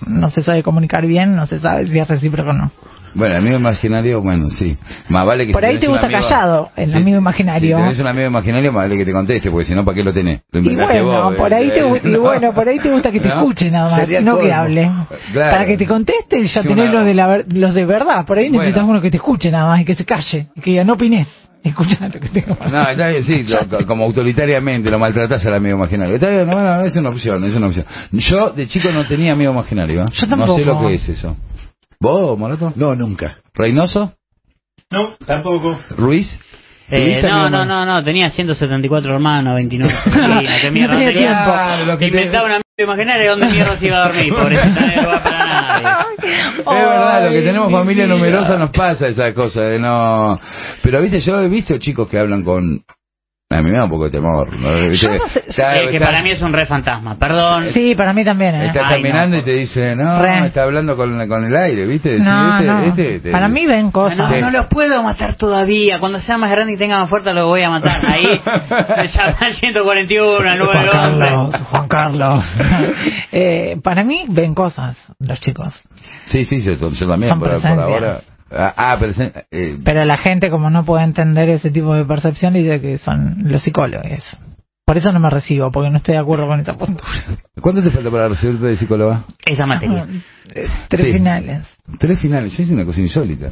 [0.06, 2.70] no se sabe comunicar bien, no se sabe si es recíproco o no.
[3.12, 4.76] Bueno, amigo imaginario, bueno, sí.
[5.08, 7.76] Más vale que Por si ahí te gusta amigo- callado, el amigo imaginario.
[7.76, 10.04] Si tenés un amigo imaginario, más vale que te conteste, porque si no, ¿para qué
[10.04, 10.42] lo tenés?
[10.52, 12.20] Lo Y bueno, vos, por eh, ahí te, y ¿no?
[12.20, 13.34] bueno, por ahí te gusta que te ¿No?
[13.34, 14.90] escuche nada más, no que hable.
[15.32, 15.50] Claro.
[15.52, 18.24] Para que te conteste ya tenés una- los de, la, los de verdad.
[18.26, 18.62] Por ahí Bueno.
[18.62, 20.46] necesitas uno que te escuche nada más y que se calle.
[20.54, 21.26] Y que ya no opines.
[21.62, 25.54] Escucha lo que tengo para No, está bien, sí, lo- como autoritariamente lo maltratás al
[25.54, 26.14] amigo imaginario.
[26.14, 27.84] Está bien, no, no, es una opción, es una opción.
[28.12, 30.06] Yo de chico no tenía amigo imaginario, ¿eh?
[30.12, 30.82] Yo No sé tampoco.
[30.82, 31.36] lo que es eso.
[32.00, 32.72] ¿Vos, Morato?
[32.76, 33.38] No, nunca.
[33.54, 34.14] ¿Reynoso?
[34.90, 35.78] No, tampoco.
[35.90, 36.38] ¿Ruiz?
[36.90, 40.94] Eh, ¿Tuviste no, no, no, no, tenía 174 hermanos, 29 sobrinos, qué mierda.
[40.94, 44.08] No tenía tenía- lo que te- Inventaba un amigo imaginario donde mierda se iba a
[44.08, 45.88] dormir, pobrecita, no va para nadie.
[46.58, 50.38] Es verdad, lo que tenemos mi familia numerosa nos pasa esa cosa de no...
[50.82, 52.82] Pero, viste, yo he visto chicos que hablan con...
[53.52, 54.56] A mí me da un poco de temor.
[54.60, 54.92] ¿no?
[54.92, 57.64] Yo no sé- Está- Eh, que está- para mí es un re fantasma, perdón.
[57.74, 58.66] Sí, para mí también, ¿eh?
[58.66, 59.42] Está Ay, caminando no.
[59.42, 60.46] y te dice, no, Re.
[60.46, 62.18] está hablando con, con el aire, ¿viste?
[62.18, 62.82] Sí, No, este- no.
[62.84, 64.40] este- este- Para mí ven cosas.
[64.40, 65.98] No, los puedo matar todavía.
[65.98, 68.00] Cuando sea más grande y tenga más fuerza, los voy a matar.
[68.06, 71.18] Ahí se llama al 141, al Juan 911.
[71.26, 72.44] Carlos, Juan Carlos.
[73.32, 75.72] Eh, para mí ven cosas los chicos.
[76.26, 78.20] Sí, sí, yo, yo también, Son por, por ahora.
[78.50, 82.54] Ah, ah, presen- eh, Pero la gente, como no puede entender ese tipo de percepción,
[82.54, 84.24] dice que son los psicólogos.
[84.84, 87.08] Por eso no me recibo, porque no estoy de acuerdo con esa postura.
[87.60, 89.22] ¿Cuánto te falta para recibirte de psicóloga?
[89.46, 90.04] Esa materia.
[90.88, 91.12] Tres Sí.
[91.12, 91.64] finales.
[92.00, 93.50] Tres finales, yo hice una cosa insólita.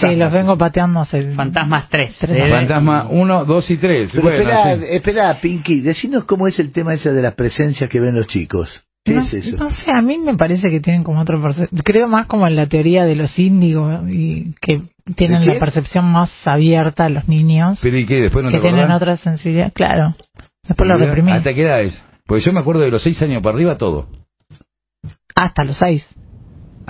[0.00, 1.30] Sí, los vengo pateando hace...
[1.30, 2.16] Fantasmas 3.
[2.18, 4.10] Tres Fantasma 1, 2 y 3.
[4.12, 4.84] Pero Bueno, espera, sí.
[4.88, 8.82] espera, Pinky, decinos cómo es el tema ese de las presencias que ven los chicos.
[9.04, 9.56] ¿Qué no, es eso?
[9.56, 11.80] no sé, a mí me parece que tienen como otra percepción.
[11.84, 14.82] Creo más como en la teoría de los índigos y que
[15.16, 17.78] tienen ¿De la percepción más abierta los niños.
[17.82, 18.20] Pero ¿y qué?
[18.20, 19.02] ¿Después no te que tienen acordás?
[19.02, 19.72] otra sensibilidad.
[19.72, 20.14] Claro.
[20.68, 21.32] Después lo ¿Hasta reprimí.
[21.42, 22.02] qué edad es?
[22.26, 24.06] Porque yo me acuerdo de los 6 años para arriba todo.
[25.34, 26.06] Hasta los seis.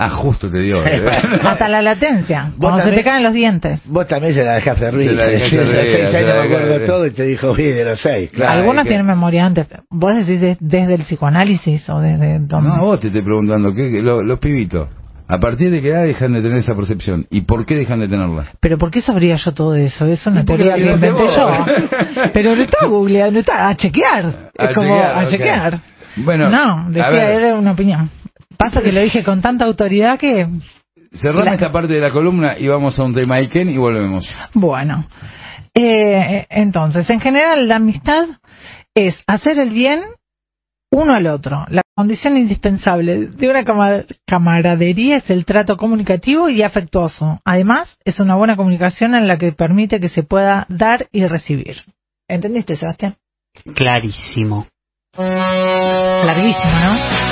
[0.03, 0.79] Ah, justo te dio.
[1.43, 2.51] Hasta la latencia.
[2.57, 3.81] Cuando se te caen los dientes.
[3.85, 5.11] Vos también se la dejaste Se reír.
[5.11, 7.51] la dejaste De los reír, seis se años la me acuerdo todo y te dijo,
[7.51, 8.31] oye, de los seis.
[8.31, 9.67] Claro, Algunos que- tienen memoria antes.
[9.91, 12.69] ¿Vos decís de- desde el psicoanálisis o desde dónde?
[12.69, 14.87] No, vos te estoy preguntando, ¿qué, qué- lo- los pibitos,
[15.27, 17.27] ¿a partir de qué edad dejan de tener esa percepción?
[17.29, 18.45] ¿Y por qué dejan de tenerla?
[18.59, 20.07] Pero ¿por qué sabría yo todo eso?
[20.07, 21.35] Es una ¿Y por qué teoría lo que inventé vos?
[21.35, 22.29] yo.
[22.33, 24.25] Pero no está googleando, está a chequear.
[24.57, 25.79] A es como chequear, a chequear.
[26.17, 28.09] Bueno, no, decía, era una opinión.
[28.61, 30.47] Pasa que lo dije con tanta autoridad que,
[31.13, 34.29] Cerrame La- esta parte de la columna y vamos a un tema Iken y volvemos.
[34.53, 35.05] bueno.
[35.73, 38.27] Eh, entonces, en general, la amistad
[38.93, 40.01] es hacer el bien
[40.91, 41.65] uno al otro.
[41.69, 47.39] La condición indispensable de una cama- camaradería es el trato comunicativo y afectuoso.
[47.45, 51.77] Además, es una buena comunicación en la que permite que se pueda dar y recibir.
[52.27, 53.15] ¿Entendiste, Sebastián?
[53.75, 54.67] Clarísimo.
[55.17, 57.30] Larguísimo, ¿no?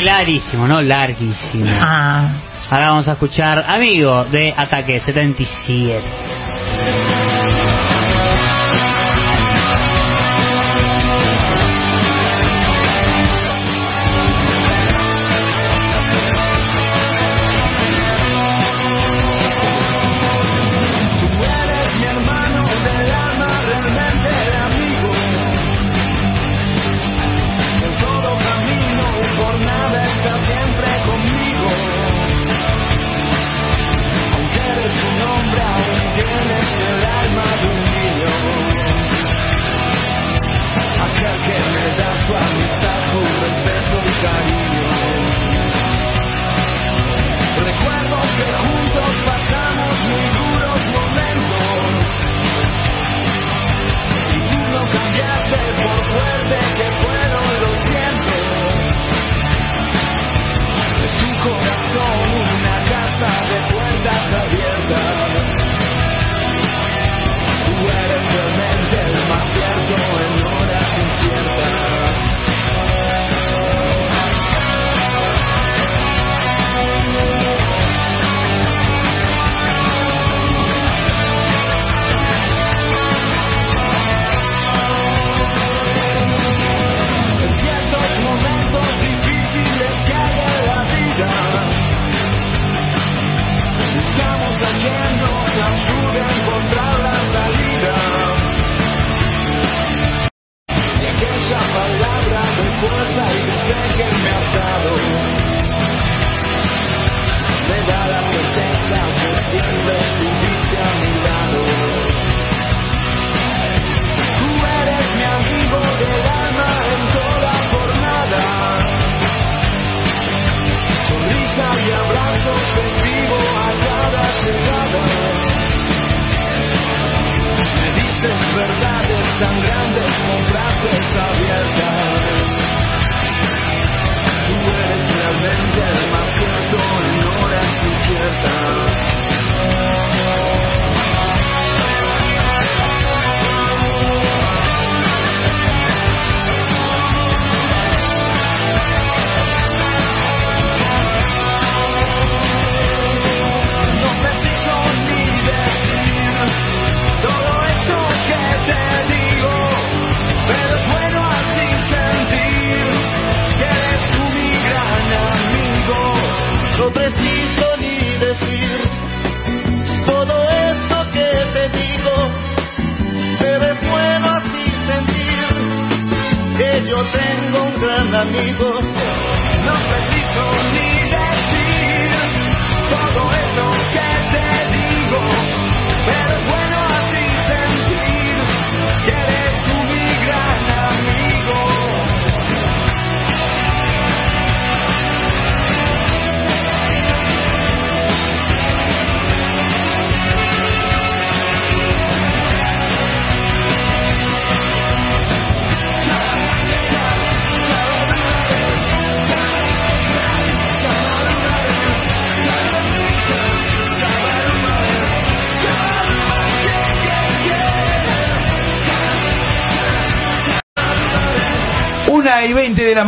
[0.00, 0.80] Clarísimo, ¿no?
[0.82, 1.66] Larguísimo.
[1.80, 2.28] Ah,
[2.70, 6.00] Ahora vamos a escuchar Amigo de Ataque 77.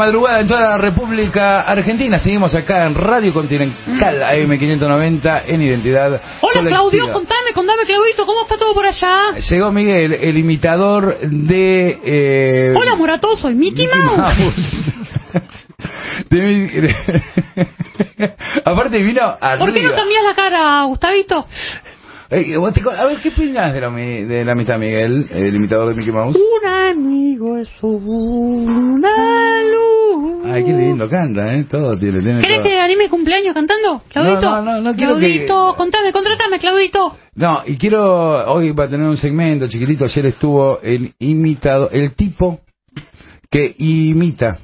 [0.07, 2.19] Madrugada en toda la República Argentina.
[2.19, 6.69] Seguimos acá en Radio Continental AM590 en Identidad Hola Colectiva.
[6.71, 9.37] Claudio, contame, contame Claudito, ¿cómo está todo por allá?
[9.49, 11.99] Llegó Miguel, el imitador de...
[12.05, 14.19] eh, Hola Morato, soy Mickey, Mickey Mouse.
[14.19, 14.55] Mouse.
[16.31, 16.69] De mi-
[18.65, 19.59] Aparte vino arriba.
[19.65, 21.47] ¿Por qué no cambias la cara, Gustavito?
[22.59, 25.55] Vos te co- a ver, ¿qué opinas de la, mi- de la amistad Miguel, el
[25.55, 26.35] imitador de Mickey Mouse?
[26.37, 30.43] Un amigo es una luz.
[30.47, 31.65] Ay, qué lindo canta, ¿eh?
[31.71, 32.69] Todo tiene, tiene ¿Querés todo.
[32.69, 34.41] que anime cumpleaños cantando, Claudito?
[34.41, 37.17] No, no, no, no quiero que- Claudito, contame, contratame, Claudito.
[37.35, 42.15] No, y quiero, hoy va a tener un segmento chiquitito, ayer estuvo el imitado, el
[42.15, 42.61] tipo
[43.51, 44.59] que imita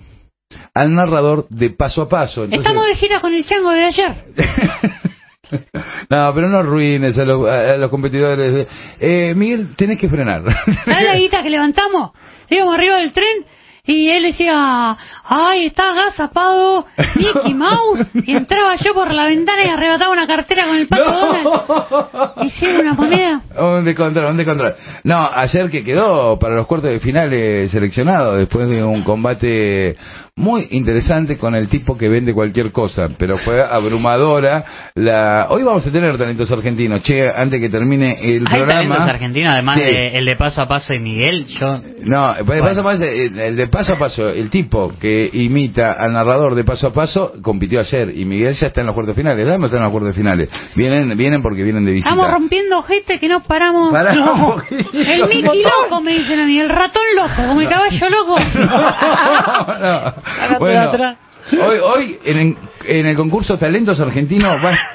[0.75, 2.45] al narrador de paso a paso.
[2.45, 4.15] Entonces, Estamos de gira con el chango de ayer.
[6.11, 8.67] No, pero no arruines a los, a los competidores.
[8.99, 10.43] Eh, Miguel, tenés que frenar.
[10.85, 12.13] ¿Sabes la guita que levantamos?
[12.49, 13.45] Íbamos arriba del tren
[13.85, 18.07] y él decía, ay, está agazapado Mickey Mouse.
[18.27, 22.33] Y entraba yo por la ventana y arrebataba una cartera con el pato Donald.
[22.43, 23.41] Hicieron una moneda.
[23.79, 24.75] Un descontrol, un descontrol.
[25.05, 29.97] No, ayer que quedó para los cuartos de finales seleccionado después de un combate
[30.37, 34.65] muy interesante con el tipo que vende cualquier cosa, pero fue abrumadora
[34.95, 35.47] la...
[35.51, 38.83] Hoy vamos a tener talentos argentinos, che, antes que termine el Hay programa...
[38.83, 39.85] talentos argentinos, además Sí.
[39.85, 41.47] de el de paso a paso de Miguel.
[41.47, 45.29] Yo No, de paso a paso, el el de paso a paso, el tipo que
[45.33, 48.95] imita al narrador de paso a paso compitió ayer y Miguel ya está en los
[48.95, 50.49] cuartos finales, Dame está en los cuartos finales.
[50.77, 52.11] Vienen, vienen porque vienen de visita.
[52.11, 53.68] estamos rompiendo gente que no paramos.
[53.93, 54.63] Pará No.
[54.93, 58.39] El Mickey loco, me dicen a mí, el ratón loco, como el caballo loco.
[60.51, 61.17] No, Bueno,
[61.53, 64.79] hoy, hoy en, en el concurso Talentos Argentinos va...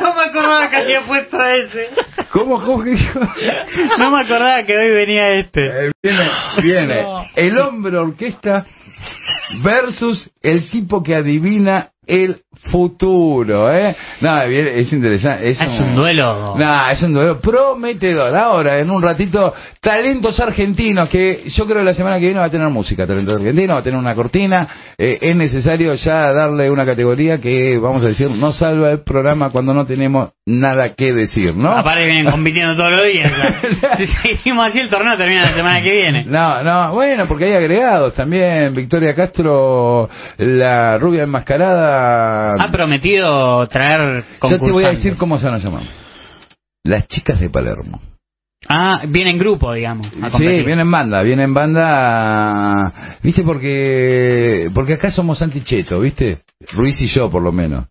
[0.00, 1.90] No me acordaba que había puesto ese.
[2.30, 3.20] ¿Cómo, cómo que dijo?
[3.98, 5.86] No me acordaba que hoy venía este.
[5.86, 6.28] Eh, Viene,
[6.62, 7.06] viene
[7.36, 8.66] el hombre orquesta
[9.62, 13.94] versus el tipo que adivina el futuro, ¿eh?
[14.20, 15.50] No, bien, es interesante.
[15.50, 16.54] Es, Es un duelo.
[16.56, 18.34] No, es un duelo prometedor.
[18.34, 22.46] Ahora, en un ratito, talentos argentinos, que yo creo que la semana que viene va
[22.46, 24.68] a tener música, talentos argentinos, va a tener una cortina.
[24.98, 29.50] Eh, es necesario ya darle una categoría que, vamos a decir, no salva el programa
[29.50, 31.70] cuando no tenemos nada que decir, ¿no?
[31.70, 33.32] Aparte vienen compitiendo todos los días.
[33.96, 36.24] Si seguimos así, el torneo termina la semana que viene.
[36.26, 38.74] No, no, bueno, porque hay agregados también.
[38.74, 40.08] Victoria Castro,
[40.38, 42.45] la rubia enmascarada.
[42.58, 45.82] Ha prometido traer Yo te voy a decir cómo se van a llamar.
[46.84, 48.00] Las chicas de Palermo.
[48.68, 50.08] Ah, viene en grupo, digamos.
[50.36, 53.18] Sí, viene en banda, viene en banda.
[53.22, 53.42] ¿Viste?
[53.42, 56.38] Porque porque acá somos anticheto, ¿viste?
[56.72, 57.86] Ruiz y yo, por lo menos.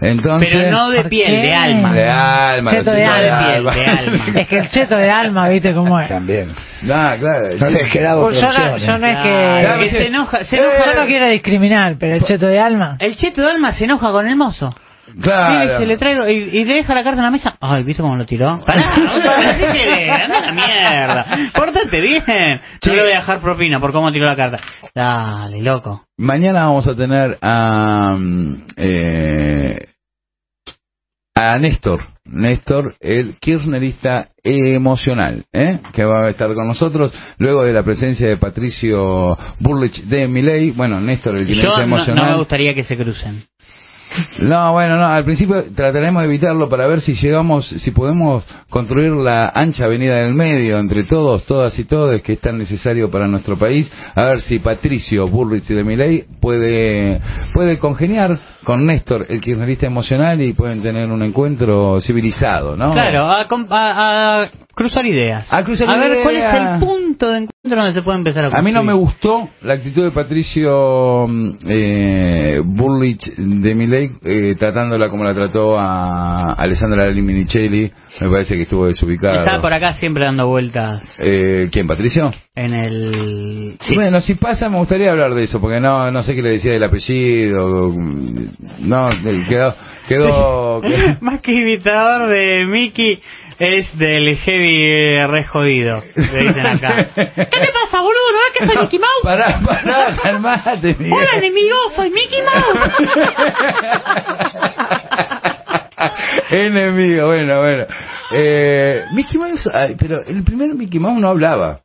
[0.00, 0.50] Entonces.
[0.52, 1.42] Pero no de ¿Por piel, qué?
[1.48, 1.92] de alma.
[1.92, 3.74] De alma, Cheto de chicos alma.
[3.74, 4.24] De alma.
[4.40, 6.08] Es que el cheto de alma, ¿viste cómo es?
[6.08, 6.48] También.
[6.82, 7.48] No, claro.
[7.58, 9.10] No les quedaba Pues yo, no, yo no ¿eh?
[9.10, 9.88] es Claro, que...
[9.90, 10.94] que se enoja, se Yo enoja.
[11.00, 12.96] no quiero discriminar, pero el cheto de alma...
[13.00, 14.74] El cheto de alma se enoja con el mozo.
[15.20, 15.60] Claro.
[15.60, 17.56] Mire, se le traigo y, deja la carta en la mesa.
[17.60, 18.60] Ay, ¿viste cómo lo tiró?
[18.64, 21.26] Pará, así que anda a la mierda.
[21.54, 22.60] Pórtate bien.
[22.82, 24.60] Yo le voy a dejar propina por cómo tiró la carta.
[24.94, 26.04] Dale, loco.
[26.16, 29.88] Mañana vamos a tener a mm, eh,
[31.38, 35.78] a Néstor, Néstor, el kirchnerista emocional, ¿eh?
[35.92, 40.72] que va a estar con nosotros luego de la presencia de Patricio Burlich de Miley.
[40.72, 42.24] Bueno, Néstor, el kirchnerista Yo no, emocional.
[42.24, 43.44] no me gustaría que se crucen.
[44.40, 49.12] No, bueno, no, al principio trataremos de evitarlo para ver si llegamos, si podemos construir
[49.12, 53.26] la ancha avenida del medio entre todos, todas y todos, que es tan necesario para
[53.26, 53.90] nuestro país.
[54.14, 57.20] A ver si Patricio Bullrich de Miley puede,
[57.52, 62.92] puede congeniar con Néstor, el kirchnerista emocional, y pueden tener un encuentro civilizado, ¿no?
[62.92, 65.46] Claro, a, a- a cruzar ideas.
[65.50, 68.60] A cruzar ver cuál es el punto de encuentro donde se puede empezar a A
[68.62, 69.40] mí no me construir.
[69.40, 75.78] gustó la actitud de Patricio mm, eh, Burlich de Milei eh, tratándola como la trató
[75.78, 77.90] a Alessandra Liminicelli.
[78.20, 79.38] Me parece que estuvo desubicado.
[79.38, 82.30] Está por acá siempre dando vueltas Eh, ¿Quién, Patricio?
[82.54, 83.76] en el...
[83.80, 83.94] Sí.
[83.94, 86.72] Bueno, si pasa, me gustaría hablar de eso, porque no no sé qué le decía
[86.72, 87.94] del apellido.
[88.58, 89.76] No, eh, quedó.
[90.08, 90.82] quedó
[91.20, 93.22] Más que imitador de Mickey,
[93.58, 97.08] es del heavy eh, re jodido, le dicen acá.
[97.14, 98.32] ¿Qué te pasa, boludo?
[98.32, 99.22] ¿No ves que soy Mickey Mouse?
[99.22, 101.12] Pará, pará, calmate, Miguel.
[101.12, 102.92] Hola, enemigo, soy Mickey Mouse.
[106.50, 107.86] Enemigo, bueno, bueno.
[108.32, 111.80] Eh, Mickey Mouse, ay, pero el primer Mickey Mouse no hablaba.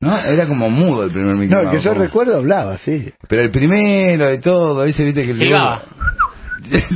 [0.00, 0.16] ¿No?
[0.16, 3.12] Era como mudo el primer Mickey No, que yo como- recuerdo hablaba, sí.
[3.28, 5.82] Pero el primero de todo, ese viste que el Silbaba.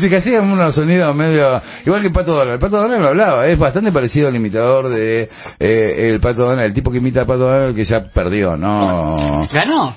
[0.01, 2.55] Se que hacían unos sonidos medio igual que el Pato Donald.
[2.55, 6.61] El Pato Donald no hablaba, es bastante parecido al imitador de eh, el Pato Donald,
[6.67, 9.17] el tipo que imita a Pato Donald que ya perdió, no.
[9.53, 9.97] ¿Ganó?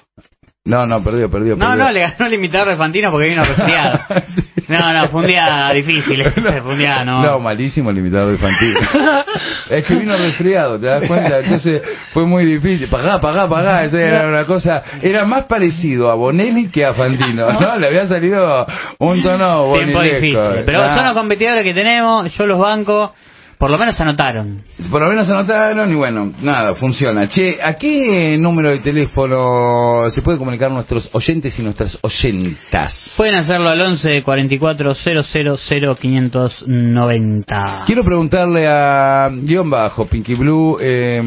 [0.67, 1.55] No, no, perdió, perdió.
[1.55, 1.83] No, perdió.
[1.85, 3.99] no, le ganó el imitador de Fantino porque vino resfriado.
[4.67, 7.21] No, no, fue un día difícil ese, fue un día, no.
[7.21, 8.79] No, malísimo el imitador de Fantino.
[9.69, 11.37] es que vino resfriado, ¿te das cuenta?
[11.41, 12.87] Entonces fue muy difícil.
[12.87, 13.83] Pagá, pagá, pagá.
[13.83, 14.81] Entonces era una cosa.
[15.03, 17.77] Era más parecido a Bonelli que a Fantino, ¿no?
[17.77, 18.65] Le había salido
[18.97, 20.35] un tono Tiempo difícil.
[20.65, 23.13] Pero Ah, son los competidores que tenemos, yo los banco,
[23.57, 24.61] por lo menos se anotaron.
[24.89, 27.27] Por lo menos anotaron y bueno, nada, funciona.
[27.27, 33.13] Che, ¿a qué número de teléfono se puede comunicar nuestros oyentes y nuestras oyentas?
[33.15, 37.83] Pueden hacerlo al 11 44 000 590.
[37.85, 41.21] Quiero preguntarle a guion bajo Pinky Blue eh,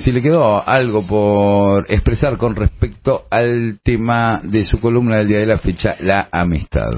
[0.00, 5.38] si le quedó algo por expresar con respecto al tema de su columna del día
[5.38, 6.90] de la fecha, la amistad.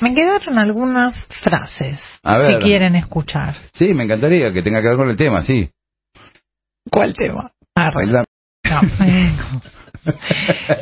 [0.00, 2.58] Me quedaron algunas frases A ver.
[2.58, 3.54] que quieren escuchar.
[3.72, 5.68] Sí, me encantaría que tenga que ver con el tema, sí.
[6.90, 7.50] ¿Cuál tema?
[7.74, 8.06] Arre.
[8.06, 8.22] La-
[8.68, 9.32] No, eh,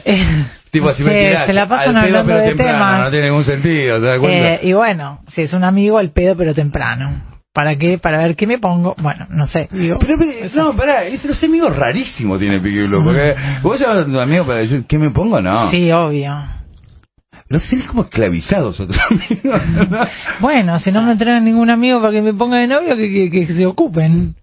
[0.05, 2.73] eh, tipo, si me sí, tirás se la pasan al pedo hablando pero de temprano,
[2.79, 3.05] temas.
[3.05, 4.53] no tiene ningún sentido, ¿te das cuenta?
[4.55, 7.23] Eh, y bueno, si es un amigo, al pedo, pero temprano.
[7.53, 7.99] ¿Para qué?
[7.99, 8.97] Para ver qué me pongo.
[8.99, 9.69] Bueno, no sé.
[9.71, 13.99] Digo, Pero, pero, no, pará, ese ese amigo rarísimo tiene Pinky Blue, porque vos llamas
[13.99, 15.41] a tu amigo para decir, ¿qué me pongo?
[15.41, 15.71] No.
[15.71, 16.35] Sí, obvio.
[17.49, 19.61] Los tenés como esclavizados otros amigos,
[19.91, 19.99] ¿no?
[20.41, 23.47] Bueno, si no me traen ningún amigo para que me ponga de novio, que, que,
[23.47, 24.35] que se ocupen.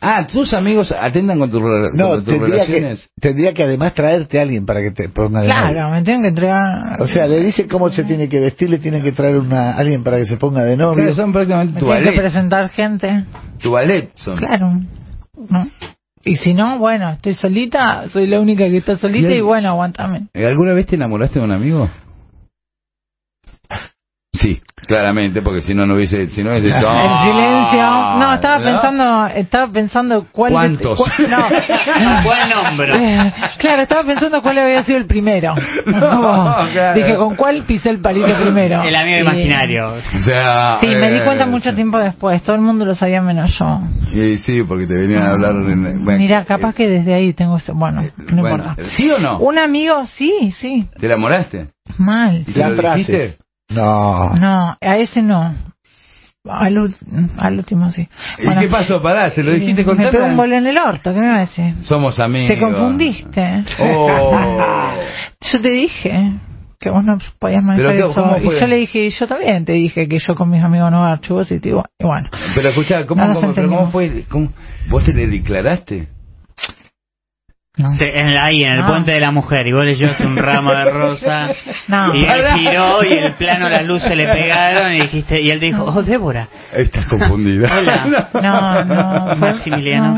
[0.00, 3.08] Ah, tus amigos atendan con, tu, No, con tus tendría que, relaciones.
[3.18, 5.60] tendría que además traerte a alguien para que te ponga de novio.
[5.72, 7.00] Claro, me tienen que entregar.
[7.00, 10.04] O sea, le dice cómo se tiene que vestir, le tienen que traer una alguien
[10.04, 10.96] para que se ponga de novio.
[11.02, 12.20] Claro, son prácticamente me tu tienen que ballet.
[12.20, 13.24] presentar gente.
[13.60, 14.36] Tu ballet son.
[14.38, 14.70] Claro.
[15.48, 15.66] ¿No?
[16.24, 19.38] Y si no, bueno, estoy solita, soy la única que está solita Bien.
[19.38, 20.26] y bueno, aguantame.
[20.34, 21.88] ¿Eh, ¿Alguna vez te enamoraste de un amigo?
[24.40, 26.28] Sí, claramente, porque si no, no hubiese...
[26.28, 27.82] Si no hubiese El silencio.
[28.18, 30.52] No, estaba pensando, estaba pensando cuál.
[30.52, 30.98] ¿Cuántos?
[30.98, 31.38] cuál- no.
[32.24, 32.92] Buen nombre.
[32.94, 35.54] Eh, claro, estaba pensando cuál había sido el primero.
[35.86, 36.94] No, claro.
[36.98, 38.82] Dije, ¿con cuál pisé el palito primero?
[38.82, 39.94] El amigo Y- imaginario.
[39.94, 40.78] O sea...
[40.80, 42.42] Sí, me di cuenta eh, mucho tiempo después.
[42.42, 43.80] Todo el mundo lo sabía menos yo.
[44.12, 45.52] Y sí, porque te venían a hablar...
[45.52, 47.58] En, bueno, Mira, capaz que desde ahí tengo.
[47.74, 48.76] Bueno, no bueno, importa.
[48.96, 49.38] ¿Sí o no?
[49.38, 50.86] Un amigo, sí, sí.
[50.98, 51.68] ¿Te enamoraste?
[51.98, 52.44] Mal.
[52.46, 52.98] ¿Y La lo frase.
[52.98, 53.36] dijiste?
[53.70, 54.30] No.
[54.34, 55.54] No, a ese no.
[56.48, 56.94] Al,
[57.38, 58.08] al último sí.
[58.38, 59.02] ¿Y qué pasó?
[59.02, 61.36] Pará, ¿se lo dijiste con Me pegó un bolo en el orto, ¿qué me va
[61.36, 61.74] a decir?
[61.82, 62.48] Somos amigos.
[62.48, 63.64] Te confundiste.
[63.80, 64.92] Oh.
[65.52, 66.32] Yo te dije
[66.78, 68.22] que vos no podías manejar Pero, eso.
[68.22, 71.02] ¿cómo Y yo le dije, yo también te dije que yo con mis amigos no
[71.02, 72.28] garcho y te y bueno.
[72.54, 74.24] Pero escuchá, ¿cómo, No cómo, pero cómo fue?
[74.28, 74.50] ¿Cómo?
[74.88, 76.08] ¿Vos te le declaraste?
[77.76, 77.92] No.
[77.92, 78.86] Sí, en la- ahí, en el No.
[78.86, 81.50] puente de la mujer, y vos le llevaste un ramo de rosa,
[81.88, 82.14] No.
[82.14, 85.66] y él giró, y el plano, las luces le pegaron, y dijiste, y él te
[85.66, 87.68] dijo, oh, Débora, Estás confundida.
[87.78, 88.28] Hola.
[88.32, 90.16] No, no, fue- Maximiliano.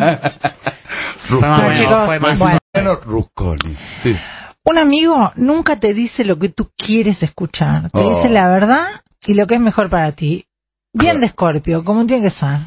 [1.29, 2.59] Fue más bueno, chicos, fue más bueno.
[2.75, 3.77] Maximiliano Rusconi.
[4.03, 4.17] Sí.
[4.65, 7.91] Un amigo nunca te dice lo que tú quieres escuchar.
[7.91, 8.17] Te Oh.
[8.17, 8.87] dice la verdad
[9.27, 10.45] y lo que es mejor para ti.
[10.93, 12.59] Bien de Escorpio, como tiene que ser.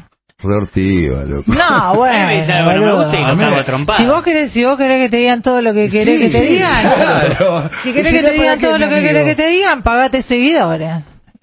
[0.42, 1.44] Re ortiva, loco.
[1.52, 2.26] No, bueno.
[2.28, 4.02] Me no me gusta y mí- cago a trompadas.
[4.02, 6.30] Si vos querés, si vos querés que te digan todo lo que querés Sí, que
[6.30, 7.70] te sí, digan, claro.
[7.84, 10.22] si querés ¿Y que te no, digan todo lo que querés que te digan, pagate
[10.22, 10.90] seguidores.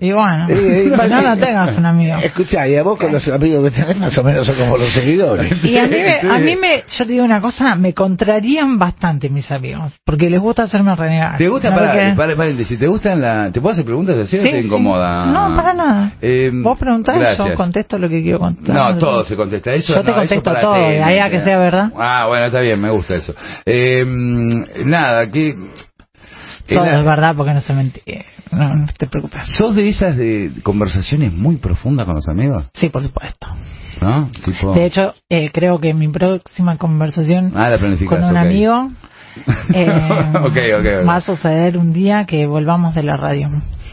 [0.02, 2.18] Y bueno, Eh, pues no, no tengas un amigo.
[2.24, 4.94] Escucha, y a vos con los amigos que tenés más o menos son como los
[4.94, 5.64] seguidores.
[5.66, 9.30] Y a mí, me, a mí me, yo te digo una cosa, me contrarían bastante
[9.30, 11.38] mis amigos, porque les gusta hacerme renegar.
[11.38, 13.52] ¿Te gusta, ¿No para, que- para, paréntesis, ¿te gustan la...
[13.52, 14.68] ¿Te puedo hacer preguntas así o Sí, te sí.
[14.68, 15.26] incomoda?
[15.26, 16.12] No, para nada.
[16.22, 17.50] Eh, Vos preguntás, gracias.
[17.50, 18.76] yo contesto lo que quiero contar.
[18.76, 19.74] No, todo se contesta.
[19.74, 21.92] Eso, Yo te no, contesto para todo, de ahí a que sea verdad.
[21.98, 23.34] Ah, bueno, está bien, me gusta eso.
[23.66, 24.06] Eh,
[24.86, 25.56] nada, que...
[26.76, 28.26] Todo es verdad porque no se mentira.
[28.52, 29.48] No, no te preocupes.
[29.58, 32.66] ¿Sos de esas de conversaciones muy profundas con los amigos?
[32.74, 33.48] Sí, por supuesto.
[34.02, 34.30] ¿No?
[34.46, 34.74] Tipo...
[34.74, 37.76] De hecho, eh, creo que mi próxima conversación Ah,
[38.08, 38.90] con un amigo
[39.74, 43.50] eh, va a suceder un día que volvamos de la radio,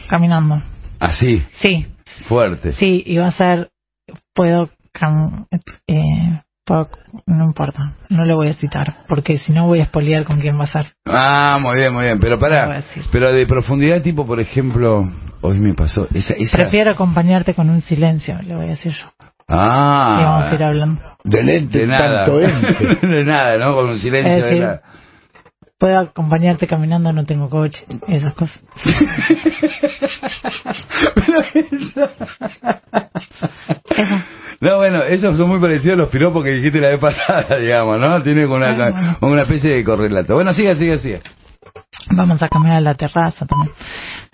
[0.09, 0.61] caminando.
[0.99, 1.85] Así, Sí,
[2.27, 2.73] fuerte.
[2.73, 3.69] sí, y va a ser,
[4.33, 5.45] puedo, cam-
[5.87, 6.41] eh,
[7.25, 10.59] no importa, no le voy a citar, porque si no voy a espolear con quién
[10.59, 10.87] va a ser.
[11.05, 12.19] Ah, muy bien, muy bien.
[12.19, 15.09] Pero para, pero de profundidad, tipo, por ejemplo,
[15.41, 16.57] hoy me pasó esa, esa...
[16.57, 19.05] Prefiero acompañarte con un silencio, le voy a decir yo.
[19.49, 21.01] Y Ah, vamos a ir hablando.
[21.23, 22.27] Del ente, de nada.
[22.29, 23.73] de nada, ¿no?
[23.73, 24.81] Con un silencio decir, de la...
[25.79, 28.59] Puedo acompañarte caminando, no tengo coche, esas cosas.
[33.97, 34.15] Eso.
[34.59, 37.99] No, bueno, esos son muy parecidos a los piropos que dijiste la vez pasada, digamos,
[37.99, 38.21] ¿no?
[38.23, 40.33] Tiene como una, Ah, una especie de correlato.
[40.33, 41.19] Bueno, siga, siga, siga.
[42.11, 43.73] Vamos a caminar a la terraza también.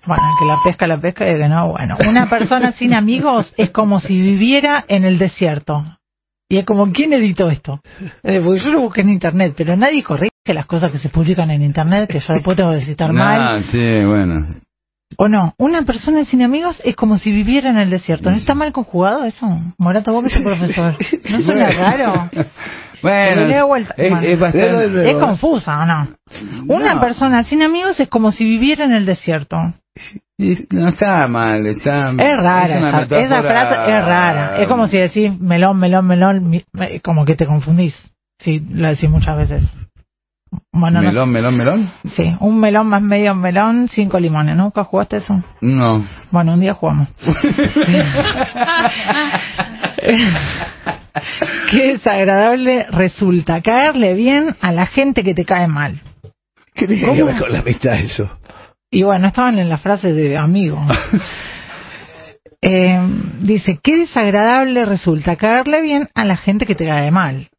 [0.05, 1.97] Bueno, el que la pesca, la pesca, y que no, bueno.
[2.07, 5.83] Una persona sin amigos es como si viviera en el desierto.
[6.49, 7.79] Y es como, ¿quién editó esto?
[8.21, 11.49] Eh, porque yo lo busqué en internet, pero nadie corrige las cosas que se publican
[11.51, 13.41] en internet, que yo tengo que citar mal.
[13.41, 14.47] Ah, sí, bueno.
[15.17, 15.53] ¿O no?
[15.57, 18.29] Una persona sin amigos es como si viviera en el desierto.
[18.31, 19.47] ¿No está mal conjugado eso?
[19.77, 20.95] Morato, vos que sos profesor.
[21.31, 22.29] ¿No suena raro?
[23.01, 23.93] Bueno, le vuelta.
[23.97, 24.25] es, Bueno.
[24.27, 24.87] es bastante...
[24.89, 26.07] Luego- Es confusa, ¿o no?
[26.73, 27.01] Una No.
[27.01, 29.73] persona sin amigos es como si viviera en el desierto.
[30.71, 32.09] No está mal, está...
[32.09, 34.55] Es rara, esa, esa frase es rara.
[34.57, 36.63] Es como si decís melón, melón, melón,
[37.03, 37.93] como que te confundís.
[38.39, 39.63] Sí, lo decís muchas veces.
[40.71, 41.87] Bueno, no melón, melón, melón.
[42.03, 42.23] sé.
[42.23, 44.55] Sí, un melón más medio melón, cinco limones.
[44.55, 45.35] ¿Nunca jugaste eso?
[45.61, 46.05] No.
[46.31, 47.09] Bueno, un día jugamos.
[51.71, 56.01] Qué desagradable resulta caerle bien a la gente que te cae mal.
[56.73, 58.29] ¿Qué tiene que ver con la amistad eso?
[58.89, 60.83] Y bueno, estaban en la frase de amigo.
[62.65, 62.97] Eh,
[63.41, 67.49] dice, qué desagradable resulta caerle bien a la gente que te cae mal.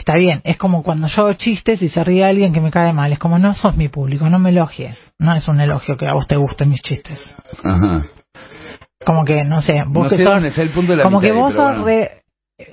[0.00, 2.90] Está bien, es como cuando yo hago chistes y se ríe alguien que me cae
[2.94, 3.12] mal.
[3.12, 4.98] Es como, no sos mi público, no me elogies.
[5.18, 7.18] No es un elogio que a vos te gusten mis chistes.
[7.62, 8.06] Ajá.
[9.04, 10.32] Como que, no sé, vos no que sé sos...
[10.32, 11.84] dónde está el punto de la Como que mitad vos sos bueno.
[11.84, 12.19] re...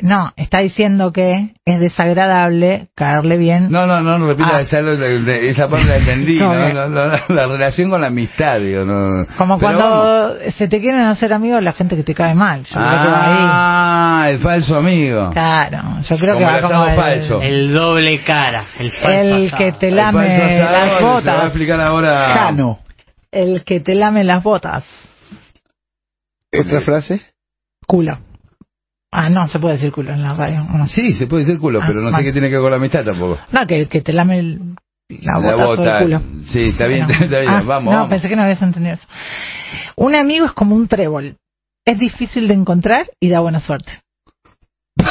[0.01, 3.67] No, está diciendo que es desagradable caerle bien.
[3.71, 4.61] No, no, no, no repita Ah.
[4.61, 6.59] esa, de- esa parte la entendí, No, ¿no?
[6.61, 6.73] bien.
[6.75, 9.25] No, no, no, la relación con la amistad, digo, no.
[9.37, 10.53] Como Pero cuando vamos.
[10.55, 12.63] se te quieren hacer amigos la gente que te cae mal.
[12.65, 13.37] Yo creo que va ahí.
[13.49, 15.29] Ah, el falso amigo.
[15.31, 17.41] Claro, yo creo Como que va el como el, falso.
[17.41, 19.57] El doble cara, el falso el asado.
[19.63, 21.43] que te El lame las Se va a botas.
[21.45, 22.27] explicar ahora.
[22.33, 22.79] Jano.
[23.31, 24.83] El que te lame las botas.
[26.57, 27.21] ¿Otra frase?
[27.85, 28.19] Culo.
[29.19, 30.61] Ah, no, se puede decir culo en la radio.
[30.71, 32.61] ¿o No, Sí, se puede decir culo, Ah, pero no sé qué tiene que ver
[32.61, 33.39] con la amistad tampoco.
[33.51, 34.75] no que que te lame el-
[35.09, 35.75] la La bota, bota.
[35.75, 36.21] sobre el culo.
[36.51, 37.23] Sí, está bien, Bueno.
[37.25, 37.51] está bien.
[37.51, 38.09] Ah, vamos, no, vamos.
[38.09, 39.07] pensé que no habías entendido eso.
[39.95, 41.35] Un amigo es como un trébol.
[41.85, 43.91] Es difícil de encontrar y da buena suerte.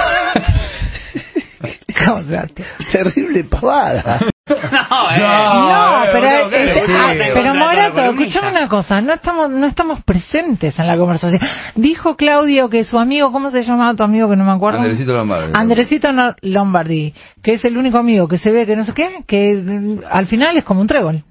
[2.93, 4.21] Terrible pavada.
[4.49, 5.19] No, eh.
[5.19, 9.67] No, eh, pero, boludo, ¿qué este, ah, pero Morato, escuchame una cosa, no estamos, no
[9.67, 11.41] estamos presentes en la conversación.
[11.75, 14.79] Dijo Claudio que su amigo, ¿cómo se llamaba tu amigo que no me acuerdo?
[14.79, 15.53] Andresito Lombardi.
[15.57, 17.13] Andresito No- Lombardi,
[17.43, 20.57] que es el único amigo que se ve que no sé qué, que al final
[20.57, 21.25] es como un trébol.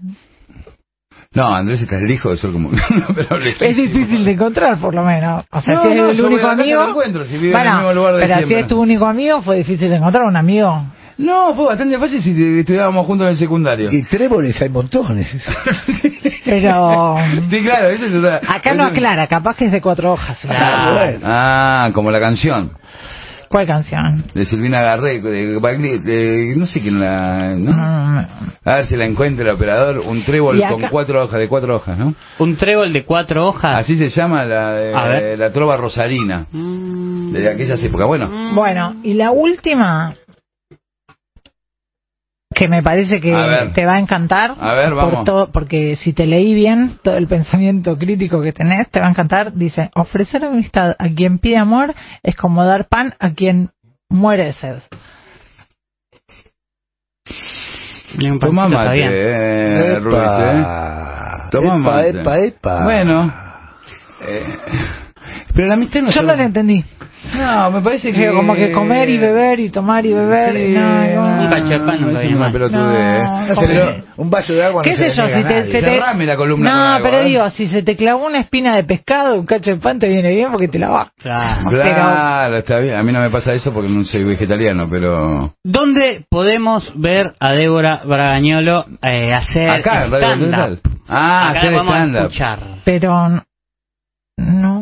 [1.33, 2.69] No, Andrés está lejos de ser como.
[3.15, 5.45] pero Es difícil de encontrar, por lo menos.
[5.51, 6.83] O sea, No, si es no, el único amigo.
[6.83, 9.41] lo encuentro, si vive en el mismo lugar de pero si es tu único amigo,
[9.41, 10.83] fue difícil de encontrar un amigo.
[11.17, 13.89] No, fue bastante fácil si te- estudiábamos juntos en el secundario.
[13.91, 15.27] Y tréboles hay montones.
[16.45, 17.17] Pero
[17.49, 20.37] Sí, claro, eso es otra- acá no aclara, capaz que es de cuatro hojas.
[20.47, 21.19] Ah, bueno.
[21.23, 22.71] Ah, como la canción
[23.47, 24.23] ¿Cuál canción?
[24.33, 27.71] de Silvina Garré, de, Bagli- de- no sé quién la, ¿no?
[27.71, 28.27] No, no, no.
[28.65, 31.75] A ver si la encuentra el operador, un trébol acá- con cuatro hojas, de cuatro
[31.77, 32.13] hojas, ¿no?
[32.39, 33.79] Un trébol de cuatro hojas.
[33.79, 35.39] Así se llama la, de- ver.
[35.39, 37.31] la trova rosarina, Mm.
[37.33, 38.07] de aquellas épocas.
[38.07, 40.13] Bueno, Bueno, y la última,
[42.55, 43.73] que me parece que ver.
[43.73, 45.25] te va a encantar, A ver, por vamos.
[45.25, 49.09] todo- porque si te leí bien todo el pensamiento crítico que tenés, te va a
[49.09, 49.53] encantar.
[49.53, 53.69] Dice, ofrecer amistad a quien pide amor es como dar pan a quien
[54.09, 54.77] muere de sed.
[58.17, 60.65] Bien, toma mate, eh, Ruiz, ¿eh?
[61.51, 62.09] Toma epa, mate.
[62.21, 62.83] epa, epa.
[62.83, 63.33] Bueno,
[64.21, 64.57] eh,
[65.53, 66.83] pero la amistad no Yo no lo entendí.
[67.37, 68.19] No, me parece que...
[68.27, 70.53] Que como que comer y beber y tomar y beber.
[70.55, 71.41] Sí, no, no.
[71.43, 73.23] Un cacho de pan no es una pelotudez.
[73.23, 75.27] No, No se Pero- un vaso de agua ¿Qué no sé se yo?
[75.29, 77.25] Si te, se te- Cerrame la columna No, con pero ¿eh?
[77.29, 80.33] digo, si se te clavó una espina de pescado, un cacho de pan te viene
[80.35, 81.11] bien porque te la va.
[81.17, 81.69] Claro.
[81.71, 82.95] Claro, está bien.
[82.95, 85.55] A mí no me pasa eso porque no soy vegetariano, pero...
[85.63, 90.79] ¿Dónde podemos ver a Débora Bragañolo eh, hacer Acá, stand-up?
[91.09, 92.21] Ah, Acá hacer la stand-up.
[92.21, 92.59] escuchar.
[92.85, 93.29] pero
[94.37, 94.74] no,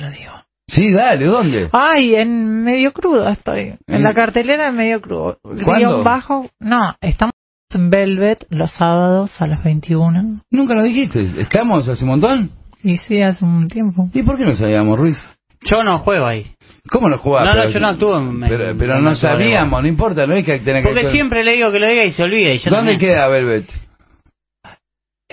[0.00, 0.32] lo digo.
[0.66, 1.68] Sí, dale, ¿dónde?
[1.72, 3.76] Ay, en medio crudo estoy.
[3.86, 5.38] En ¿En- la cartelera de medio crudo.
[5.42, 5.62] ¿Cuándo?
[5.74, 6.46] Guión bajo.
[6.60, 7.32] No, estamos
[7.74, 10.42] en Velvet los sábados a las 21.
[10.50, 11.32] Nunca nos dijiste.
[11.38, 12.50] ¿Estamos hace un montón?
[12.82, 14.08] Y sí, hace un tiempo.
[14.12, 15.18] ¿Y por qué no sabíamos, Ruiz?
[15.62, 16.46] Yo no juego ahí.
[16.90, 17.44] ¿Cómo no jugás?
[17.44, 20.34] No, no, Pero- yo no actúo en- Pero, pero en no sabíamos, no importa, no
[20.34, 20.88] hay que tener que...
[20.90, 22.52] Porque siempre le digo que lo diga y se olvida.
[22.52, 22.98] Y yo ¿Dónde también.
[23.14, 23.66] queda Velvet?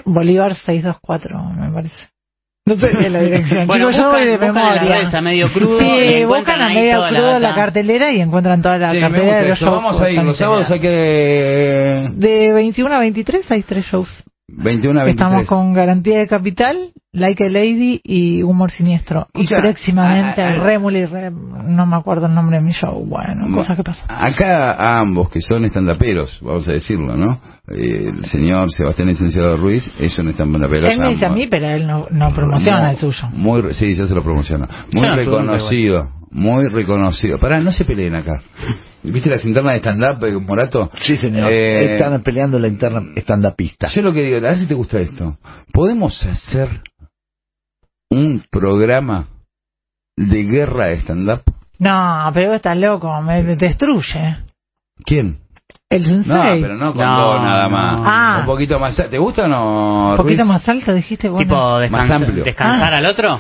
[0.06, 1.96] Bolívar 624, me parece.
[2.68, 3.68] No sé bien la dirección.
[3.68, 4.82] Bueno, Chicos, yo voy buscan- de buscan memoria.
[4.98, 7.56] redes a medio crudo Sí, encuentran buscan a medio la crudo la, data.
[7.56, 9.66] cartelera y encuentran toda la Sí, cartelera de los eso.
[9.66, 9.84] shows.
[9.84, 12.10] Vamos a ir, los sábados hay que...
[12.14, 14.10] De 21 a 23 hay tres shows.
[14.48, 15.10] 21 a 23.
[15.28, 19.28] Estamos con Garantía de Capital, Like a Lady y Humor Siniestro.
[19.34, 22.72] Escucha, y próximamente a- a- Remul y Rem, no me acuerdo el nombre de mi
[22.74, 23.04] show.
[23.06, 24.06] Bueno, Ma- cosas que pasan.
[24.10, 27.40] Acá a ambos, que son estandaperos, vamos a decirlo, ¿no?
[27.72, 30.88] Eh, el señor Sebastián Licenciado Ruiz es un estandapero.
[30.88, 33.28] Él me dice a mí, pero él no, no promociona Muy- el suyo.
[33.32, 34.68] Muy, sí, yo se lo promociono.
[34.94, 37.40] Muy no reconocido, muy reconocido.
[37.40, 38.41] Pará, no se peleen acá.
[39.03, 40.91] ¿Viste las internas de stand-up, eh, Morato?
[41.02, 41.49] Sí, señor.
[41.49, 43.88] Eh, Están peleando la interna estandapista.
[43.88, 45.38] Yo lo que digo, a ver si te gusta esto.
[45.72, 46.68] ¿Podemos hacer
[48.10, 49.28] un programa
[50.18, 51.41] de guerra de stand-up?
[51.80, 54.38] No, pero vos estás loco, me destruye.
[55.06, 55.40] ¿Quién?
[55.90, 56.62] El No, sensei.
[56.62, 57.70] pero no con No, dos nada no.
[57.70, 58.02] más.
[58.06, 58.38] Ah.
[58.41, 58.95] Un poquito más.
[59.10, 60.10] ¿Te gusta o no?
[60.12, 60.48] un poquito Ruiz?
[60.48, 61.45] más alto, dijiste, bueno.
[61.45, 62.44] Tipo, Más amplio.
[62.44, 62.98] descansar Ah.
[62.98, 63.40] al otro.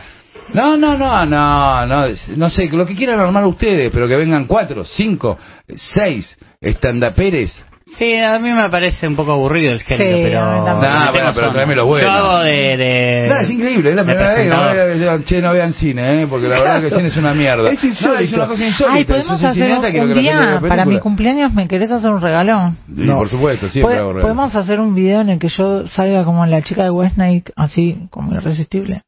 [0.55, 2.05] No, no, no, no, no,
[2.37, 5.37] no sé, lo que quieran armar ustedes, pero que vengan cuatro, cinco,
[5.75, 7.63] seis estandaperes.
[7.97, 10.41] Sí, a mí me parece un poco aburrido el género, Sí, pero...
[10.81, 12.07] Nah, bueno, pero tráeme lo bueno.
[12.07, 12.77] Yo hago de...
[12.77, 16.27] de No, es increíble, es la primera vez no vean- che, no vean cine, ¿eh?
[16.27, 17.69] porque la verdad que el cine es una mierda.
[17.75, 18.15] Es insólito.
[18.15, 18.95] No, es una cosa insólita.
[18.97, 22.73] Ay, podemos hacer un, día, para mi cumpleaños, ¿me querés hacer un regalo?
[22.87, 23.17] Y No.
[23.17, 24.21] por supuesto, siempre hago regalo.
[24.23, 28.07] Podemos hacer un video en el que yo salga como la chica de Westnake, así
[28.09, 29.03] como irresistible.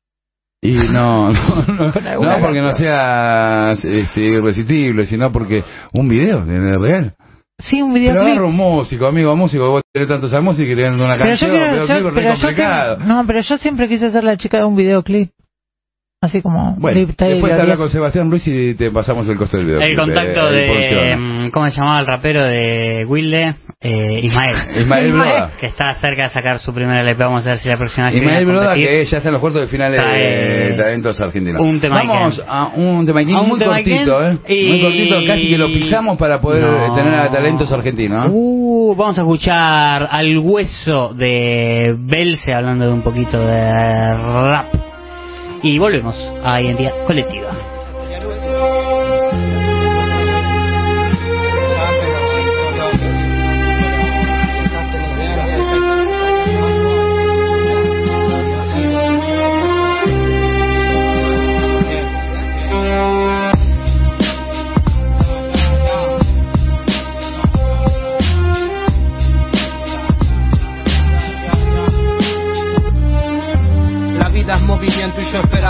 [0.61, 1.34] Y no, no,
[1.67, 5.63] no, no porque no sea este, irresistible, sino porque
[5.93, 7.13] un video de de real.
[7.59, 8.27] Sí, un Pero videoclip.
[8.34, 11.25] agarra un músico, amigo, músico, vos tenés tanto esa música y tenés una Pero yo
[11.25, 14.38] canción, quiero, videoclip yo- re pero yo siempre- no, pero yo siempre quise ser la
[14.38, 15.31] chica de un videoclip.
[16.27, 19.65] Así como Bueno, después te habla con Sebastián Ruiz y te pasamos el costo del
[19.65, 19.79] video.
[19.81, 21.15] El contacto de...
[21.17, 23.55] mm, ¿Cómo se llamaba el rapero de Wilde?
[23.79, 24.55] Eh, Ismael.
[24.81, 25.51] Ismael Broda.
[25.59, 27.23] Que está cerca de sacar su primera LP.
[27.23, 29.67] Vamos a ver si la próxima Ismael Broda, que ya está en los cuartos de
[29.67, 31.61] finales de Talentos Argentinos.
[31.61, 34.37] un tema Vamos a un tema muy cortito, ¿eh?
[34.69, 36.95] Muy cortito, casi que lo pisamos para poder No.
[36.95, 38.25] tener a Talentos Argentinos.
[38.25, 38.29] ¿eh?
[38.33, 44.65] Uh, vamos a escuchar al hueso de Belce hablando de un poquito de rap.
[45.68, 46.15] Y volvemos
[46.45, 47.76] a Identidad Colectiva.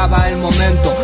[0.08, 0.97] Esperaba el momento.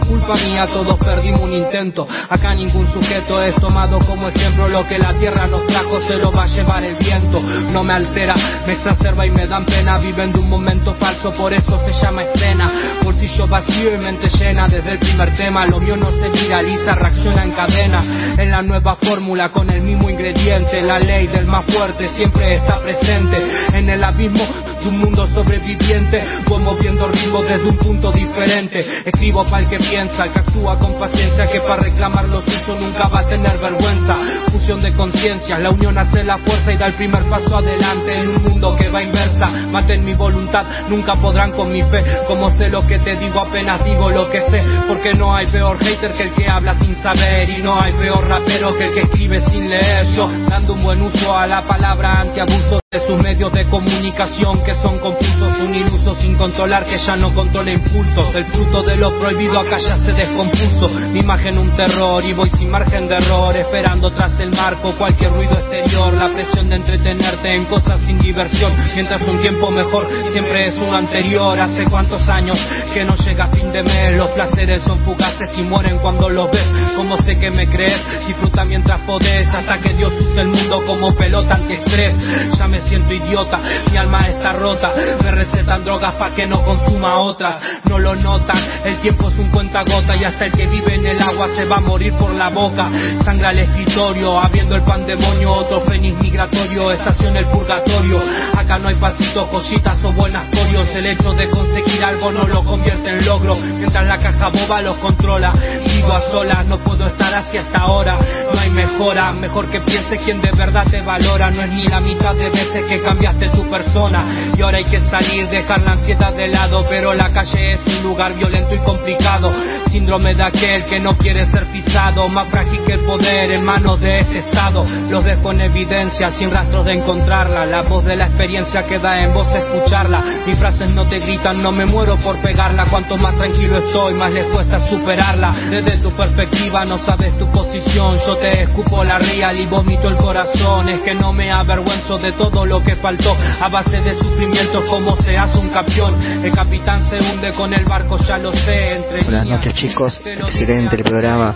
[0.00, 2.06] Culpa mía, todos perdimos un intento.
[2.28, 4.68] Acá ningún sujeto es tomado como ejemplo.
[4.68, 7.40] Lo que la tierra nos trajo se lo va a llevar el viento.
[7.40, 8.34] No me altera,
[8.66, 9.98] me exacerba y me dan pena.
[9.98, 12.98] Viven de un momento falso, por eso se llama escena.
[13.02, 15.66] Bolsillo vacío y mente llena desde el primer tema.
[15.66, 18.02] Lo mío no se viraliza, reacciona en cadena.
[18.38, 20.82] En la nueva fórmula con el mismo ingrediente.
[20.82, 23.36] La ley del más fuerte siempre está presente.
[23.72, 24.44] En el abismo
[24.82, 26.24] de un mundo sobreviviente.
[26.46, 28.84] Voy moviendo ritmo desde un punto diferente.
[29.04, 33.08] Escribo para el que piensa, que actúa con paciencia, que para reclamar lo suyo nunca
[33.08, 34.14] va a tener vergüenza.
[34.52, 38.28] Fusión de conciencias, la unión hace la fuerza y da el primer paso adelante en
[38.28, 39.46] un mundo que va inversa.
[39.70, 42.04] Maten mi voluntad, nunca podrán con mi fe.
[42.26, 44.62] Como sé lo que te digo, apenas digo lo que sé.
[44.86, 47.48] Porque no hay peor hater que el que habla sin saber.
[47.50, 50.06] Y no hay peor rapero que el que escribe sin leer.
[50.48, 54.98] Dando un buen uso a la palabra antiabuso de sus medios de comunicación que son
[54.98, 58.34] confusos, un iluso sin controlar que ya no controla impulsos.
[58.34, 60.88] El fruto de lo prohibido acá ya se descompuso.
[61.12, 65.32] Mi imagen un terror y voy sin margen de error, esperando tras el marco cualquier
[65.32, 66.14] ruido exterior.
[66.14, 70.94] La presión de entretenerte en cosas sin diversión, mientras un tiempo mejor siempre es un
[70.94, 71.60] anterior.
[71.60, 72.58] Hace cuántos años
[72.94, 76.66] que no llega fin de mes, los placeres son fugaces y mueren cuando los ves.
[76.96, 81.14] Como sé que me crees, disfruta mientras podés, hasta que Dios use el mundo como
[81.14, 82.14] pelota antiestrés.
[82.56, 83.60] Ya me me siento idiota.
[83.90, 84.92] Mi alma está rota,
[85.22, 87.58] me recetan drogas para que no consuma otra.
[87.88, 91.20] No lo notan, el tiempo es un cuentagota y hasta el que vive en el
[91.20, 92.88] agua se va a morir por la boca.
[93.24, 98.20] Sangra el escritorio, abriendo el pandemonio, otro fénix migratorio, estación el purgatorio.
[98.56, 100.88] Acá no hay pasitos, cositas o buenas corios.
[100.94, 104.96] El hecho de conseguir algo no lo convierte en logro, mientras la caja boba los
[104.98, 105.52] controla.
[105.84, 108.18] Vivo a solas, no puedo estar así hasta ahora.
[108.52, 111.50] No hay mejora, mejor que piense quien de verdad te valora.
[111.50, 114.50] No es ni la mitad de veces que cambiaste tu persona.
[114.56, 116.84] Y ahora hay que salir, dejar la ansiedad de lado.
[116.88, 119.50] Pero la calle es un lugar violento y complicado.
[119.90, 122.28] Síndrome de aquel que no quiere ser pisado.
[122.28, 124.84] Más frágil que el poder en manos de este estado.
[125.10, 127.66] Los dejo en evidencia, sin rastros de encontrarla.
[127.66, 130.22] La voz de la experiencia queda en vos escucharla.
[130.46, 132.86] Mis frases no te gritan, no me muero por pegarla.
[132.86, 135.52] Cuanto más tranquilo estoy, más les cuesta superarla.
[135.70, 138.18] Desde tu perspectiva no sabes tu posición.
[138.26, 140.88] Yo te escupo la real y vomito el corazón.
[140.88, 143.34] Es que no me avergüenzo de todo lo que faltó.
[143.60, 146.16] A base de sufrimientos, como se hace un campeón.
[146.44, 148.96] El capitán se hunde con el barco, ya lo sé.
[148.96, 151.54] Entre Buenas noches chicos, excelente el programa.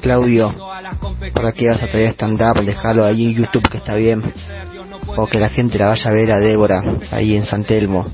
[0.00, 0.54] Claudio,
[1.32, 2.64] ¿para qué vas a traer stand-up?
[2.64, 4.32] Déjalo ahí en YouTube que está bien.
[5.16, 8.06] O que la gente la vaya a ver a Débora, ahí en San Telmo.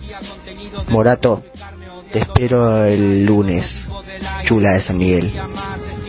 [0.89, 1.43] Morato,
[2.13, 3.69] te espero el lunes.
[4.45, 5.33] Chula de San Miguel.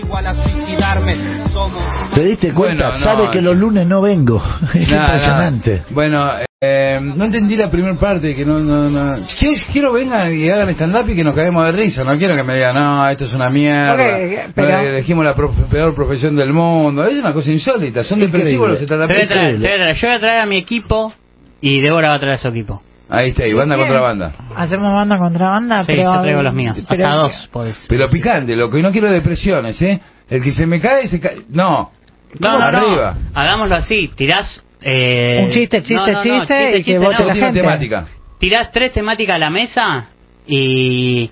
[0.07, 1.15] Igual a suicidarme.
[1.53, 2.89] Somos ¿Te diste cuenta?
[2.89, 3.03] Bueno, no.
[3.03, 4.41] Sabe que los lunes no vengo.
[4.73, 5.03] Es No, no.
[5.03, 5.83] impresionante.
[5.89, 6.29] Bueno,
[6.59, 9.25] eh, no entendí la primera parte, que no, no, no.
[9.37, 12.03] Quiero, quiero vengan y hagan stand-up y que nos caguemos de risa.
[12.03, 13.93] No quiero que me digan, no, esto es una mierda.
[13.93, 17.03] Ok, pero- no, elegimos la prof- peor profesión del mundo.
[17.05, 18.03] Es una cosa insólita.
[18.03, 21.13] Son depresivos los traer- Yo voy a traer a mi equipo
[21.61, 22.81] y Débora va a traer a su equipo.
[23.09, 23.87] Ahí está, y banda Bien.
[23.87, 24.33] contra banda.
[24.55, 26.13] Hacemos banda contra banda, Sí, pero...
[26.15, 26.77] yo traigo los míos.
[26.89, 27.77] pero- Hasta dos, podés.
[27.87, 29.99] Pero picante, lo que no quiero depresiones, ¿eh?
[30.29, 31.37] El que se me cae, se cae.
[31.49, 31.91] No.
[32.39, 33.15] No, no, arriba.
[33.33, 33.39] no.
[33.39, 34.09] Hagámoslo así.
[34.15, 34.61] Tirás.
[34.81, 35.43] Eh...
[35.45, 37.61] Un chiste, chiste, no, no, no, chiste, y que vote No, la tiene gente.
[37.61, 38.05] temática.
[38.39, 40.05] Tirás tres temáticas a la mesa
[40.45, 41.31] y.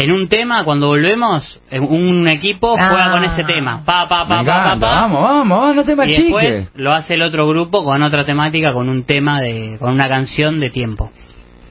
[0.00, 2.88] En un tema, cuando volvemos, en un equipo Ah.
[2.88, 3.82] juega con ese tema.
[3.84, 4.74] Pa, pa, pa, Me pa, pa.
[4.76, 6.22] Vamos, vamos, vamos, no te Y machiques.
[6.24, 10.08] después lo hace el otro grupo con otra temática, con un tema de, con una
[10.08, 11.10] canción de tiempo.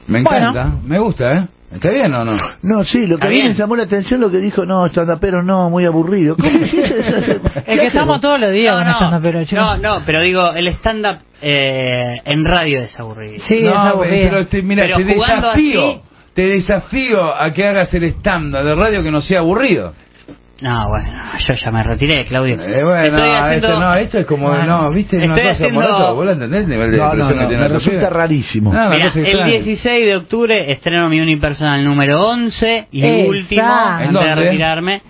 [0.07, 1.47] Me encanta, me gusta, ¿eh?
[1.69, 2.37] ¿Está bien o no?
[2.61, 4.89] No, sí, lo que a mí me llamó la atención lo que dijo, no,
[5.19, 6.37] pero no, muy aburrido.
[6.37, 7.41] ¿Cómo es eso?
[7.65, 11.17] Es que estamos todos los días No, con no, no, no, pero digo, el stand-up
[11.41, 13.43] eh, en radio es aburrido.
[13.45, 14.45] Sí, es aburrido.
[14.49, 16.01] pero mira, Pero te jugando desafío, así-
[16.37, 19.91] te desafío a que hagas el estándar de radio que no sea aburrido.
[20.61, 21.09] No, bueno,
[21.39, 22.61] yo ya me retiré, Claudio.
[22.61, 24.65] Eh, bueno, Estoy haciendo- esto no, esto es como, Bueno.
[24.83, 27.23] no, viste, una Estoy cosa, haciendo- Morato, vos la entendés, el nivel de No, no,
[27.31, 28.71] no, que tiene me resulta rarísimo.
[28.71, 29.45] No, el extraña.
[29.47, 33.29] 16 de octubre estreno mi unipersonal número 11 y Exacto.
[33.29, 34.35] último, ¿En antes de dónde?
[34.35, 35.01] retirarme.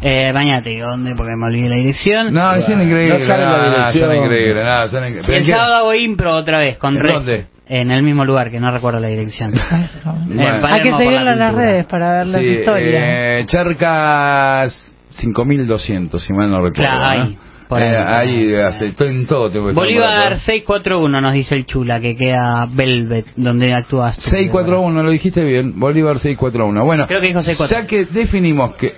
[0.00, 2.32] Eh, mañana te digo dónde porque me olvidé la dirección.
[2.32, 4.08] No, son increíbles, no no, dirección.
[4.10, 5.24] son increíbles, no, son increíbles.
[5.24, 7.14] y Pero el sábado hago impro otra vez con ¿En Res.
[7.14, 7.46] dónde?
[7.66, 9.52] En el mismo lugar, que no recuerdo la dirección.
[10.04, 10.42] Bueno.
[10.56, 13.02] En Palermo Hay que seguirlo la en las redes para ver las Sí, historias.
[13.06, 14.76] eh, Charcas
[15.10, 16.74] 5200, si mal no recuerdo.
[16.74, 17.68] Claro, ahí, ¿no?
[17.68, 17.88] por ahí.
[17.88, 19.48] Eh, ahí, hasta- estoy en todo.
[19.50, 20.36] Tengo que estar Bolívar Morato.
[20.44, 24.16] 641 nos dice el Chula, que queda Velvet, donde actúas.
[24.16, 24.22] tú.
[24.30, 25.78] 641, lo dijiste bien.
[25.80, 26.84] Bolívar 641.
[26.84, 27.80] Bueno, Creo que dijo 641.
[27.82, 28.92] ya que definimos que.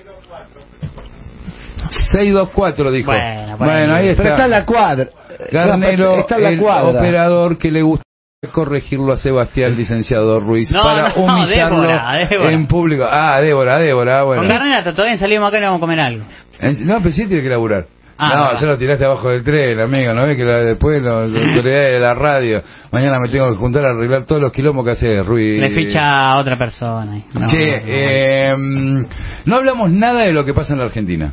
[2.13, 3.13] 624 dijo.
[3.13, 4.09] Bueno, por ahí.
[4.09, 4.23] está.
[4.23, 5.07] Pero está en la cuadra.
[5.53, 6.99] Garnero, está la el cuadra.
[6.99, 8.03] operador que le gusta
[8.49, 12.53] corregirlo a Sebastián, licenciado Ruiz, No, para no, humillarlo Débora, Débora.
[12.53, 13.05] en público.
[13.11, 14.43] Ah, Débora, Débora, bueno.
[14.43, 16.25] Con Garnera todavía salimos acá y vamos a comer algo.
[16.61, 17.87] En- No, pero sí tiene que laburar.
[18.19, 21.29] Ah, no, ya lo tiraste abajo del tren, amigo, ¿no ves que la- después los
[21.31, 24.87] las autoridades de la radio, mañana me tengo que juntar a arreglar todos los quilombos
[24.87, 25.61] que hace Ruiz.
[25.61, 27.19] Le ficha a otra persona.
[27.35, 27.83] No, Che, no, no.
[27.87, 29.07] eh,
[29.45, 31.33] no hablamos nada de lo que pasa en la Argentina.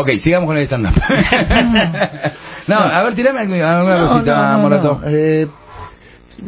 [0.00, 0.94] Ok, sigamos con el stand-up.
[2.68, 5.00] no, a ver, tirame alguna, cosita, Morato.
[5.06, 5.46] Eh,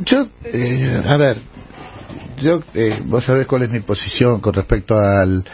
[0.05, 1.39] yo, eh, a ver,
[2.41, 5.45] yo, eh, vos sabés cuál es mi posición con respecto al,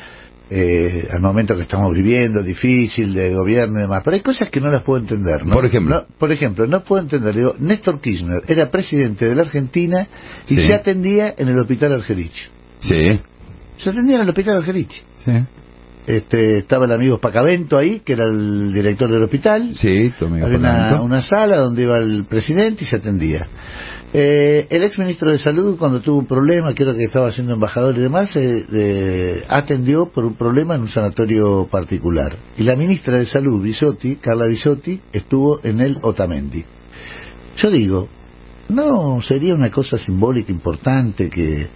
[0.51, 4.61] eh, al momento que estamos viviendo, difícil, de gobierno y demás, pero hay cosas que
[4.61, 5.53] no las puedo entender, ¿no?
[5.55, 5.97] Por ejemplo.
[5.97, 10.07] No, por ejemplo, no puedo entender, digo, Néstor Kirchner era presidente de la Argentina
[10.47, 10.65] y Sí.
[10.66, 12.51] se atendía en el hospital Argerich.
[12.81, 13.20] Sí,
[13.79, 15.03] Se atendía en el hospital Argerich.
[15.25, 15.33] sí,
[16.09, 19.74] Este, estaba el amigo Pacavento ahí, que era el director del hospital.
[19.74, 23.47] sí, tu amigo Había una, sala donde iba el presidente y se atendía.
[24.14, 27.94] Eh, el ex ministro de Salud, cuando tuvo un problema, creo que estaba siendo embajador
[27.98, 32.36] y demás, eh, eh, atendió por un problema en un sanatorio particular.
[32.56, 36.64] Y la ministra de Salud, Bisotti, Carla Bisotti, estuvo en el Otamendi.
[37.59, 38.09] Yo digo,
[38.70, 41.68] ¿no sería una cosa simbólica importante que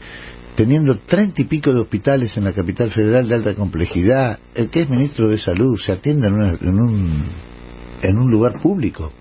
[0.55, 4.81] teniendo treinta y pico de hospitales en la capital federal de alta complejidad, el que
[4.81, 7.23] es ministro de Salud se atienda en, una- en un,
[8.03, 9.13] en un lugar público?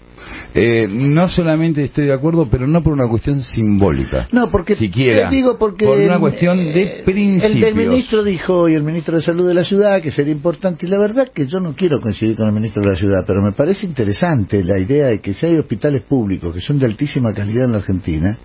[0.53, 4.27] Eh, no solamente estoy de acuerdo, pero no por una cuestión simbólica.
[4.31, 5.29] No, porque Siquiera.
[5.29, 7.55] te digo porque Por una el- cuestión de eh, principios.
[7.55, 10.85] El, el ministro dijo y el ministro de Salud de la ciudad que sería importante
[10.85, 13.41] y la verdad que yo no quiero coincidir con el ministro de la ciudad, pero
[13.41, 17.33] me parece interesante la idea de que si hay hospitales públicos que son de altísima
[17.33, 18.37] calidad en la Argentina,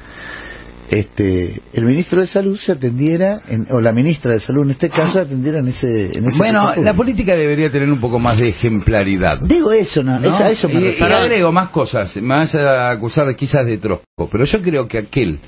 [0.90, 4.88] este, el ministro de Salud se atendiera en- o la ministra de Salud en este
[4.88, 8.48] caso atendiera en ese, en ese Bueno, la política debería tener un poco más de
[8.50, 9.40] ejemplaridad.
[9.42, 10.28] Digo eso, no, ¿no?
[10.28, 11.16] es a eso me y, y refiero.
[11.16, 15.38] agrego más cosas, me vas a acusar quizás de trosco, pero yo creo que aquel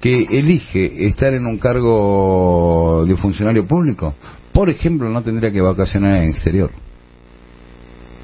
[0.00, 4.14] que elige estar en un cargo de funcionario público,
[4.52, 6.70] por ejemplo, no tendría que vacacionar en el exterior.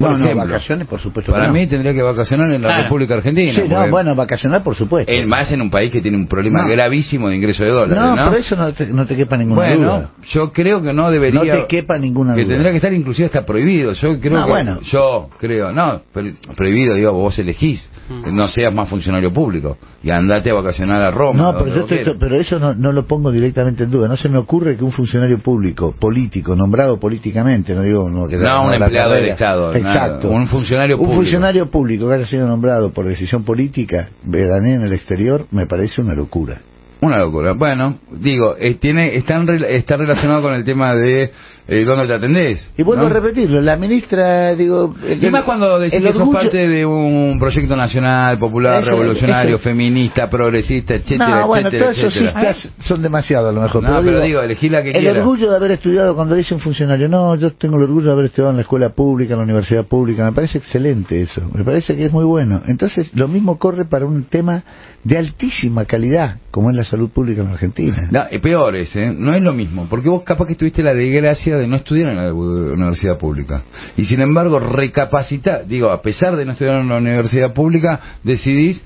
[0.01, 1.31] Por No, no, ejemplo, vacaciones por supuesto.
[1.31, 1.53] para que no.
[1.53, 2.83] mí tendría que vacacionar en la Claro.
[2.83, 3.53] República Argentina.
[3.53, 5.11] Sí, no, bueno, vacacionar por supuesto.
[5.11, 6.69] el- más en un país que tiene un problema No.
[6.69, 7.97] gravísimo de ingreso de dólares.
[7.97, 10.09] no, No, por eso no te, no te quepa ninguna bueno, duda.
[10.29, 11.39] yo creo que no debería.
[11.55, 12.53] No te quepa ninguna que duda.
[12.53, 13.93] tendría que estar inclusive hasta prohibido.
[13.93, 14.79] Yo creo No, que bueno.
[14.81, 18.35] yo creo, no, pero prohibido, digo, vos elegís, Mm.
[18.35, 21.39] no seas más funcionario público y andate a vacacionar a Roma.
[21.51, 24.07] No, pero, yo estoy- pero eso no, no lo pongo directamente en duda.
[24.07, 28.37] No se me ocurre que un funcionario público, político, nombrado políticamente, no digo no, que
[28.37, 29.25] No, un empleado del.
[29.29, 30.29] Estado, Exacto.
[30.29, 31.21] un funcionario Un público.
[31.21, 36.01] funcionario público que haya sido nombrado por decisión política, veranea en el exterior, me parece
[36.01, 36.61] una locura.
[37.01, 37.53] Una locura.
[37.53, 41.31] Bueno, digo, eh, tiene, está, está relacionado con el tema de
[41.73, 42.69] eh, dónde te atendés.
[42.77, 43.09] Y vuelvo ¿no?
[43.09, 44.93] a repetirlo, la ministra, digo...
[45.07, 49.55] el- Y más cuando decís que sos parte de un proyecto nacional, popular, Eso- revolucionario,
[49.55, 53.81] eso- feminista, progresista, etcétera, no, bueno, etcétera, todos esos cistas son demasiado a lo mejor.
[53.83, 55.19] No, pero, pero digo, digo, elegí la que el quiera.
[55.21, 58.25] orgullo de haber estudiado, cuando dice un funcionario, no, yo tengo el orgullo de haber
[58.25, 61.95] estudiado en la escuela pública, en la universidad pública, me parece excelente eso, me parece
[61.95, 62.61] que es muy bueno.
[62.67, 64.63] Entonces, lo mismo corre para un tema
[65.03, 68.07] de altísima calidad, como es la salud pública en la Argentina.
[68.11, 69.11] No, eh, peor es, ¿eh?
[69.17, 72.17] no es lo mismo, porque vos capaz que tuviste la desgracia de no estudiar en
[72.17, 73.63] la universidad pública.
[73.97, 78.83] Y sin embargo, recapacita, digo, a pesar de no estudiar en la universidad pública, decidís,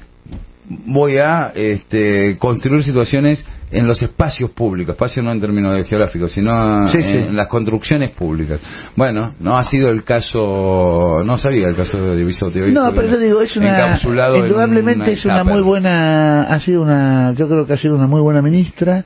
[0.68, 6.88] voy a este, construir situaciones en los espacios públicos, espacios no en términos geográficos, sino
[6.88, 7.18] Sí, en, sí.
[7.18, 8.60] en las construcciones públicas.
[8.95, 12.72] Bueno, no ha sido el caso, no sabía el caso de Bisotti hoy.
[12.72, 13.99] No, pero yo digo, es una,
[14.35, 18.22] indudablemente es una muy buena, ha sido una, yo creo que ha sido una muy
[18.22, 19.06] buena ministra,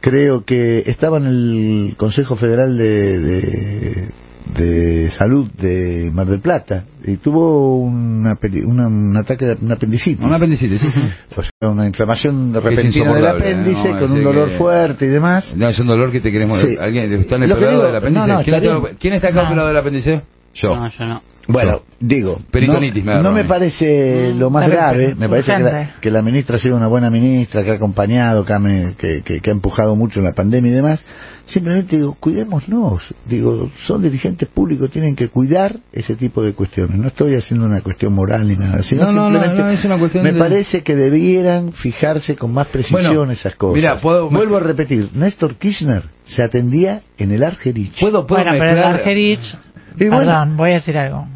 [0.00, 4.08] creo que estaba en el Consejo Federal de, de,
[4.54, 10.24] de Salud de Mar del Plata y tuvo una, una- un ataque, de- un apendicitis.
[10.24, 11.00] Un apendicitis, sí, sí.
[11.36, 13.98] O sea, una inflamación repentina del apéndice ¿no?
[13.98, 15.52] con un dolor que- fuerte y demás.
[15.56, 16.60] No, es un dolor que te queremos.
[16.60, 16.68] Sí.
[16.78, 18.26] ¿Alguien está en el del apéndice?
[18.26, 20.22] no, no, ¿Quién, está quién está acá operado del apéndice?
[20.56, 20.74] Yo.
[20.76, 21.22] No, yo no.
[21.48, 25.58] Bueno, digo, Peritonitis me no, agarró no me parece lo más grave, me parece que
[25.60, 25.92] la, urgente.
[26.00, 29.22] que la ministra ha sido una buena ministra, que ha acompañado, que ha, me- que,
[29.22, 31.04] que- que ha empujado mucho en la pandemia y demás.
[31.46, 36.98] Simplemente digo, cuidémonos, digo, son dirigentes públicos, tienen que cuidar ese tipo de cuestiones.
[36.98, 39.84] No estoy haciendo una cuestión moral ni nada, sino No, no, no, simplemente no, es
[39.84, 43.76] una cuestión me de- parece que debieran fijarse con más precisión Bueno, esas cosas.
[43.76, 48.00] mira, puedo- Vuelvo a repetir, Néstor Kirchner se atendía en el Argerich.
[48.00, 48.78] ¿Puedo, puedo Bueno, pero el?
[48.82, 49.56] Argerich,
[49.98, 50.18] Y bueno.
[50.18, 51.26] perdón, voy a decir algo.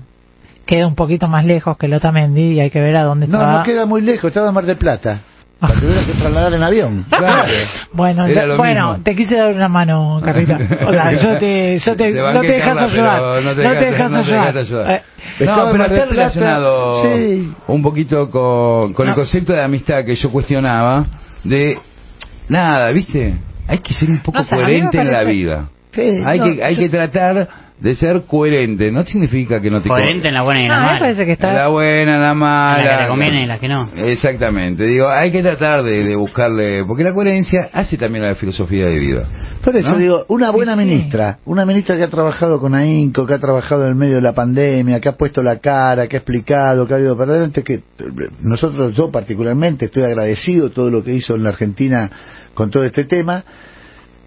[0.66, 3.58] Queda un poquito más lejos que Lotamendi y hay que ver a dónde No, estaba.
[3.58, 5.20] no queda muy lejos, estaba en Mar del Plata.
[5.60, 5.86] Para que
[6.18, 7.04] trasladar en avión.
[7.10, 7.52] Claro.
[7.92, 9.04] Bueno, lo bueno, mismo.
[9.04, 10.58] te quise dar una mano, Carlita.
[10.86, 13.42] O sea, yo te, yo te, Te no te dejas Carla, ayudar.
[13.42, 14.90] No te dejas no te ayudar.
[14.96, 15.02] Eh,
[15.44, 17.52] No, en pero está relacionado sí.
[17.66, 19.16] un poquito con, con el No.
[19.16, 21.04] concepto de amistad que yo cuestionaba
[21.44, 21.76] de
[22.48, 23.34] nada, ¿viste?
[23.66, 25.68] Hay que ser un poco No coherente en la vida.
[25.92, 27.48] Sí, hay no, que hay yo- que tratar
[27.80, 28.90] de ser coherente.
[28.92, 30.88] No significa que no te Coherente en la buena y en la a mí me
[30.92, 31.00] mala.
[31.00, 31.68] parece que En la está...
[31.68, 32.84] buena, en la En mala.
[32.84, 33.90] la que te conviene y en la que no.
[33.96, 34.84] Exactamente.
[34.86, 38.86] Digo, hay que tratar de, de buscarle, porque la coherencia hace también a la filosofía
[38.86, 39.22] de vida.
[39.64, 39.98] Por eso ¿No?
[39.98, 40.84] digo, una buena Sí, sí.
[40.86, 44.22] ministra, una ministra que ha trabajado con AINCO, que ha trabajado en el medio de
[44.22, 47.62] la pandemia, que ha puesto la cara, que ha explicado, que ha ido para adelante,
[47.62, 47.80] que
[48.42, 52.10] nosotros, yo particularmente, estoy agradecido de todo lo que hizo en la Argentina
[52.54, 53.44] con todo este tema.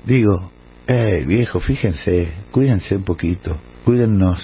[0.05, 0.51] Digo,
[0.87, 4.39] eh, viejo, fíjense, cuídense un poquito, cuídennos.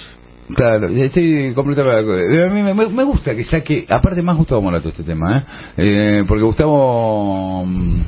[0.55, 2.45] Claro, estoy completamente de acuerdo.
[2.45, 5.43] A mí me, me gusta que saque, aparte más Gustavo Morato este tema, ¿eh?
[5.77, 8.01] Eh, porque Gustavo mm,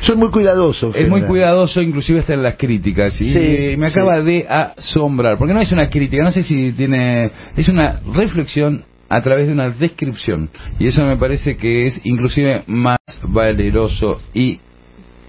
[0.00, 0.92] Soy muy cuidadoso.
[0.92, 3.92] es muy cuidadoso, inclusive hasta en las críticas, y Sí, me sí.
[3.92, 8.84] acaba de asombrar, porque no es una crítica, no sé si tiene, es una reflexión
[9.08, 10.48] a través de una descripción,
[10.80, 12.98] y eso me parece que es inclusive más
[13.28, 14.58] valeroso y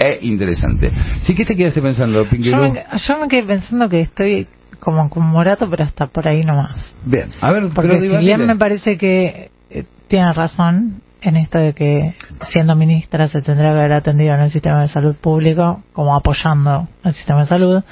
[0.07, 0.91] e interesante.
[1.23, 4.48] Sí, ¿qué te quedaste pensando, Pinky Yo me, yo me quedé pensando que estoy
[4.80, 6.76] como con Morato, pero hasta por ahí nomás.
[7.06, 7.32] Bien.
[7.41, 12.14] A ver, Porque si bien me parece que eh, tiene razón en esto de que
[12.49, 16.88] siendo ministra se tendría que haber atendido en el sistema de salud público, como apoyando
[17.03, 17.84] el sistema de salud,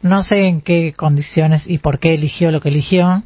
[0.00, 3.22] no sé en qué condiciones y por qué eligió lo que eligió.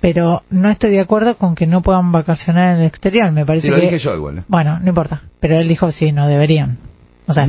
[0.00, 3.30] pero no estoy de acuerdo con que no puedan vacacionar en el exterior.
[3.30, 4.38] Me parece Sí, lo que dije yo igual.
[4.38, 4.42] ¿eh?
[4.48, 6.78] bueno, no importa, pero él dijo sí, no deberían.
[7.26, 7.46] O sea,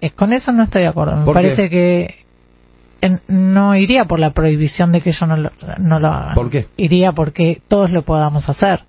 [0.00, 1.16] es- con eso no estoy de acuerdo.
[1.24, 2.24] Me parece que
[3.00, 6.34] en- no iría por la prohibición de que ellos no lo, no lo hagan.
[6.34, 6.66] ¿Por qué?
[6.76, 8.80] Iría porque todos lo podamos hacer.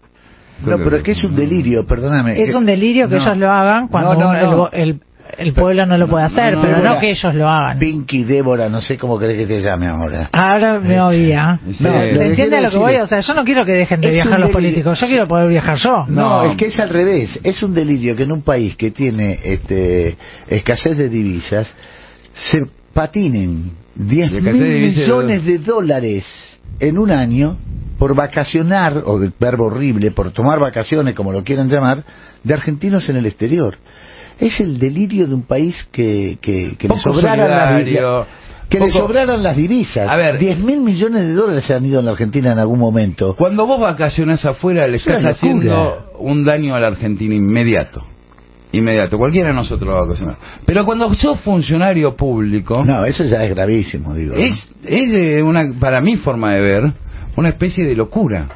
[0.65, 2.41] No, pero es que es un delirio, perdóname.
[2.41, 3.21] Es un delirio que No.
[3.21, 4.57] ellos lo hagan cuando No, no, uno- el no.
[4.57, 5.01] bo- el,
[5.37, 7.77] el pueblo no lo puede hacer, no, pero no, que ellos lo hagan.
[7.77, 10.29] Pinky, Débora, no sé cómo crees que te llame ahora.
[10.31, 11.59] Ahora me oía.
[11.79, 12.95] No, Lo que ¿Se entiende quiero a lo que decir voy?
[12.95, 15.49] O sea, yo no quiero que dejen de Es viajar los políticos, yo quiero poder
[15.49, 16.05] viajar yo.
[16.07, 17.39] No, es que es al revés.
[17.43, 21.71] Es un delirio que en un país que tiene este, escasez de divisas
[22.33, 26.25] se patinen 10 Y escasez mil millones de dólares
[26.79, 27.57] en un año
[27.97, 32.03] por vacacionar, o el verbo horrible, por tomar vacaciones, como lo quieran llamar,
[32.43, 33.77] de argentinos en el exterior.
[34.39, 38.27] Es el delirio de un país que, que, que le sobraran las,
[38.69, 40.09] que le sobraran las divisas.
[40.09, 40.37] A ver.
[40.37, 43.35] 10 mil millones de dólares se han ido en la Argentina en algún momento.
[43.35, 48.03] Cuando vos vacacionás afuera, le Es estás haciendo un daño a la Argentina inmediato.
[48.73, 49.17] Inmediato.
[49.17, 50.37] Cualquiera de nosotros va a vacacionar.
[50.65, 54.35] Pero cuando sos funcionario público, No, eso ya es gravísimo, digo.
[54.35, 56.91] es, es de una, para mi forma de ver,
[57.37, 58.47] una especie de locura.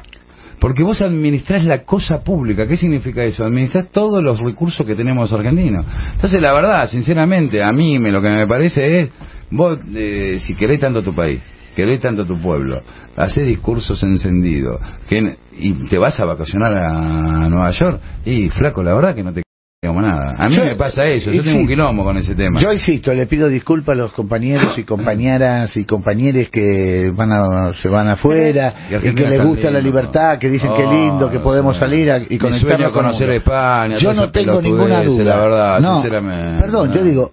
[0.62, 2.68] Porque vos administrás la cosa pública.
[2.68, 3.44] ¿Qué significa eso?
[3.44, 5.84] Administrás todos los recursos que tenemos argentinos.
[6.12, 9.10] Entonces, la verdad, sinceramente, a mí me, lo que me parece es,
[9.50, 11.40] vos, eh, si querés tanto tu país,
[11.74, 12.80] querés tanto tu pueblo,
[13.16, 18.94] hacés discursos encendidos, que, y te vas a vacacionar a Nueva York, y flaco, la
[18.94, 19.42] verdad que no te
[19.84, 20.36] digamos nada.
[20.38, 21.62] A mí Yo- me pasa eso, yo tengo sí.
[21.62, 22.60] un quilombo con ese tema.
[22.60, 27.72] Yo insisto, le pido disculpas a los compañeros y compañeras y compañeros que van a,
[27.74, 28.72] se van afuera
[29.02, 32.18] Y que les gusta la libertad, que dicen que Oh, lindo, que podemos salir a-
[32.18, 33.32] y sueño con el conocer mundo.
[33.38, 35.24] España, Yo no tengo ninguna duda.
[35.24, 36.60] la verdad, No, sinceramente.
[36.60, 37.30] Perdón, yo digo,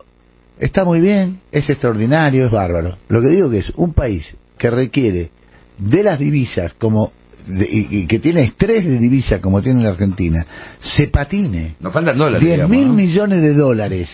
[0.59, 2.97] está muy bien, es extraordinario, es bárbaro.
[3.09, 5.29] Lo que digo que es un país que requiere
[5.77, 7.11] de las divisas como
[7.49, 10.45] y, y que tiene estrés de divisa como tiene la Argentina,
[10.79, 11.75] se patine.
[11.79, 12.41] Nos faltan dólares.
[12.41, 12.93] 10 digamos, mil ¿no?
[12.93, 14.09] millones de dólares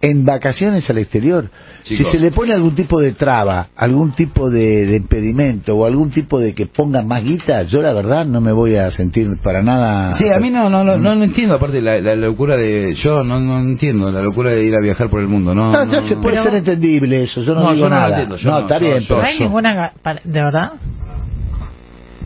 [0.00, 1.48] en vacaciones al exterior.
[1.82, 2.06] Chicos.
[2.10, 6.10] Si se le pone algún tipo de traba, algún tipo de, de impedimento o algún
[6.10, 9.62] tipo de que pongan más guita, yo la verdad no me voy a sentir para
[9.62, 10.12] nada.
[10.14, 12.92] Sí, a mí no, no, no, no, no entiendo, aparte la, la locura de...
[12.96, 15.72] Yo no, no entiendo la locura de ir a viajar por el mundo, ¿no?
[15.72, 18.08] No, no, entonces puede ser entendible eso, yo no, No, digo yo no lo nada.
[18.10, 19.92] entiendo, yo no, está yo- bien, yo- pero No hay ninguna...
[20.24, 20.72] ¿De verdad?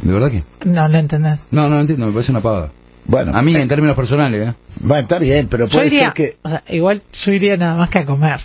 [0.03, 0.43] ¿De verdad que?
[0.69, 1.41] No lo entendés.
[1.51, 2.71] No, no entiendo, me parece una pavada.
[3.07, 4.55] Bueno, A mí, en términos personales, ¿eh?
[4.81, 6.37] bueno, está bien, pero Yo puede iría, ser que...
[6.43, 8.39] o sea, igual yo iría nada más que a comer.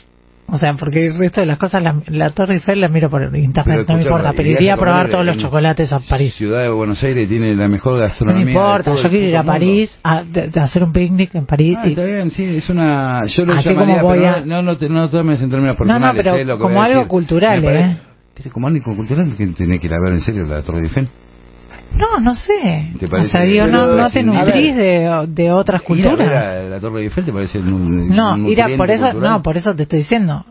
[0.47, 3.23] O sea, porque el resto de las cosas, la, la Torre Eiffel la miro por
[3.35, 6.33] internet, no me importa, pero iría a probar todos los chocolates a París.
[6.35, 8.45] Ciudad de Buenos Aires tiene la mejor No gastronomía.
[8.45, 9.43] me de importa, todo yo quiero ir a.
[9.43, 11.77] París, a, de- de hacer un picnic en París.
[11.81, 13.21] Ah, y- está bien, sí, es una...
[13.25, 15.41] Yo lo Así llamaría, como voy pero a- no, no, no, te- no lo tomes
[15.41, 17.97] en términos No, no, personales, pero eh, lo que como algo cultural, Me ¿eh?
[18.35, 21.09] Pero como algo cultural que tenés que ir a ver en serio la Torre Eiffel.
[21.97, 22.91] No, no sé.
[22.99, 23.29] ¿Te O parece?
[23.29, 26.45] sea, digo, no, no te nutrís de, de otras Ir a ver culturas.
[26.45, 29.31] a la Torre Eiffel te parece un, No, un ir a, por eso, cultural?
[29.31, 30.45] no, por eso te estoy diciendo.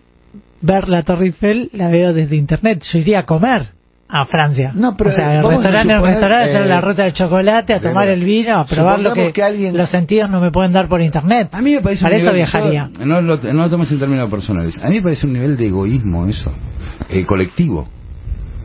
[0.60, 2.82] Ver la Torre Eiffel la veo desde internet.
[2.92, 3.70] Yo iría a comer
[4.14, 4.72] a Francia.
[4.74, 7.12] No, pero o sea, el vamos a restaurante, el restaurante, hacer eh, la ruta del
[7.14, 10.50] chocolate, a tomar el vino, a probar lo que, que alguien- los sentidos no me
[10.52, 11.48] pueden dar por internet.
[11.52, 12.90] A mí me parece Para un eso nivel- viajaría.
[12.96, 14.76] yo- no, lo, no lo tomes en términos personales.
[14.84, 16.52] A mí me parece un nivel de egoísmo eso,
[17.08, 17.88] eh, colectivo.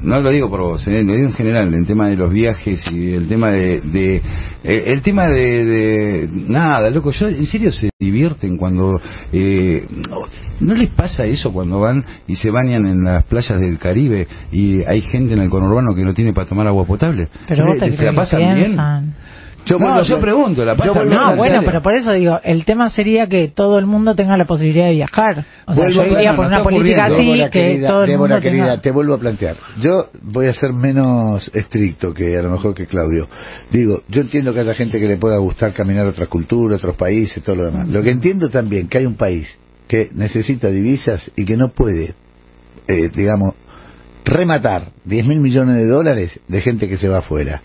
[0.01, 2.81] No lo digo por vos, eh, lo digo en general, el tema de los viajes
[2.91, 3.81] y el tema de...
[3.81, 4.21] de
[4.63, 8.99] eh, el tema de, de- Nada, loco, yo en serio se divierten cuando...
[9.33, 9.85] eh,
[10.59, 14.83] ¿No les pasa eso cuando van y se bañan en las playas del Caribe y
[14.83, 17.27] hay gente en el conurbano que no tiene para tomar agua potable?
[17.47, 18.77] Pero vos te ¿Se la pasan bien?
[19.67, 21.19] Yo no, yo pregunto, ¿la yo pasan vuelvo bien?
[21.21, 24.37] a- No, bueno, pero por eso digo, el tema sería que todo el mundo tenga
[24.37, 25.45] la posibilidad de viajar.
[25.65, 28.09] O sea, Vuelvo yo iría por no una política así, Débora, que querida, todo el
[28.11, 28.81] Débora, mundo querida, tenga...
[28.81, 29.55] te vuelvo a plantear.
[29.79, 33.27] Yo voy a ser menos estricto que a lo mejor que Claudio.
[33.71, 36.95] Digo, yo entiendo que haya gente que le pueda gustar caminar a otras culturas, otros
[36.95, 37.89] países, todo lo demás.
[37.89, 39.53] Lo que entiendo también que hay un país
[39.87, 42.13] que necesita divisas y que no puede,
[42.87, 43.53] eh, digamos,
[44.25, 47.61] rematar 10 mil millones de dólares de gente que se va afuera.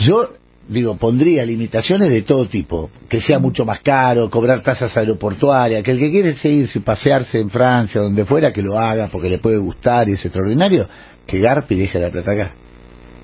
[0.00, 0.28] Yo
[0.68, 5.90] digo, pondría limitaciones de todo tipo, que sea mucho más caro, cobrar tasas aeroportuarias, que
[5.90, 9.56] el que quiere seguirse, pasearse en Francia, donde fuera, que lo haga porque le puede
[9.56, 10.86] gustar y es extraordinario,
[11.26, 12.52] que Garpi deje la plata acá.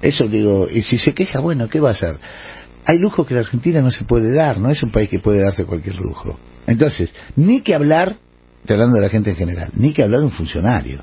[0.00, 2.16] Eso digo, y si se queja, bueno, ¿qué va a hacer?
[2.86, 5.40] Hay lujos que la Argentina no se puede dar, no es un país que puede
[5.40, 6.38] darse cualquier lujo.
[6.66, 8.16] Entonces, ni que hablar,
[8.68, 11.02] hablando de la gente en general, ni que hablar de un funcionario,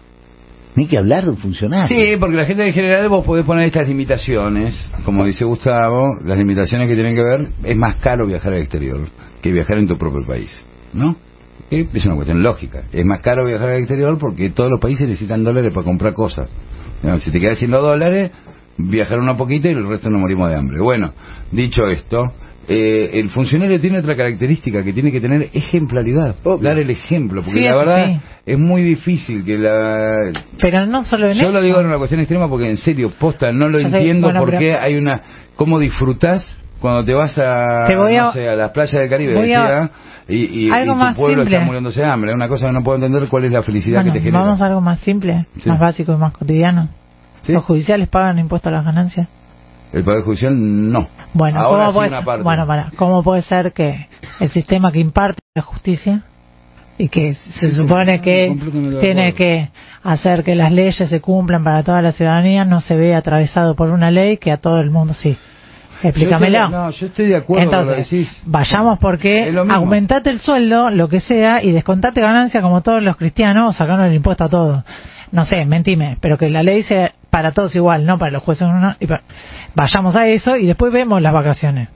[0.75, 1.37] ni que hablar de un.
[1.53, 6.37] Sí, porque la gente en general vos podés poner estas limitaciones, como dice Gustavo, las
[6.37, 9.07] limitaciones que tienen que ver, es más caro viajar al exterior
[9.41, 11.15] que viajar en tu propio país, ¿no?
[11.69, 12.83] Es una cuestión lógica.
[12.91, 16.49] Es más caro viajar al exterior porque todos los países necesitan dólares para comprar cosas.
[17.19, 18.31] Si te quedas sin dólares,
[18.77, 20.81] viajar una poquita y el resto nos morimos de hambre.
[20.81, 21.13] Bueno,
[21.51, 22.33] dicho esto,
[22.73, 27.59] eh, el funcionario tiene otra característica que tiene que tener ejemplaridad, dar el ejemplo, porque
[27.59, 28.19] Sí, la verdad sí.
[28.45, 30.13] es muy difícil que la...
[30.61, 31.51] Pero no solo en Yo eso.
[31.51, 34.27] lo digo en una cuestión extrema porque en serio, posta, no lo Yo sé, entiendo
[34.27, 35.21] bueno, por pero- qué hay una...
[35.55, 39.09] ¿Cómo disfrutás cuando te vas a, Te voy a- no sé, a las playas del
[39.09, 39.89] Caribe, voy a- decía,
[40.29, 41.55] y, y, Algo y tu más pueblo simple.
[41.57, 42.31] está muriéndose de hambre?
[42.31, 44.43] Es una cosa que no puedo entender cuál es la felicidad Bueno, que te genera.
[44.43, 45.67] vamos a algo más simple, Sí.
[45.69, 46.87] más básico y más cotidiano.
[47.47, 49.27] ¿Los judiciales pagan impuesto a las ganancias?
[49.93, 50.53] El Poder Judicial
[50.91, 51.07] no.
[51.33, 52.43] Bueno, Ahora ¿cómo sí puede, parte.
[52.43, 54.07] bueno para, ¿cómo puede ser que
[54.39, 56.23] el sistema que imparte la justicia
[56.97, 58.55] y que se supone que
[59.01, 59.69] tiene que
[60.03, 63.89] hacer que las leyes se cumplan para toda la ciudadanía no se ve atravesado por
[63.91, 65.37] una ley que a todo el mundo sí?
[66.03, 66.69] Explícamelo.
[66.69, 68.41] No, yo estoy de acuerdo con lo Entonces, que decís.
[68.45, 73.75] vayamos porque aumentate el sueldo, lo que sea, y descontate ganancia como todos los cristianos,
[73.75, 74.83] sacando el impuesto a todo.
[75.31, 78.67] No sé, mentime, pero que la ley sea para todos igual, no para los jueces.
[78.67, 79.21] no, y pa-
[79.75, 81.89] vayamos a eso y después vemos las vacaciones.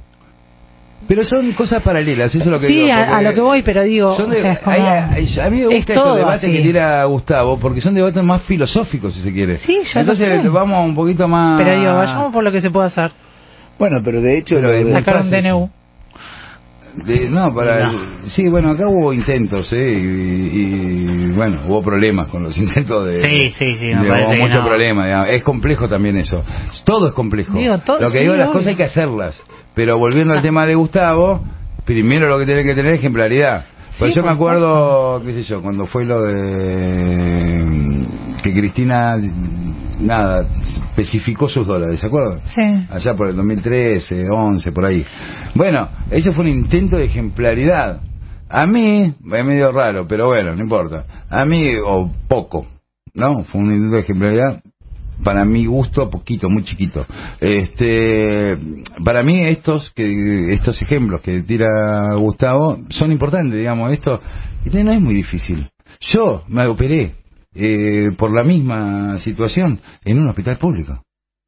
[1.07, 2.93] Pero son cosas paralelas, eso es lo que Sí, digo.
[2.93, 4.81] a, porque a lo que voy, pero digo, son o de- sea, es como- hay-
[4.81, 6.52] hay- a mí me gusta estos todo debates así.
[6.57, 9.57] que tira Gustavo, porque son debates más filosóficos, si se quiere.
[9.57, 10.49] Sí, yo lo Entonces sé.
[10.49, 11.61] vamos un poquito más...
[11.61, 13.11] Pero digo, vayamos por lo que se puede hacer.
[13.77, 14.56] Bueno, pero de hecho...
[14.56, 15.31] Pero un fácil.
[15.31, 15.69] DNU.
[17.03, 17.91] De- no, para
[18.26, 19.91] sí, bueno, acá hubo intentos, ¿eh?
[19.91, 23.22] Y, y, bueno, hubo problemas con los intentos de.
[23.23, 24.67] Sí, sí, sí, me de- parece hubo mucho no.
[24.67, 25.30] problema, digamos.
[25.31, 26.41] Es complejo también eso.
[26.85, 27.57] Todo es complejo.
[27.57, 28.53] Digo, todo- lo que sí, digo, las obvio.
[28.53, 29.43] cosas hay que hacerlas.
[29.73, 31.41] Pero volviendo al tema de Gustavo,
[31.85, 33.65] primero lo que tiene que tener es ejemplaridad.
[33.99, 38.05] Pues Sí, yo me acuerdo, qué sé yo, cuando fue lo de
[38.43, 39.15] que Cristina,
[39.99, 40.47] nada,
[40.89, 42.39] especificó sus dólares, ¿se acuerdan?
[42.43, 42.61] Sí.
[42.89, 45.05] allá por el 2013, 11, por ahí.
[45.55, 47.99] Bueno, eso fue un intento de ejemplaridad.
[48.49, 51.05] A mí, es medio raro, pero bueno, no importa.
[51.30, 52.67] A mí, o poco,
[53.13, 53.43] ¿no?
[53.45, 54.61] Fue un intento de ejemplaridad,
[55.23, 57.05] para mi gusto, poquito, muy chiquito.
[57.39, 58.57] Este,
[59.03, 64.19] para mí estos, que, estos ejemplos que tira Gustavo son importantes, digamos, esto
[64.65, 65.69] no es muy difícil.
[66.13, 67.13] Yo me operé
[67.56, 71.02] eh, por la misma situación en un hospital público.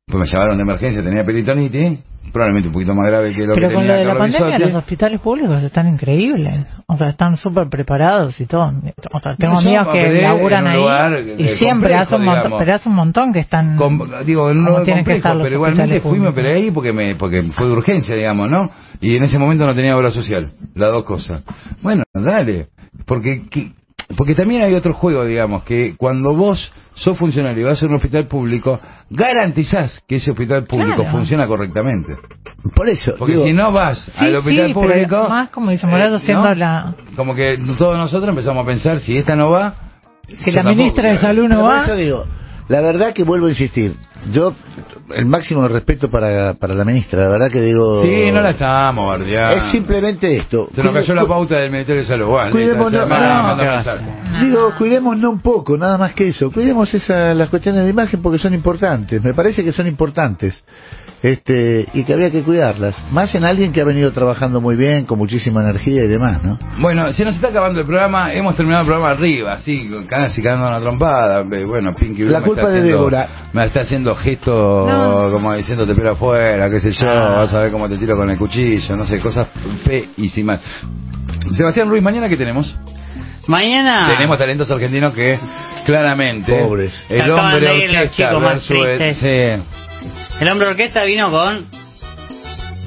[0.10, 2.00] Pues me llevaron de emergencia, tenía peritonitis,
[2.32, 4.48] probablemente un poquito más grave que lo Pero que con lo tenía de la pandemia,
[4.56, 4.64] Bisotti.
[4.64, 6.66] los hospitales públicos están increíbles.
[6.88, 8.72] O sea, están súper preparados y todo.
[9.12, 12.24] O sea, tengo No, amigos que laburan ahí lugar, y eh, siempre complejo, hace un
[12.24, 12.60] montón, digamos.
[12.64, 15.44] pero hace un montón que están Com- digo, como lugar tienen que complejo, estar los
[15.44, 18.70] pero igualmente fui, me operé ahí porque, me, porque fue de urgencia, digamos, ¿no?
[19.02, 21.44] Y en ese momento no tenía obra social, las dos cosas.
[21.82, 22.68] Bueno, dale,
[23.06, 23.72] porque que-
[24.16, 27.96] porque también hay otro juego, digamos, que cuando vos sos funcionario y vas a un
[27.96, 28.80] hospital público,
[29.10, 31.12] garantizás que ese hospital público Claro.
[31.12, 32.16] funciona correctamente.
[32.74, 33.16] Por eso.
[33.20, 36.16] Porque digo, si no vas Sí, al hospital sí, público, pero más como dice Morato,
[36.16, 36.56] eh, siendo ¿no?
[36.56, 36.96] la...
[37.16, 39.74] como que todos nosotros empezamos a pensar, si esta no va,
[40.28, 41.18] Si la tampoco, ministra de.
[41.18, 41.84] Salud no Pero por va...
[41.84, 42.26] eso digo,
[42.68, 43.96] la verdad que vuelvo a insistir,
[44.32, 44.54] yo
[45.16, 48.04] el máximo de respeto para, para la ministra, la verdad que digo...
[48.04, 49.66] Sí, no la estamos bardeando.
[49.66, 50.68] Es simplemente esto.
[50.74, 52.28] Se nos cayó la pauta del Ministerio de Salud.
[52.28, 54.06] Bueno, Cuidémonos, ya, no, no, manda ¿qué mensaje.
[54.46, 56.52] Digo, cuidémonos un poco, nada más que eso.
[56.52, 59.24] Cuidemos esa, las cuestiones de imagen porque son importantes.
[59.24, 60.62] Me parece que son importantes.
[61.24, 62.96] Este, y que había que cuidarlas.
[63.12, 66.60] Más en alguien que ha venido trabajando muy bien, con muchísima energía y demás, ¿no?
[66.80, 68.34] Bueno, se nos está acabando el programa.
[68.34, 71.42] Hemos terminado el programa arriba, así, con casi cagando una trompada.
[71.52, 73.28] Eh, Bueno, Pinky Blue La me culpa está de haciendo- Débora.
[73.52, 75.32] Me está haciendo gestos No.
[75.32, 77.38] como diciendo te afuera, qué sé yo, Ah.
[77.40, 79.48] vas a ver cómo te tiro con el cuchillo, no sé, cosas
[79.84, 80.60] feísimas.
[81.52, 82.78] Sebastián Ruiz, ¿mañana qué tenemos?
[83.48, 84.08] Mañana.
[84.10, 85.40] Tenemos talentos argentinos que
[85.86, 86.94] claramente Pobres.
[87.10, 89.77] el hombre orquesta chicos más versus sí.
[90.40, 91.66] El hombre orquesta vino con.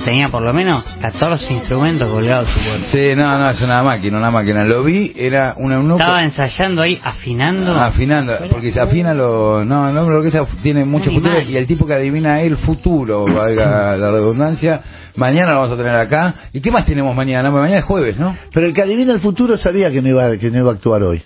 [0.05, 2.87] Tenía por lo menos 14 instrumentos colgados su cuerpo.
[2.91, 4.65] Sí, no, no, es una máquina, una máquina.
[4.65, 6.01] Lo vi, era un eunuco.
[6.01, 7.79] Estaba ensayando ahí, afinando.
[7.79, 9.63] Afinando, porque se afina lo.
[9.65, 11.33] No, el hombre orquesta tiene mucho Animal.
[11.33, 14.81] futuro y el tipo que adivina el futuro, valga la redundancia,
[15.17, 16.35] mañana lo vamos a tener acá.
[16.53, 17.51] ¿Y qué más tenemos mañana?
[17.51, 18.35] Mañana es jueves, ¿no?
[18.55, 21.03] Pero el que adivina el futuro sabía que no iba, que no iba a actuar
[21.03, 21.23] hoy.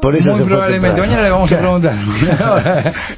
[0.00, 1.00] Por eso Muy probablemente.
[1.00, 1.94] Mañana le vamos a preguntar.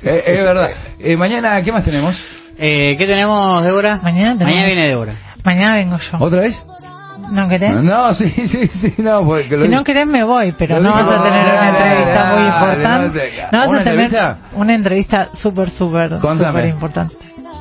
[0.02, 0.70] es, es verdad.
[0.98, 2.16] Eh, mañana, ¿qué más tenemos?
[2.58, 3.98] Eh, ¿Qué tenemos, Débora?
[4.02, 5.12] Mañana tenemos- Mañana viene Débora.
[5.44, 6.18] Mañana vengo yo.
[6.18, 6.62] ¿Otra vez?
[7.30, 7.70] ¿No querés?
[7.72, 10.90] No, sí, sí, sí, no, porque lo Si no querés me voy, pero Lo no
[10.92, 13.32] vas a tener una entrevista dale, muy dale, importante.
[13.52, 14.38] no vas ¿Una a tener entrevista?
[14.54, 16.48] una entrevista súper, súper, Contame.
[16.48, 17.14] súper importante.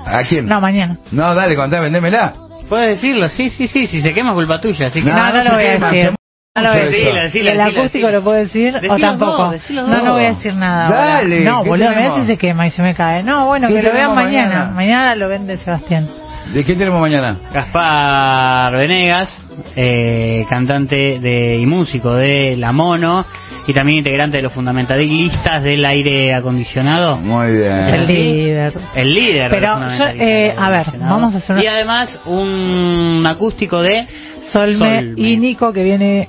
[0.06, 0.48] ¿A quién?
[0.48, 0.98] No, mañana.
[1.12, 2.34] No, dale, contá, vendémela.
[2.68, 3.86] Puedes decirlo, sí, sí, sí.
[3.88, 4.88] Si se quema, culpa tuya.
[4.88, 6.12] Así que No, no, no lo voy a decir.
[6.54, 9.46] Se- No lo El acústico lo puedo decir o tampoco.
[9.52, 10.04] vos, no, vos.
[10.04, 10.86] no voy a decir nada.
[10.88, 11.00] ahora.
[11.06, 12.20] Dale, No, ¿qué boludo, me tenemos?
[12.20, 13.24] si se quema y se me cae.
[13.24, 14.48] No, bueno, ¿Qué que lo vean tenemos mañana.
[14.50, 14.72] mañana?
[14.76, 15.16] mañana.
[15.16, 16.08] lo vende Sebastián.
[16.54, 17.38] ¿De qué tenemos mañana?
[17.54, 19.30] Gaspar Venegas.
[19.76, 23.26] eh, cantante de, y músico de La Mono
[23.68, 27.18] y también integrante de los fundamentalistas del aire acondicionado.
[27.18, 27.72] Muy bien.
[27.72, 28.74] El líder.
[28.96, 29.50] El líder.
[29.52, 31.16] de Pero los yo, fundamentalistas eh, del aire a ver, acondicionado.
[31.16, 34.08] vamos a hacer una- Y además un acústico de
[34.52, 35.14] Solme, Solme.
[35.16, 36.28] y Nico que viene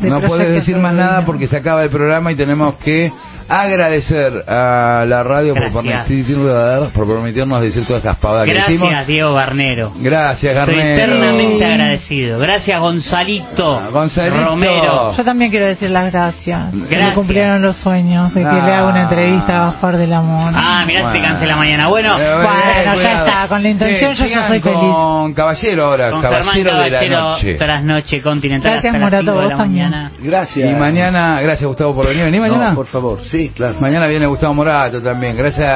[0.00, 3.12] No puedes decir más nada porque se acaba el programa y tenemos que
[3.60, 6.02] agradecer a la radio por Gracias.
[6.06, 8.88] permitirnos, por permitirnos decir todas estas pavadas que decimos.
[8.88, 9.92] Gracias, Diego Garnero.
[9.96, 10.96] Gracias, Estoy Garnero.
[11.02, 12.38] eternamente agradecido.
[12.38, 13.76] Gracias, Gonzalito.
[13.78, 14.44] Ah, Gonzalito.
[14.44, 15.12] Romero.
[15.16, 16.70] Yo también quiero decir las gracias.
[16.72, 17.08] Que Gracias.
[17.10, 18.64] le cumplieron los sueños de que Ah.
[18.66, 20.52] le haga una entrevista a Gaspar del Amor.
[20.54, 21.24] Ah, mirá si te Bueno.
[21.28, 21.88] cancela mañana.
[21.88, 22.50] Bueno, Eh, Bueno,
[22.84, 23.26] ya cuidado.
[23.26, 24.78] está, con la intención yo ya soy feliz.
[24.78, 27.54] Con Caballero ahora, con Caballero, de la Caballero, Noche.
[27.54, 30.10] trasnoche continental Gracias, hasta las Morato, de la mañana.
[30.20, 30.70] Gracias.
[30.70, 32.24] Y mañana, gracias Gustavo por venir.
[32.24, 32.70] ¿Vení mañana?
[32.70, 33.76] No, por favor, sí, claro.
[33.80, 35.36] Mañana viene Gustavo Morato también.
[35.36, 35.68] Gracias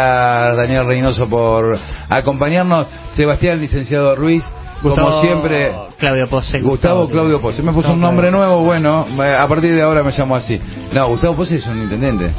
[0.56, 1.78] Daniel Reynoso por
[2.08, 2.86] acompañarnos.
[3.14, 4.44] Sebastián Licenciado Ruiz,
[4.82, 5.72] como siempre.
[5.98, 6.60] Claudio Pose.
[6.60, 7.62] Gustavo Claudio Pose.
[7.62, 10.60] Me puso un nombre nuevo, bueno, a partir de ahora me llamo así.
[10.92, 12.32] No, Gustavo Pose es un intendente.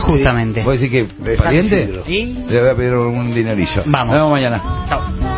[0.00, 0.62] Justamente.
[0.62, 2.02] ¿Puedo decir que pariente?
[2.06, 3.82] Le voy a pedir un dinerillo.
[3.86, 4.12] Vamos.
[4.12, 4.62] Nos vemos mañana.
[4.88, 5.28] chao.